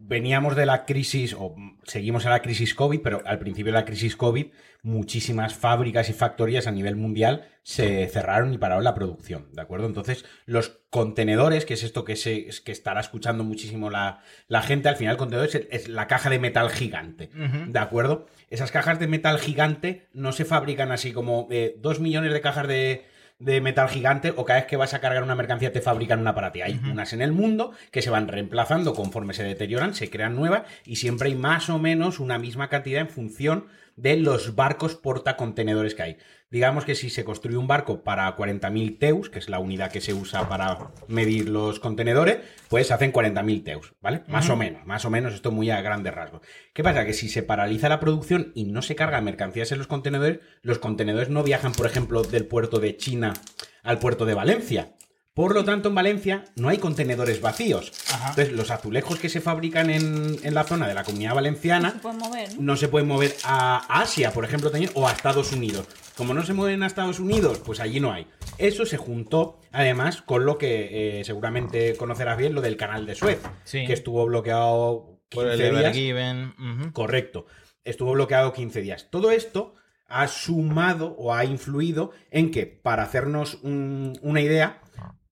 Veníamos 0.06 0.54
de 0.54 0.66
la 0.66 0.84
crisis, 0.84 1.34
o 1.38 1.54
seguimos 1.84 2.24
en 2.24 2.30
la 2.30 2.42
crisis 2.42 2.74
COVID, 2.74 3.00
pero 3.00 3.22
al 3.24 3.38
principio 3.38 3.72
de 3.72 3.78
la 3.78 3.86
crisis 3.86 4.16
COVID, 4.16 4.48
muchísimas 4.82 5.54
fábricas 5.54 6.10
y 6.10 6.12
factorías 6.12 6.66
a 6.66 6.72
nivel 6.72 6.94
mundial 6.94 7.48
se 7.62 8.06
cerraron 8.08 8.52
y 8.52 8.58
pararon 8.58 8.84
la 8.84 8.94
producción, 8.94 9.48
¿de 9.52 9.62
acuerdo? 9.62 9.86
Entonces, 9.86 10.26
los 10.44 10.80
contenedores, 10.90 11.64
que 11.64 11.72
es 11.72 11.82
esto 11.82 12.04
que, 12.04 12.16
se, 12.16 12.48
que 12.64 12.72
estará 12.72 13.00
escuchando 13.00 13.44
muchísimo 13.44 13.88
la, 13.88 14.20
la 14.46 14.60
gente, 14.60 14.90
al 14.90 14.96
final 14.96 15.12
el 15.12 15.18
contenedor 15.18 15.48
es, 15.48 15.66
es 15.70 15.88
la 15.88 16.06
caja 16.06 16.28
de 16.28 16.38
metal 16.38 16.68
gigante. 16.68 17.30
¿de 17.68 17.78
acuerdo? 17.78 18.26
Esas 18.50 18.70
cajas 18.70 18.98
de 18.98 19.06
metal 19.06 19.38
gigante 19.38 20.08
no 20.12 20.32
se 20.32 20.44
fabrican 20.44 20.92
así 20.92 21.12
como 21.12 21.48
eh, 21.50 21.76
dos 21.78 22.00
millones 22.00 22.34
de 22.34 22.42
cajas 22.42 22.68
de, 22.68 23.06
de 23.38 23.60
metal 23.60 23.88
gigante 23.88 24.32
o 24.36 24.44
cada 24.44 24.60
vez 24.60 24.68
que 24.68 24.76
vas 24.76 24.94
a 24.94 25.00
cargar 25.00 25.22
una 25.22 25.34
mercancía 25.34 25.72
te 25.72 25.80
fabrican 25.80 26.20
una 26.20 26.34
para 26.34 26.52
ti. 26.52 26.62
Hay 26.62 26.80
unas 26.90 27.12
en 27.12 27.20
el 27.20 27.32
mundo 27.32 27.72
que 27.90 28.02
se 28.02 28.10
van 28.10 28.28
reemplazando 28.28 28.94
conforme 28.94 29.34
se 29.34 29.44
deterioran, 29.44 29.94
se 29.94 30.10
crean 30.10 30.36
nuevas 30.36 30.62
y 30.84 30.96
siempre 30.96 31.28
hay 31.28 31.34
más 31.34 31.68
o 31.68 31.78
menos 31.78 32.20
una 32.20 32.38
misma 32.38 32.68
cantidad 32.68 33.00
en 33.00 33.08
función 33.08 33.66
de 33.96 34.16
los 34.16 34.54
barcos 34.54 34.94
portacontenedores 34.94 35.94
que 35.94 36.02
hay. 36.02 36.16
Digamos 36.54 36.84
que 36.84 36.94
si 36.94 37.10
se 37.10 37.24
construye 37.24 37.56
un 37.56 37.66
barco 37.66 38.04
para 38.04 38.36
40.000 38.36 39.00
teus, 39.00 39.28
que 39.28 39.40
es 39.40 39.48
la 39.48 39.58
unidad 39.58 39.90
que 39.90 40.00
se 40.00 40.14
usa 40.14 40.48
para 40.48 40.92
medir 41.08 41.48
los 41.48 41.80
contenedores, 41.80 42.38
pues 42.68 42.92
hacen 42.92 43.12
40.000 43.12 43.64
teus, 43.64 43.94
¿vale? 44.00 44.22
Más 44.28 44.48
o 44.50 44.54
menos, 44.54 44.86
más 44.86 45.04
o 45.04 45.10
menos, 45.10 45.34
esto 45.34 45.50
muy 45.50 45.70
a 45.70 45.82
grandes 45.82 46.14
rasgos. 46.14 46.42
¿Qué 46.72 46.84
pasa? 46.84 47.04
Que 47.04 47.12
si 47.12 47.28
se 47.28 47.42
paraliza 47.42 47.88
la 47.88 47.98
producción 47.98 48.52
y 48.54 48.66
no 48.66 48.82
se 48.82 48.94
cargan 48.94 49.24
mercancías 49.24 49.72
en 49.72 49.78
los 49.78 49.88
contenedores, 49.88 50.38
los 50.62 50.78
contenedores 50.78 51.28
no 51.28 51.42
viajan, 51.42 51.72
por 51.72 51.86
ejemplo, 51.86 52.22
del 52.22 52.46
puerto 52.46 52.78
de 52.78 52.96
China 52.96 53.34
al 53.82 53.98
puerto 53.98 54.24
de 54.24 54.34
Valencia. 54.34 54.92
Por 55.34 55.52
lo 55.52 55.64
tanto, 55.64 55.88
en 55.88 55.96
Valencia 55.96 56.44
no 56.54 56.68
hay 56.68 56.78
contenedores 56.78 57.40
vacíos. 57.40 57.92
Ajá. 58.12 58.28
Entonces, 58.30 58.52
los 58.54 58.70
azulejos 58.70 59.18
que 59.18 59.28
se 59.28 59.40
fabrican 59.40 59.90
en, 59.90 60.36
en 60.44 60.54
la 60.54 60.62
zona 60.62 60.86
de 60.86 60.94
la 60.94 61.02
comunidad 61.02 61.34
valenciana 61.34 61.90
Se 61.90 61.98
pueden 61.98 62.18
mover, 62.18 62.54
¿no? 62.54 62.62
no 62.62 62.76
se 62.76 62.86
pueden 62.88 63.08
mover 63.08 63.34
a 63.42 63.78
Asia, 64.00 64.32
por 64.32 64.44
ejemplo, 64.44 64.70
también, 64.70 64.92
o 64.94 65.08
a 65.08 65.12
Estados 65.12 65.50
Unidos. 65.52 65.86
Como 66.16 66.34
no 66.34 66.44
se 66.44 66.52
mueven 66.54 66.84
a 66.84 66.86
Estados 66.86 67.18
Unidos, 67.18 67.60
pues 67.64 67.80
allí 67.80 67.98
no 67.98 68.12
hay. 68.12 68.28
Eso 68.58 68.86
se 68.86 68.96
juntó, 68.96 69.58
además, 69.72 70.22
con 70.22 70.44
lo 70.46 70.56
que 70.56 71.18
eh, 71.20 71.24
seguramente 71.24 71.96
conocerás 71.96 72.38
bien, 72.38 72.54
lo 72.54 72.60
del 72.60 72.76
canal 72.76 73.04
de 73.04 73.16
Suez, 73.16 73.40
Sí. 73.64 73.84
que 73.86 73.92
estuvo 73.92 74.24
bloqueado 74.26 75.18
Por 75.30 75.48
el 75.48 75.58
15 75.58 76.12
días. 76.12 76.92
Correcto. 76.92 77.46
Estuvo 77.82 78.12
bloqueado 78.12 78.52
15 78.52 78.80
días. 78.82 79.08
Todo 79.10 79.32
esto 79.32 79.74
ha 80.06 80.28
sumado 80.28 81.16
o 81.18 81.34
ha 81.34 81.44
influido 81.44 82.12
en 82.30 82.52
que, 82.52 82.66
para 82.66 83.02
hacernos 83.02 83.54
un- 83.64 84.16
una 84.22 84.40
idea, 84.40 84.80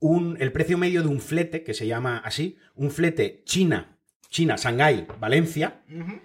un- 0.02 0.36
el 0.40 0.52
precio 0.52 0.76
medio 0.76 1.02
de 1.02 1.08
un 1.08 1.20
flete, 1.20 1.62
que 1.62 1.74
se 1.74 1.86
llama 1.86 2.18
así, 2.18 2.58
un 2.74 2.90
flete 2.90 3.42
China, 3.44 3.98
China, 4.28 4.56
Shanghái, 4.58 5.06
Valencia, 5.20 5.82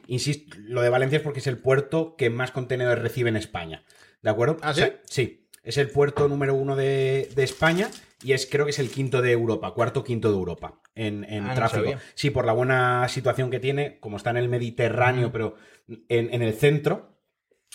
insisto, 0.07 0.55
lo 0.59 0.81
de 0.81 0.89
Valencia 0.89 1.17
es 1.17 1.23
porque 1.23 1.39
es 1.39 1.47
el 1.47 1.57
puerto 1.59 2.15
que 2.17 2.29
más 2.29 2.51
contenedores 2.51 3.03
recibe 3.03 3.29
en 3.29 3.35
España. 3.35 3.83
¿De 4.21 4.29
acuerdo? 4.29 4.57
¿Ah, 4.61 4.71
O 4.71 4.73
sea, 4.73 4.87
sí? 4.87 4.93
sí. 5.05 5.43
Es 5.63 5.77
el 5.77 5.89
puerto 5.89 6.27
número 6.29 6.53
uno 6.55 6.75
de, 6.77 7.29
de 7.35 7.43
España 7.43 7.89
y 8.23 8.31
es 8.31 8.47
creo 8.49 8.65
que 8.65 8.71
es 8.71 8.79
el 8.79 8.89
quinto 8.89 9.21
de 9.21 9.31
Europa, 9.33 9.73
cuarto 9.73 10.03
quinto 10.03 10.29
de 10.31 10.37
Europa 10.37 10.81
en, 10.95 11.25
en 11.25 11.43
Ah, 11.45 11.53
tráfico. 11.55 11.93
Sí, 12.15 12.29
por 12.29 12.45
la 12.45 12.53
buena 12.53 13.07
situación 13.09 13.51
que 13.51 13.59
tiene, 13.59 13.99
como 13.99 14.15
está 14.17 14.29
en 14.29 14.37
el 14.37 14.47
Mediterráneo, 14.49 15.31
pero 15.31 15.55
en, 16.07 16.33
en 16.33 16.41
el 16.41 16.53
centro, 16.53 17.19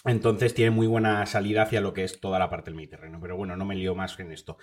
entonces 0.07 0.55
tiene 0.55 0.71
muy 0.71 0.87
buena 0.87 1.25
salida 1.27 1.62
hacia 1.62 1.81
lo 1.83 1.93
que 1.93 2.03
es 2.05 2.19
toda 2.21 2.38
la 2.38 2.49
parte 2.49 2.71
del 2.71 2.77
Mediterráneo. 2.77 3.21
Pero 3.21 3.37
bueno, 3.37 3.57
no 3.57 3.65
me 3.67 3.75
lío 3.77 3.95
más 3.95 4.19
en 4.19 4.33
esto. 4.33 4.57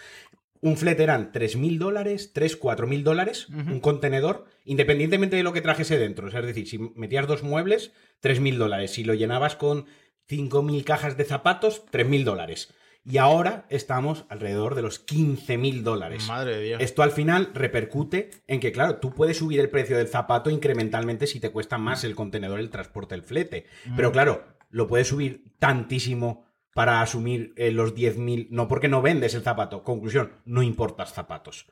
Un 0.62 0.76
flete 0.76 1.04
eran 1.04 1.32
3.000 1.32 1.78
dólares, 1.78 2.32
3, 2.34 2.60
4.000 2.60 3.04
dólares, 3.04 3.48
un 3.50 3.80
contenedor, 3.80 4.46
independientemente 4.66 5.38
de 5.38 5.44
lo 5.44 5.54
que 5.54 5.62
trajese 5.62 5.98
dentro. 5.98 6.28
O 6.28 6.32
sea, 6.32 6.42
es 6.42 6.48
decir, 6.48 6.68
si 6.68 6.78
metías 6.96 7.28
dos 7.28 7.44
muebles, 7.44 7.94
3.000 8.22 8.58
dólares. 8.58 8.92
Si 8.92 9.04
lo 9.04 9.14
llenabas 9.14 9.56
con 9.56 9.86
5.000 10.30 10.84
cajas 10.84 11.18
de 11.18 11.24
zapatos, 11.24 11.86
3.000 11.92 12.24
dólares. 12.24 12.74
Y 13.06 13.18
ahora 13.18 13.66
estamos 13.70 14.26
alrededor 14.30 14.76
de 14.76 14.82
los 14.82 15.06
15.000 15.08 15.82
dólares. 15.82 16.28
Madre 16.28 16.58
de 16.58 16.64
Dios. 16.64 16.82
Esto 16.82 17.02
al 17.02 17.12
final 17.12 17.52
repercute 17.54 18.30
en 18.46 18.60
que, 18.60 18.72
claro, 18.72 18.98
tú 18.98 19.14
puedes 19.14 19.38
subir 19.38 19.62
el 19.62 19.70
precio 19.70 19.98
del 19.98 20.10
zapato 20.10 20.50
incrementalmente 20.50 21.26
si 21.26 21.40
te 21.40 21.52
cuesta 21.52 21.78
más 21.78 22.04
el 22.04 22.16
contenedor, 22.16 22.60
el 22.60 22.70
transporte, 22.70 23.16
el 23.16 23.24
flete. 23.24 23.66
Pero 23.96 24.12
claro, 24.12 24.46
lo 24.70 24.88
puedes 24.88 25.08
subir 25.08 25.46
tantísimo 25.58 26.49
para 26.74 27.02
asumir 27.02 27.54
eh, 27.58 27.72
los 27.72 27.96
10.000, 27.96 28.48
no 28.52 28.68
porque 28.68 28.88
no 28.88 29.02
vendes 29.02 29.34
el 29.34 29.42
zapato. 29.42 29.84
Conclusión, 29.84 30.34
no 30.46 30.62
importas 30.62 31.14
zapatos. 31.14 31.68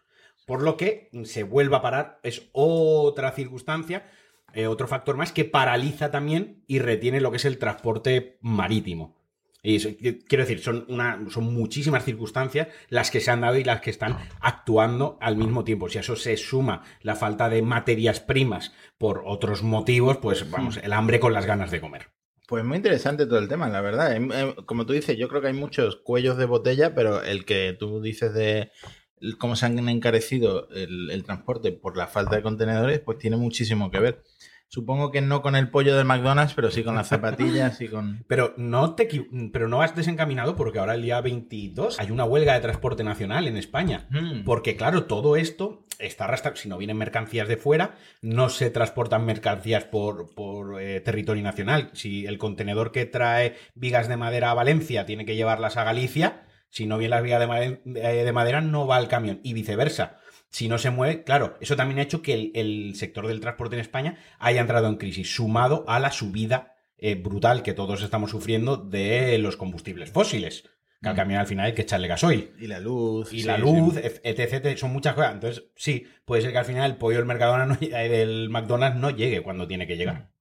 Por 0.46 0.64
lo 0.64 0.78
que 0.78 1.10
se 1.26 1.44
vuelve 1.44 1.76
a 1.76 1.82
parar, 1.82 2.20
es 2.24 2.50
otra 2.54 3.32
circunstancia, 3.32 4.10
eh, 4.54 4.68
otro 4.68 4.88
factor 4.88 5.18
más 5.18 5.32
que 5.32 5.46
paraliza 5.46 6.10
también 6.10 6.64
y 6.68 6.80
retiene 6.80 7.20
lo 7.22 7.32
que 7.32 7.38
es 7.38 7.46
el 7.46 7.58
transporte 7.58 8.38
marítimo. 8.42 9.16
Y 9.64 9.76
eso, 9.76 9.90
qui- 9.90 10.24
quiero 10.26 10.44
decir, 10.46 10.60
son, 10.62 10.86
una, 10.88 11.20
son 11.30 11.54
muchísimas 11.54 12.06
circunstancias 12.06 12.70
las 12.90 13.12
que 13.12 13.20
se 13.20 13.30
han 13.32 13.42
dado 13.42 13.58
y 13.58 13.66
las 13.66 13.82
que 13.82 13.90
están 13.90 14.18
actuando 14.40 15.18
al 15.20 15.36
mismo 15.36 15.64
tiempo. 15.66 15.90
Si 15.90 15.98
a 15.98 16.02
eso 16.02 16.16
se 16.16 16.38
suma 16.38 16.84
la 17.02 17.16
falta 17.16 17.50
de 17.50 17.62
materias 17.62 18.22
primas 18.22 18.72
por 18.98 19.24
otros 19.26 19.64
motivos, 19.64 20.18
pues 20.18 20.50
vamos, 20.50 20.78
el 20.78 20.94
hambre 20.94 21.20
con 21.20 21.34
las 21.34 21.46
ganas 21.46 21.72
de 21.72 21.82
comer. 21.82 22.10
Pues 22.48 22.64
muy 22.64 22.78
interesante 22.78 23.26
todo 23.26 23.40
el 23.40 23.48
tema, 23.50 23.68
la 23.68 23.82
verdad. 23.82 24.16
Em, 24.16 24.30
Como 24.66 24.86
tú 24.86 24.94
dices, 24.94 25.18
yo 25.18 25.28
creo 25.28 25.42
que 25.42 25.48
hay 25.48 25.54
muchos 25.54 25.98
cuellos 25.98 26.38
de 26.38 26.46
botella, 26.46 26.96
pero 26.96 27.22
el 27.22 27.46
que 27.46 27.76
tú 27.78 28.02
dices 28.02 28.34
de 28.34 28.72
cómo 29.38 29.56
se 29.56 29.66
han 29.66 29.90
encarecido 29.90 30.70
el, 30.70 31.12
el 31.12 31.24
transporte 31.24 31.72
por 31.74 31.98
la 31.98 32.08
falta 32.08 32.36
de 32.38 32.44
contenedores, 32.44 33.00
pues 33.02 33.18
tiene 33.18 33.36
muchísimo 33.38 33.92
que 33.92 34.00
ver. 34.00 34.24
Supongo 34.70 35.12
que 35.12 35.22
no 35.22 35.42
con 35.42 35.56
el 35.56 35.70
pollo 35.70 35.96
del 35.96 36.06
McDonald's, 36.06 36.54
pero 36.54 36.72
sí 36.72 36.84
con 36.84 36.96
las 36.96 37.08
zapatillas 37.08 37.80
y 37.80 37.88
con... 37.88 38.24
Pero 38.28 38.54
no 38.58 38.96
te 38.96 39.08
pero 39.54 39.70
no 39.70 39.82
has 39.82 39.96
desencaminado 39.96 40.56
porque 40.58 40.80
ahora 40.80 40.96
el 40.96 41.02
día 41.02 41.22
22 41.22 42.00
hay 42.00 42.12
una 42.12 42.26
huelga 42.26 42.54
de 42.54 42.60
transporte 42.60 43.04
nacional 43.04 43.48
en 43.48 43.56
España. 43.56 44.08
Mm. 44.10 44.44
Porque 44.44 44.76
claro, 44.76 45.06
todo 45.06 45.38
esto 45.38 45.86
está 46.00 46.26
arrastrado. 46.26 46.58
Si 46.58 46.68
no 46.68 46.78
vienen 46.78 46.98
mercancías 46.98 47.48
de 47.48 47.56
fuera, 47.56 47.96
no 48.22 48.50
se 48.50 48.70
transportan 48.70 49.26
mercancías 49.26 49.86
por, 49.86 50.36
por, 50.36 50.82
eh, 50.82 51.00
territorio 51.00 51.44
nacional. 51.44 51.90
Si 51.94 52.26
el 52.26 52.38
contenedor 52.38 52.92
que 52.92 53.06
trae 53.06 53.56
vigas 53.74 54.10
de 54.10 54.18
madera 54.18 54.52
a 54.52 54.56
Valencia 54.56 55.06
tiene 55.06 55.26
que 55.26 55.36
llevarlas 55.36 55.78
a 55.78 55.86
Galicia, 55.86 56.44
si 56.70 56.86
no 56.86 56.98
vienen 56.98 57.12
las 57.12 57.24
vigas 57.24 57.40
de, 57.40 57.82
eh, 57.96 58.24
de 58.26 58.32
madera, 58.34 58.60
no 58.60 58.86
va 58.86 58.98
al 58.98 59.08
camión. 59.08 59.40
Y 59.44 59.54
viceversa. 59.54 60.20
Si 60.50 60.70
no 60.70 60.78
se 60.78 60.90
mueve, 60.90 61.24
claro, 61.24 61.58
eso 61.62 61.76
también 61.76 62.00
ha 62.00 62.04
hecho 62.04 62.22
que 62.22 62.34
el, 62.34 62.52
el 62.56 62.96
sector 62.96 63.28
del 63.28 63.42
transporte 63.42 63.76
en 63.76 63.82
España 63.82 64.18
haya 64.40 64.62
entrado 64.62 64.88
en 64.88 64.96
crisis, 64.96 65.36
sumado 65.36 65.84
a 65.88 66.00
la 66.00 66.12
subida 66.12 66.74
eh, 66.98 67.16
brutal 67.16 67.62
que 67.64 67.74
todos 67.74 68.02
estamos 68.02 68.32
sufriendo 68.32 68.78
de 68.78 69.38
los 69.40 69.58
combustibles 69.58 70.10
fósiles. 70.12 70.64
Que 71.02 71.10
al 71.10 71.14
Mm. 71.14 71.18
camión 71.18 71.40
al 71.42 71.46
final 71.48 71.66
hay 71.68 71.74
que 71.74 71.84
echarle 71.84 72.08
gasoil 72.08 72.54
Y 72.60 72.66
la 72.66 72.80
luz. 72.80 73.32
y 73.32 73.42
sí, 73.42 73.46
la 73.46 73.58
sí. 73.58 73.62
luz, 73.62 73.98
etc, 73.98 74.40
etc, 74.52 74.78
son 74.78 74.92
muchas 74.94 75.14
cosas. 75.14 75.34
Entonces, 75.36 75.66
sí, 75.76 76.08
puede 76.26 76.42
ser 76.42 76.52
que 76.54 76.58
al 76.58 76.66
final 76.66 76.90
el 76.90 76.98
pollo 76.98 77.18
del 77.18 77.28
Mercadona 77.28 77.66
no- 77.68 77.78
eh, 77.82 78.10
del 78.10 78.50
McDonald's 78.50 79.00
no 79.00 79.12
llegue 79.12 79.42
cuando 79.44 79.68
tiene 79.68 79.86
que 79.86 79.96
llegar. 79.98 80.32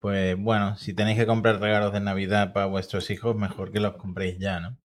Pues 0.00 0.36
bueno, 0.36 0.76
si 0.76 0.92
tenéis 0.92 1.16
que 1.18 1.24
comprar 1.26 1.58
regalos 1.58 1.92
de 1.94 2.00
Navidad 2.00 2.52
para 2.52 2.66
vuestros 2.66 3.08
hijos, 3.10 3.34
mejor 3.36 3.72
que 3.72 3.80
los 3.80 3.94
compréis 3.96 4.36
ya, 4.38 4.60
¿no? 4.60 4.76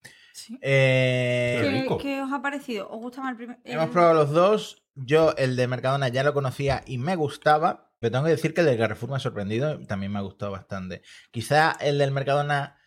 Eh, 0.61 1.59
Qué 1.61 1.69
¿Qué, 1.69 1.81
rico. 1.81 1.97
qué 1.97 2.21
os 2.21 2.31
ha 2.31 2.41
parecido? 2.41 2.89
¿Os 2.89 2.99
gusta 2.99 3.21
más 3.21 3.31
el 3.31 3.37
primer? 3.37 3.59
Hemos 3.63 3.85
el- 3.85 3.91
probado 3.91 4.13
los 4.13 4.31
dos. 4.31 4.83
Yo 4.95 5.33
el 5.37 5.55
de 5.55 5.67
Mercadona 5.67 6.07
ya 6.09 6.23
lo 6.23 6.33
conocía 6.33 6.83
y 6.85 6.97
me 6.97 7.15
gustaba. 7.15 7.91
Pero 7.99 8.11
tengo 8.13 8.25
que 8.25 8.31
decir 8.31 8.53
que 8.53 8.61
el 8.61 8.67
de 8.67 8.77
Carrefour 8.77 9.09
me 9.09 9.15
ha 9.17 9.19
sorprendido. 9.19 9.77
También 9.85 10.11
me 10.11 10.19
ha 10.19 10.21
gustado 10.21 10.51
bastante. 10.51 11.01
Quizá 11.31 11.71
el 11.81 11.97
del 11.97 12.11
Mercadona 12.11 12.77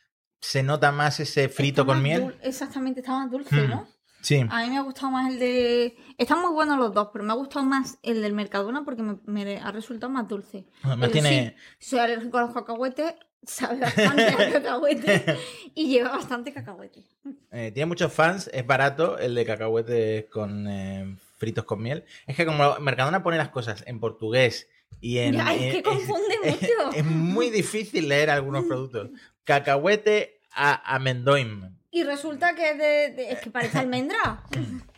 se 0.41 0.62
nota 0.62 0.91
más 0.91 1.21
ese 1.21 1.49
frito 1.49 1.83
está 1.83 1.93
con 1.93 2.03
miel. 2.03 2.35
Exactamente, 2.43 3.01
está 3.01 3.12
más 3.12 3.31
dulce, 3.31 3.55
Hmm. 3.55 3.69
¿no? 3.71 3.88
Sí. 4.23 4.41
A 4.49 4.63
mí 4.63 4.71
me 4.71 4.79
ha 4.79 4.83
gustado 4.83 5.11
más 5.11 5.31
el 5.33 5.39
de... 5.39 5.97
Están 6.17 6.41
muy 6.41 6.53
buenos 6.53 6.79
los 6.79 6.95
dos, 6.95 7.09
pero 7.13 7.25
me 7.25 7.33
ha 7.33 7.37
gustado 7.37 7.65
más 7.67 7.99
el 8.03 8.23
del 8.23 8.33
Mercadona 8.33 8.85
porque 8.85 9.03
me, 9.03 9.17
me 9.27 9.59
ha 9.59 9.71
resultado 9.73 10.11
más 10.13 10.27
dulce. 10.29 10.65
Además 10.83 11.11
Pero 11.11 11.13
tiene. 11.13 11.57
sí, 11.79 11.91
soy 11.91 11.99
alérgico 11.99 12.39
a 12.39 12.43
los 12.43 12.55
cacahuetes, 12.55 13.15
sabe 13.45 13.81
bastante 13.81 14.23
a 14.29 14.37
cacahuete 14.53 15.37
y 15.75 15.89
lleva 15.89 16.11
bastante 16.11 16.53
cacahuete. 16.53 17.05
eh, 17.51 17.73
tiene 17.75 17.87
muchos 17.87 18.13
fans. 18.13 18.49
Es 18.53 18.65
barato 18.67 19.19
el 19.19 19.35
de 19.35 19.45
cacahuete 19.45 20.29
con 20.31 20.69
eh, 20.69 21.17
fritos 21.39 21.65
con 21.65 21.83
miel. 21.83 22.05
Es 22.27 22.37
que 22.37 22.47
como 22.47 22.79
Mercadona 22.79 23.23
pone 23.25 23.37
las 23.39 23.49
cosas 23.49 23.83
en 23.89 23.99
portugués 23.99 24.69
y 25.01 25.19
en. 25.19 25.35
Ya, 25.35 25.53
es 25.55 25.63
eh, 25.63 25.73
que 25.73 25.83
confunde 25.83 26.35
es, 26.45 26.63
mucho. 26.63 26.93
es 26.95 27.05
muy 27.05 27.51
difícil 27.51 28.09
leer 28.09 28.31
algunos 28.31 28.65
productos. 28.67 29.11
Cacahuete 29.43 30.41
a 30.53 30.95
amendoim. 30.95 31.75
Y 31.93 32.03
resulta 32.03 32.55
que 32.57 32.71
es 32.71 32.79
de, 32.79 33.11
de- 33.15 33.31
es 33.31 33.41
que 33.41 33.51
parece 33.51 33.79
almendra. 33.79 34.43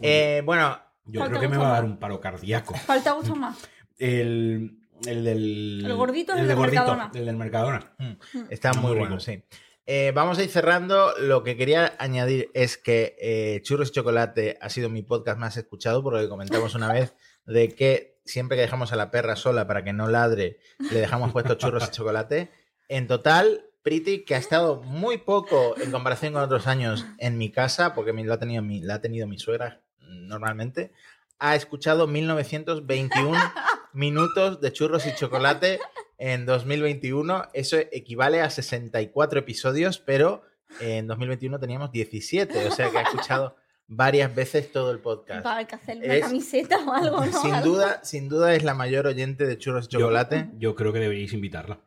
Eh, 0.00 0.42
bueno, 0.44 0.78
Yo 1.06 1.20
¿Cuál 1.20 1.30
creo 1.30 1.40
que 1.40 1.48
me 1.48 1.56
va 1.56 1.68
a 1.70 1.72
dar 1.72 1.84
un 1.84 1.98
paro 1.98 2.20
cardíaco. 2.20 2.74
Falta 2.74 3.12
gusto 3.12 3.34
más. 3.34 3.56
El, 3.98 4.78
el 5.06 5.24
del. 5.24 5.82
El 5.86 5.94
gordito 5.94 6.32
es 6.34 6.40
el 6.40 6.44
de 6.44 6.48
del 6.48 6.56
gordito, 6.58 6.80
Mercadona. 6.82 7.10
El 7.14 7.24
del 7.26 7.36
Mercadona. 7.36 7.94
Mm, 7.98 8.12
Está 8.12 8.46
Está 8.50 8.72
muy, 8.74 8.82
muy 8.90 8.98
bueno, 8.98 9.16
rico. 9.16 9.20
sí. 9.20 9.42
Eh, 9.86 10.12
vamos 10.14 10.38
a 10.38 10.42
ir 10.42 10.50
cerrando. 10.50 11.14
Lo 11.18 11.42
que 11.42 11.56
quería 11.56 11.94
añadir 11.98 12.50
es 12.54 12.76
que 12.76 13.16
eh, 13.20 13.60
Churros 13.62 13.88
y 13.90 13.92
Chocolate 13.92 14.58
ha 14.60 14.68
sido 14.68 14.90
mi 14.90 15.02
podcast 15.02 15.38
más 15.38 15.56
escuchado, 15.56 16.02
por 16.02 16.12
lo 16.14 16.20
que 16.20 16.28
comentamos 16.28 16.74
una 16.74 16.92
vez, 16.92 17.14
de 17.46 17.68
que 17.70 18.18
siempre 18.26 18.56
que 18.58 18.62
dejamos 18.62 18.92
a 18.92 18.96
la 18.96 19.10
perra 19.10 19.36
sola 19.36 19.66
para 19.66 19.84
que 19.84 19.92
no 19.94 20.08
ladre, 20.08 20.58
le 20.78 21.00
dejamos 21.00 21.32
puesto 21.32 21.54
churros 21.54 21.88
y 21.88 21.90
chocolate. 21.92 22.50
En 22.88 23.06
total, 23.06 23.64
Pretty, 23.84 24.24
que 24.24 24.34
ha 24.34 24.38
estado 24.38 24.82
muy 24.82 25.18
poco 25.18 25.76
en 25.78 25.92
comparación 25.92 26.32
con 26.32 26.42
otros 26.42 26.66
años 26.66 27.04
en 27.18 27.36
mi 27.36 27.50
casa, 27.50 27.94
porque 27.94 28.14
lo 28.14 28.32
ha 28.32 28.38
tenido 28.38 28.62
mi, 28.62 28.80
la 28.80 28.94
ha 28.94 29.00
tenido 29.02 29.28
mi 29.28 29.38
suegra 29.38 29.82
normalmente, 30.00 30.90
ha 31.38 31.54
escuchado 31.54 32.06
1921 32.06 33.38
minutos 33.92 34.62
de 34.62 34.72
churros 34.72 35.06
y 35.06 35.14
chocolate 35.14 35.80
en 36.16 36.46
2021. 36.46 37.50
Eso 37.52 37.76
equivale 37.76 38.40
a 38.40 38.48
64 38.48 39.40
episodios, 39.40 39.98
pero 39.98 40.42
en 40.80 41.06
2021 41.06 41.60
teníamos 41.60 41.92
17, 41.92 42.66
o 42.66 42.70
sea 42.70 42.90
que 42.90 42.98
ha 42.98 43.02
escuchado 43.02 43.56
varias 43.86 44.34
veces 44.34 44.72
todo 44.72 44.90
el 44.90 44.98
podcast. 44.98 45.42
Para 45.42 45.66
que 45.66 45.74
hacer 45.74 45.98
una 45.98 46.14
Es- 46.14 46.24
camiseta 46.24 46.78
o 46.84 46.92
algo, 46.92 47.24
¿no? 47.24 47.40
Sin 47.42 47.60
duda, 47.62 48.00
sin 48.02 48.28
duda 48.28 48.54
es 48.54 48.64
la 48.64 48.74
mayor 48.74 49.06
oyente 49.06 49.44
de 49.46 49.58
churros 49.58 49.86
y 49.86 49.92
Yo- 49.92 50.00
chocolate. 50.00 50.50
Yo, 50.56 50.74
creo 50.74 50.92
que 50.92 50.98
deberíais 51.00 51.32
invitarla. 51.32 51.78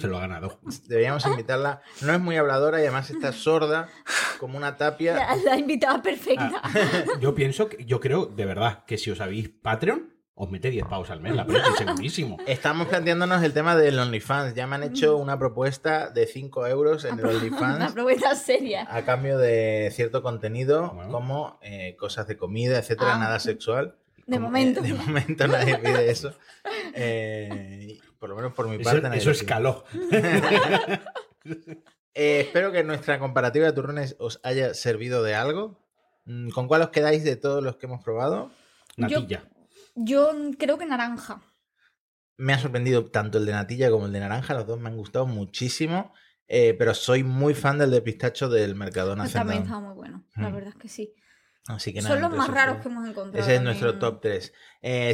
Se 0.00 0.06
lo 0.08 0.16
ha 0.18 0.20
ganado. 0.20 0.58
Deberíamos 0.86 1.24
invitarla. 1.26 1.82
No 2.02 2.12
es 2.12 2.20
muy 2.20 2.36
habladora 2.36 2.78
y 2.78 2.82
además 2.82 3.10
está 3.10 3.32
sorda 3.32 3.88
como 4.38 4.56
una 4.58 4.76
tapia. 4.76 5.14
La, 5.14 5.36
la 5.36 5.56
invitada 5.58 6.02
perfecta. 6.02 6.60
Ah, 6.62 6.70
yo 7.20 7.34
pienso, 7.34 7.68
que, 7.68 7.84
yo 7.84 8.00
creo, 8.00 8.26
de 8.26 8.44
verdad, 8.46 8.84
que 8.84 8.98
si 8.98 9.10
os 9.10 9.20
habéis 9.20 9.48
Patreon, 9.48 10.12
os 10.42 10.50
mete 10.50 10.70
10 10.70 10.86
pavos 10.86 11.10
al 11.10 11.20
mes, 11.20 11.34
la 11.36 11.44
precio, 11.46 11.74
segurísimo. 11.76 12.38
Estamos 12.46 12.88
planteándonos 12.88 13.42
el 13.42 13.52
tema 13.52 13.76
del 13.76 13.98
OnlyFans. 13.98 14.54
Ya 14.54 14.66
me 14.66 14.76
han 14.76 14.82
hecho 14.84 15.16
una 15.18 15.38
propuesta 15.38 16.08
de 16.10 16.26
5 16.26 16.66
euros 16.66 17.04
en 17.04 17.18
el 17.18 17.24
Una 17.26 17.34
OnlyFans 17.36 17.92
propuesta 17.92 18.34
seria. 18.34 18.86
a 18.90 19.04
cambio 19.04 19.36
de 19.38 19.90
cierto 19.92 20.22
contenido 20.22 20.92
Bueno. 20.94 21.12
como 21.12 21.58
eh, 21.62 21.94
cosas 21.98 22.26
de 22.26 22.36
comida, 22.38 22.78
etcétera, 22.78 23.16
Ah. 23.16 23.18
nada 23.18 23.38
sexual. 23.38 23.96
De 24.26 24.36
Como- 24.36 24.46
momento. 24.48 24.80
eh, 24.80 24.84
de 24.84 24.94
momento 24.94 25.46
nadie 25.46 25.76
pide 25.84 26.10
eso. 26.10 26.32
Eh, 26.94 27.98
por 28.18 28.30
lo 28.30 28.36
menos 28.36 28.52
por 28.54 28.66
mi 28.68 28.76
Eso, 28.76 28.84
parte. 28.84 29.02
nadie 29.02 29.18
eso 29.18 29.30
escaló. 29.32 29.84
Eh, 32.14 32.40
espero 32.40 32.72
que 32.72 32.82
nuestra 32.84 33.18
comparativa 33.18 33.66
de 33.66 33.72
turrones 33.72 34.16
os 34.18 34.40
haya 34.42 34.74
servido 34.74 35.22
de 35.22 35.34
algo. 35.34 35.78
Mm, 36.26 36.50
¿Con 36.50 36.66
cuál 36.68 36.82
os 36.82 36.88
quedáis 36.90 37.24
de 37.24 37.36
todos 37.36 37.62
los 37.62 37.76
que 37.76 37.86
hemos 37.86 38.02
probado? 38.02 38.50
Natilla. 38.96 39.42
Yo 39.44 39.49
creo 40.58 40.78
que 40.78 40.86
naranja. 40.86 41.42
me 42.36 42.52
ha 42.54 42.58
sorprendido 42.58 43.04
tanto 43.10 43.38
el 43.38 43.46
de 43.46 43.52
natilla 43.52 43.90
como 43.90 44.06
el 44.06 44.12
de 44.12 44.20
naranja, 44.20 44.54
los 44.54 44.66
dos 44.66 44.80
me 44.80 44.88
han 44.88 44.96
gustado 44.96 45.26
muchísimo, 45.26 46.14
eh, 46.48 46.74
pero 46.78 46.94
soy 46.94 47.22
muy 47.22 47.54
fan 47.54 47.78
del 47.78 47.90
de 47.90 48.00
pistacho 48.02 48.48
del 48.48 48.74
Mercadona 48.74 49.28
también 49.28 49.62
estaba 49.62 49.80
muy 49.80 49.94
bueno, 49.94 50.24
la 50.36 50.48
Mm. 50.48 50.54
verdad 50.54 50.70
es 50.70 50.76
que 50.76 50.88
sí. 50.88 51.14
Así 51.68 51.92
que 51.92 52.00
nada, 52.00 52.14
Son 52.14 52.22
los 52.22 52.32
más 52.36 52.48
raros 52.48 52.80
que 52.82 52.88
hemos 52.88 53.06
encontrado. 53.06 53.44
Ese 53.44 53.56
es 53.56 53.62
nuestro 53.62 53.98
top 53.98 54.20
3. 54.22 54.52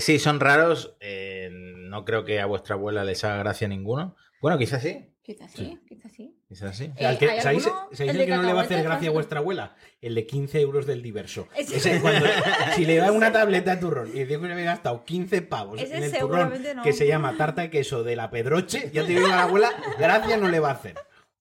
sí, 0.00 0.18
son 0.18 0.38
raros. 0.40 0.96
eh, 1.00 1.50
no 1.52 2.04
creo 2.04 2.24
que 2.24 2.40
a 2.40 2.46
vuestra 2.46 2.76
abuela 2.76 3.04
les 3.04 3.24
haga 3.24 3.38
gracia 3.38 3.66
ninguno. 3.68 4.16
Bueno, 4.40 4.56
quizás 4.58 4.82
sí. 4.82 5.12
Quizás 5.22 5.50
sí, 5.50 5.80
quizás 5.88 6.12
sí. 6.12 6.35
Quizás 6.48 6.76
sí. 6.76 6.92
Eh, 6.96 7.04
Al 7.06 7.18
que- 7.18 7.28
¿hay 7.30 7.40
¿Sabéis, 7.40 7.66
El 7.98 8.24
que 8.24 8.26
no 8.28 8.42
le 8.44 8.52
va 8.52 8.60
a 8.60 8.64
hacer 8.64 8.82
gracia 8.82 9.08
a 9.08 9.12
vuestra 9.12 9.40
abuela? 9.40 9.74
El 10.00 10.14
de 10.14 10.26
15 10.26 10.60
euros 10.60 10.86
del 10.86 11.02
diverso. 11.02 11.48
Ese- 11.56 11.76
Ese 11.78 12.00
cuando- 12.00 12.24
si 12.76 12.84
le 12.84 12.96
da 12.98 13.10
una 13.10 13.32
tableta 13.32 13.72
de 13.74 13.80
turrón 13.80 14.08
y 14.10 14.20
dice 14.24 14.38
que 14.40 14.46
le 14.46 14.52
había 14.52 14.64
gastado 14.66 15.04
15 15.04 15.42
pavos 15.42 15.80
Ese 15.80 15.96
en 15.96 16.04
el 16.04 16.12
turrón 16.16 16.52
no. 16.76 16.82
que 16.82 16.92
se 16.92 17.06
llama 17.08 17.36
tarta 17.36 17.62
de 17.62 17.70
queso 17.70 18.04
de 18.04 18.14
la 18.14 18.30
Pedroche, 18.30 18.90
ya 18.92 19.02
te 19.04 19.08
digo 19.08 19.26
a 19.26 19.30
la 19.30 19.42
abuela 19.42 19.70
gracia 19.98 20.36
no 20.36 20.48
le 20.48 20.60
va 20.60 20.68
a 20.70 20.74
hacer. 20.74 20.94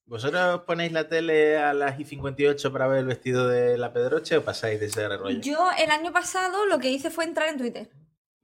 ¿Vosotros 0.07 0.61
ponéis 0.67 0.91
la 0.91 1.07
tele 1.07 1.57
a 1.57 1.73
las 1.73 1.99
y 1.99 2.03
58 2.05 2.71
para 2.71 2.87
ver 2.87 2.99
el 2.99 3.05
vestido 3.05 3.47
de 3.47 3.75
la 3.77 3.91
Pedroche 3.91 4.37
o 4.37 4.43
pasáis 4.43 4.79
de 4.79 4.85
ese 4.87 5.07
rollo? 5.07 5.39
Yo 5.39 5.69
el 5.79 5.89
año 5.89 6.11
pasado 6.11 6.65
lo 6.67 6.77
que 6.79 6.89
hice 6.89 7.09
fue 7.09 7.25
entrar 7.25 7.49
en 7.49 7.57
Twitter 7.57 7.89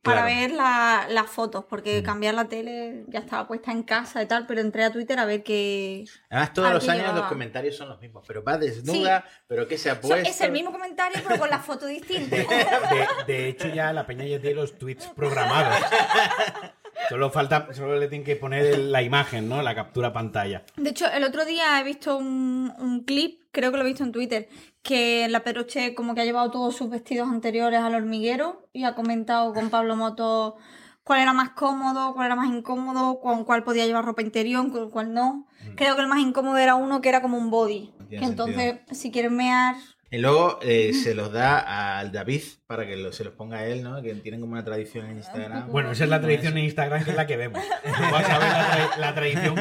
para 0.02 0.22
Claro. 0.24 0.36
ver 0.36 0.52
la- 0.52 1.06
las 1.10 1.28
fotos, 1.30 1.66
porque 1.70 2.02
Mm. 2.02 2.04
cambiar 2.04 2.34
la 2.34 2.46
tele 2.46 3.04
ya 3.08 3.20
estaba 3.20 3.48
puesta 3.48 3.72
en 3.72 3.84
casa 3.84 4.22
y 4.24 4.26
tal, 4.26 4.48
pero 4.48 4.60
entré 4.62 4.84
a 4.84 4.92
Twitter 4.92 5.20
a 5.20 5.26
ver 5.26 5.44
qué... 5.44 6.06
Además, 6.30 6.54
todos 6.54 6.70
¿A 6.70 6.74
los 6.74 6.84
qué 6.86 6.92
años 6.92 7.14
los 7.14 7.26
comentarios 7.28 7.78
son 7.78 7.90
los 7.90 8.00
mismos. 8.02 8.24
Pero 8.28 8.44
va 8.44 8.58
desnuda, 8.58 9.26
pero 9.48 9.68
que 9.68 9.78
se 9.78 9.92
ha 9.92 10.00
es 10.24 10.42
el 10.42 10.52
mismo 10.52 10.72
comentario, 10.72 11.22
pero 11.28 11.40
con 11.40 11.50
la 11.50 11.60
foto 11.60 11.86
distinta. 11.86 12.36
De, 12.36 12.46
de- 12.46 13.08
de 13.34 13.48
hecho, 13.50 13.68
ya 13.68 13.94
la 13.94 14.06
peña 14.08 14.26
ya 14.26 14.40
tiene 14.42 14.56
los 14.56 14.78
tweets 14.78 15.06
programados. 15.16 15.76
Solo 17.10 17.30
falta, 17.32 17.68
solo 17.74 17.98
le 17.98 18.08
tienen 18.08 18.26
que 18.26 18.36
poner 18.36 18.78
la 18.78 19.02
imagen, 19.02 19.50
¿no? 19.50 19.62
La 19.62 19.74
captura 19.76 20.14
pantalla. 20.14 20.64
De 20.78 20.92
hecho, 20.92 21.08
el 21.12 21.24
otro 21.24 21.46
día 21.46 21.80
he 21.80 21.84
visto 21.84 22.16
un, 22.18 22.72
un 22.78 23.04
clip, 23.04 23.42
creo 23.52 23.72
que 23.72 23.78
lo 23.78 23.84
he 23.84 23.88
visto 23.88 24.04
en 24.04 24.12
Twitter, 24.12 24.48
que 24.84 25.28
la 25.30 25.44
Peroche 25.44 25.94
como 25.94 26.16
que 26.16 26.22
ha 26.22 26.26
llevado 26.26 26.50
todos 26.52 26.76
sus 26.76 26.90
vestidos 26.90 27.30
anteriores 27.30 27.80
al 27.82 27.94
hormiguero 27.96 28.68
y 28.74 28.84
ha 28.84 28.96
comentado 28.96 29.54
con 29.54 29.70
Pablo 29.70 29.96
Moto 29.96 30.56
cuál 31.04 31.22
era 31.22 31.34
más 31.34 31.50
cómodo, 31.52 32.14
cuál 32.14 32.28
era 32.28 32.36
más 32.36 32.50
incómodo, 32.50 33.20
con 33.20 33.44
cuál 33.46 33.64
podía 33.64 33.86
llevar 33.86 34.06
ropa 34.06 34.22
interior, 34.22 34.72
con 34.72 34.90
cuál 34.90 35.14
no. 35.14 35.48
Creo 35.76 35.96
que 35.96 36.02
el 36.02 36.08
más 36.08 36.20
incómodo 36.20 36.58
era 36.58 36.76
uno 36.76 37.02
que 37.02 37.10
era 37.10 37.22
como 37.22 37.38
un 37.38 37.50
body. 37.52 37.94
Mm. 38.00 38.06
Tiene 38.08 38.26
Que 38.26 38.32
entonces, 38.32 38.64
sentido. 38.76 38.96
si 38.96 39.12
quieren 39.12 39.36
mear... 39.36 39.76
Y 40.14 40.18
luego 40.18 40.60
eh, 40.62 40.94
se 40.94 41.16
los 41.16 41.32
da 41.32 41.98
al 42.00 42.12
David 42.12 42.42
para 42.68 42.86
que 42.86 42.98
lo- 42.98 43.14
se 43.14 43.24
los 43.24 43.34
ponga 43.34 43.60
a 43.60 43.66
él, 43.66 43.82
¿no? 43.82 44.02
Que 44.02 44.14
tienen 44.16 44.42
como 44.42 44.52
una 44.54 44.64
tradición 44.66 45.06
en 45.06 45.18
Instagram. 45.18 45.72
Bueno, 45.72 45.92
esa 45.92 46.04
es 46.04 46.10
la 46.10 46.20
tradición 46.20 46.58
en 46.58 46.66
Instagram 46.66 47.06
que 47.06 47.12
es 47.12 47.16
la 47.16 47.26
que 47.28 47.38
vemos. 47.38 47.64
Vas 48.12 48.30
a 48.30 48.38
ver 48.40 48.50
la, 48.50 48.72
tra- 48.72 48.98
la 48.98 49.16
tradición 49.16 49.56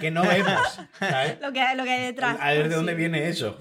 que 0.00 0.10
no 0.12 0.22
vemos. 0.22 0.80
¿sabes? 1.00 1.38
Lo 1.42 1.52
que, 1.52 1.60
hay- 1.60 1.76
lo 1.76 1.82
que 1.82 1.90
hay 1.90 2.02
detrás. 2.04 2.36
A 2.40 2.52
ver 2.52 2.64
de 2.64 2.70
Sí. 2.70 2.76
dónde 2.76 2.94
viene 2.94 3.28
eso. 3.28 3.56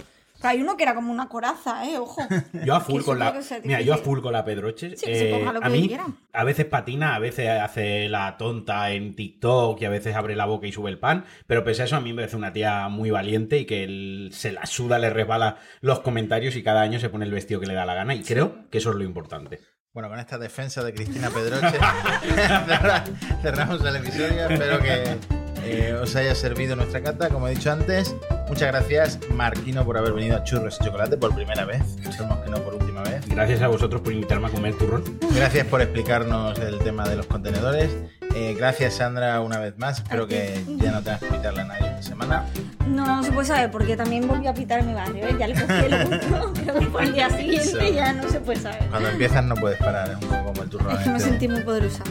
Que 0.45 0.49
hay 0.51 0.61
uno 0.61 0.77
que 0.77 0.83
era 0.83 0.93
como 0.93 1.11
una 1.11 1.27
coraza, 1.27 1.89
¿eh? 1.89 1.97
Ojo. 1.97 2.21
Yo 2.63 2.75
a 2.75 2.79
full 2.81 2.99
Que 2.99 3.05
con 3.05 3.19
la. 3.19 3.33
que 3.33 3.61
Mira, 3.63 3.81
yo 3.81 3.93
a 3.93 3.97
full 3.97 4.19
con 4.21 4.31
la 4.33 4.45
Pedroche. 4.45 4.95
Sí, 4.95 5.05
que 5.07 5.15
se 5.15 5.29
Eh, 5.29 5.33
ponga 5.33 5.51
lo 5.53 5.59
a 5.59 5.63
que 5.63 5.69
mí, 5.69 5.87
quiera. 5.87 6.05
a 6.33 6.43
veces 6.43 6.65
patina, 6.65 7.15
a 7.15 7.19
veces 7.19 7.49
hace 7.49 8.07
la 8.09 8.37
tonta 8.37 8.91
en 8.91 9.15
TikTok 9.15 9.81
y 9.81 9.85
a 9.85 9.89
veces 9.89 10.15
abre 10.15 10.35
la 10.35 10.45
boca 10.45 10.67
y 10.67 10.71
sube 10.71 10.89
el 10.91 10.99
pan. 10.99 11.25
Pero 11.47 11.63
pese 11.63 11.81
a 11.81 11.85
eso, 11.85 11.95
a 11.95 11.99
mí 12.01 12.13
me 12.13 12.21
parece 12.21 12.37
una 12.37 12.53
tía 12.53 12.87
muy 12.89 13.09
valiente 13.09 13.57
y 13.57 13.65
que 13.65 13.83
él 13.83 14.29
se 14.33 14.51
la 14.51 14.65
suda, 14.67 14.99
le 14.99 15.09
resbala 15.09 15.57
los 15.81 16.01
comentarios 16.01 16.55
y 16.55 16.61
cada 16.63 16.81
año 16.81 16.99
se 16.99 17.09
pone 17.09 17.25
el 17.25 17.31
vestido 17.31 17.59
que 17.59 17.65
le 17.65 17.73
da 17.73 17.85
la 17.85 17.95
gana. 17.95 18.13
Y 18.13 18.21
creo 18.23 18.69
que 18.69 18.77
eso 18.77 18.91
es 18.91 18.95
lo 18.97 19.03
importante. 19.03 19.61
Bueno, 19.93 20.09
con 20.09 20.19
esta 20.19 20.37
defensa 20.37 20.83
de 20.83 20.93
Cristina 20.93 21.29
Pedroche 21.29 21.77
cerra- 22.67 23.03
cerramos 23.41 23.83
el 23.83 23.95
episodio. 23.95 24.47
Espero 24.49 24.79
que 24.79 25.17
eh, 25.63 25.93
os 25.93 26.15
haya 26.15 26.35
servido 26.35 26.75
nuestra 26.75 27.01
cata, 27.01 27.29
como 27.29 27.47
he 27.47 27.55
dicho 27.55 27.71
antes. 27.71 28.13
Muchas 28.47 28.67
gracias, 28.71 29.19
Marquino, 29.33 29.83
por 29.83 29.97
haber 29.97 30.13
venido 30.13 30.37
a 30.37 30.43
Churros 30.43 30.77
y 30.79 30.83
Chocolate 30.85 31.17
por 31.17 31.33
primera 31.35 31.65
vez. 31.65 31.81
Esperemos 32.07 32.39
que 32.39 32.49
no 32.51 32.57
por 32.61 32.75
última 32.75 33.01
vez. 33.03 33.27
Gracias 33.27 33.61
a 33.61 33.67
vosotros 33.67 34.01
por 34.01 34.13
invitarme 34.13 34.47
a 34.47 34.49
comer 34.51 34.75
turrón. 34.77 35.03
Gracias 35.33 35.65
por 35.67 35.81
explicarnos 35.81 36.57
el 36.59 36.77
tema 36.79 37.07
de 37.09 37.15
los 37.15 37.25
contenedores. 37.25 37.89
Eh, 38.35 38.53
gracias, 38.57 38.95
Sandra, 38.95 39.39
una 39.41 39.59
vez 39.59 39.77
más. 39.77 39.99
Espero 39.99 40.27
que 40.27 40.63
ya 40.77 40.91
no 40.91 41.01
tengas 41.01 41.19
que 41.21 41.27
invitarle 41.27 41.61
a 41.61 41.65
nadie 41.65 41.87
esta 41.87 42.01
semana. 42.03 42.45
No, 42.87 43.05
no 43.05 43.23
se 43.23 43.31
puede 43.31 43.47
saber 43.47 43.71
porque 43.71 43.97
también 43.97 44.27
volví 44.27 44.45
a 44.47 44.53
pitar 44.53 44.83
mi 44.83 44.93
barrio. 44.93 45.25
¿eh? 45.27 45.35
Ya 45.39 45.47
le 45.47 45.53
cogí 45.55 45.73
el 45.73 46.07
gusto, 46.07 46.53
creo 46.63 46.79
que 46.79 46.85
fue 46.87 47.03
el 47.03 47.13
día 47.13 47.29
siguiente 47.29 47.87
Eso. 47.87 47.93
ya 47.95 48.13
no 48.13 48.29
se 48.29 48.39
puede 48.41 48.59
saber. 48.59 48.87
Cuando 48.89 49.09
empiezas 49.09 49.43
no 49.43 49.55
puedes 49.55 49.79
parar, 49.79 50.09
es 50.09 50.15
un 50.15 50.29
poco 50.29 50.43
como 50.45 50.63
el 50.63 50.69
turrón. 50.69 50.91
Es 50.97 50.99
que 51.03 51.09
me 51.09 51.17
este. 51.17 51.29
sentí 51.29 51.47
muy 51.47 51.61
poderosa. 51.61 52.03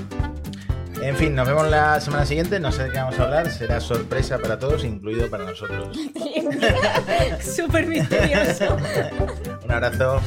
En 1.04 1.16
fin, 1.16 1.34
nos 1.34 1.46
vemos 1.46 1.68
la 1.68 2.00
semana 2.00 2.24
siguiente. 2.24 2.58
No 2.58 2.72
sé 2.72 2.84
de 2.84 2.90
qué 2.90 2.96
vamos 2.96 3.18
a 3.18 3.24
hablar. 3.24 3.50
Será 3.50 3.78
sorpresa 3.78 4.38
para 4.38 4.58
todos, 4.58 4.84
incluido 4.84 5.28
para 5.28 5.44
nosotros. 5.44 5.94
Súper 7.42 7.86
misterioso. 7.86 8.78
Un 9.64 9.70
abrazo. 9.70 10.22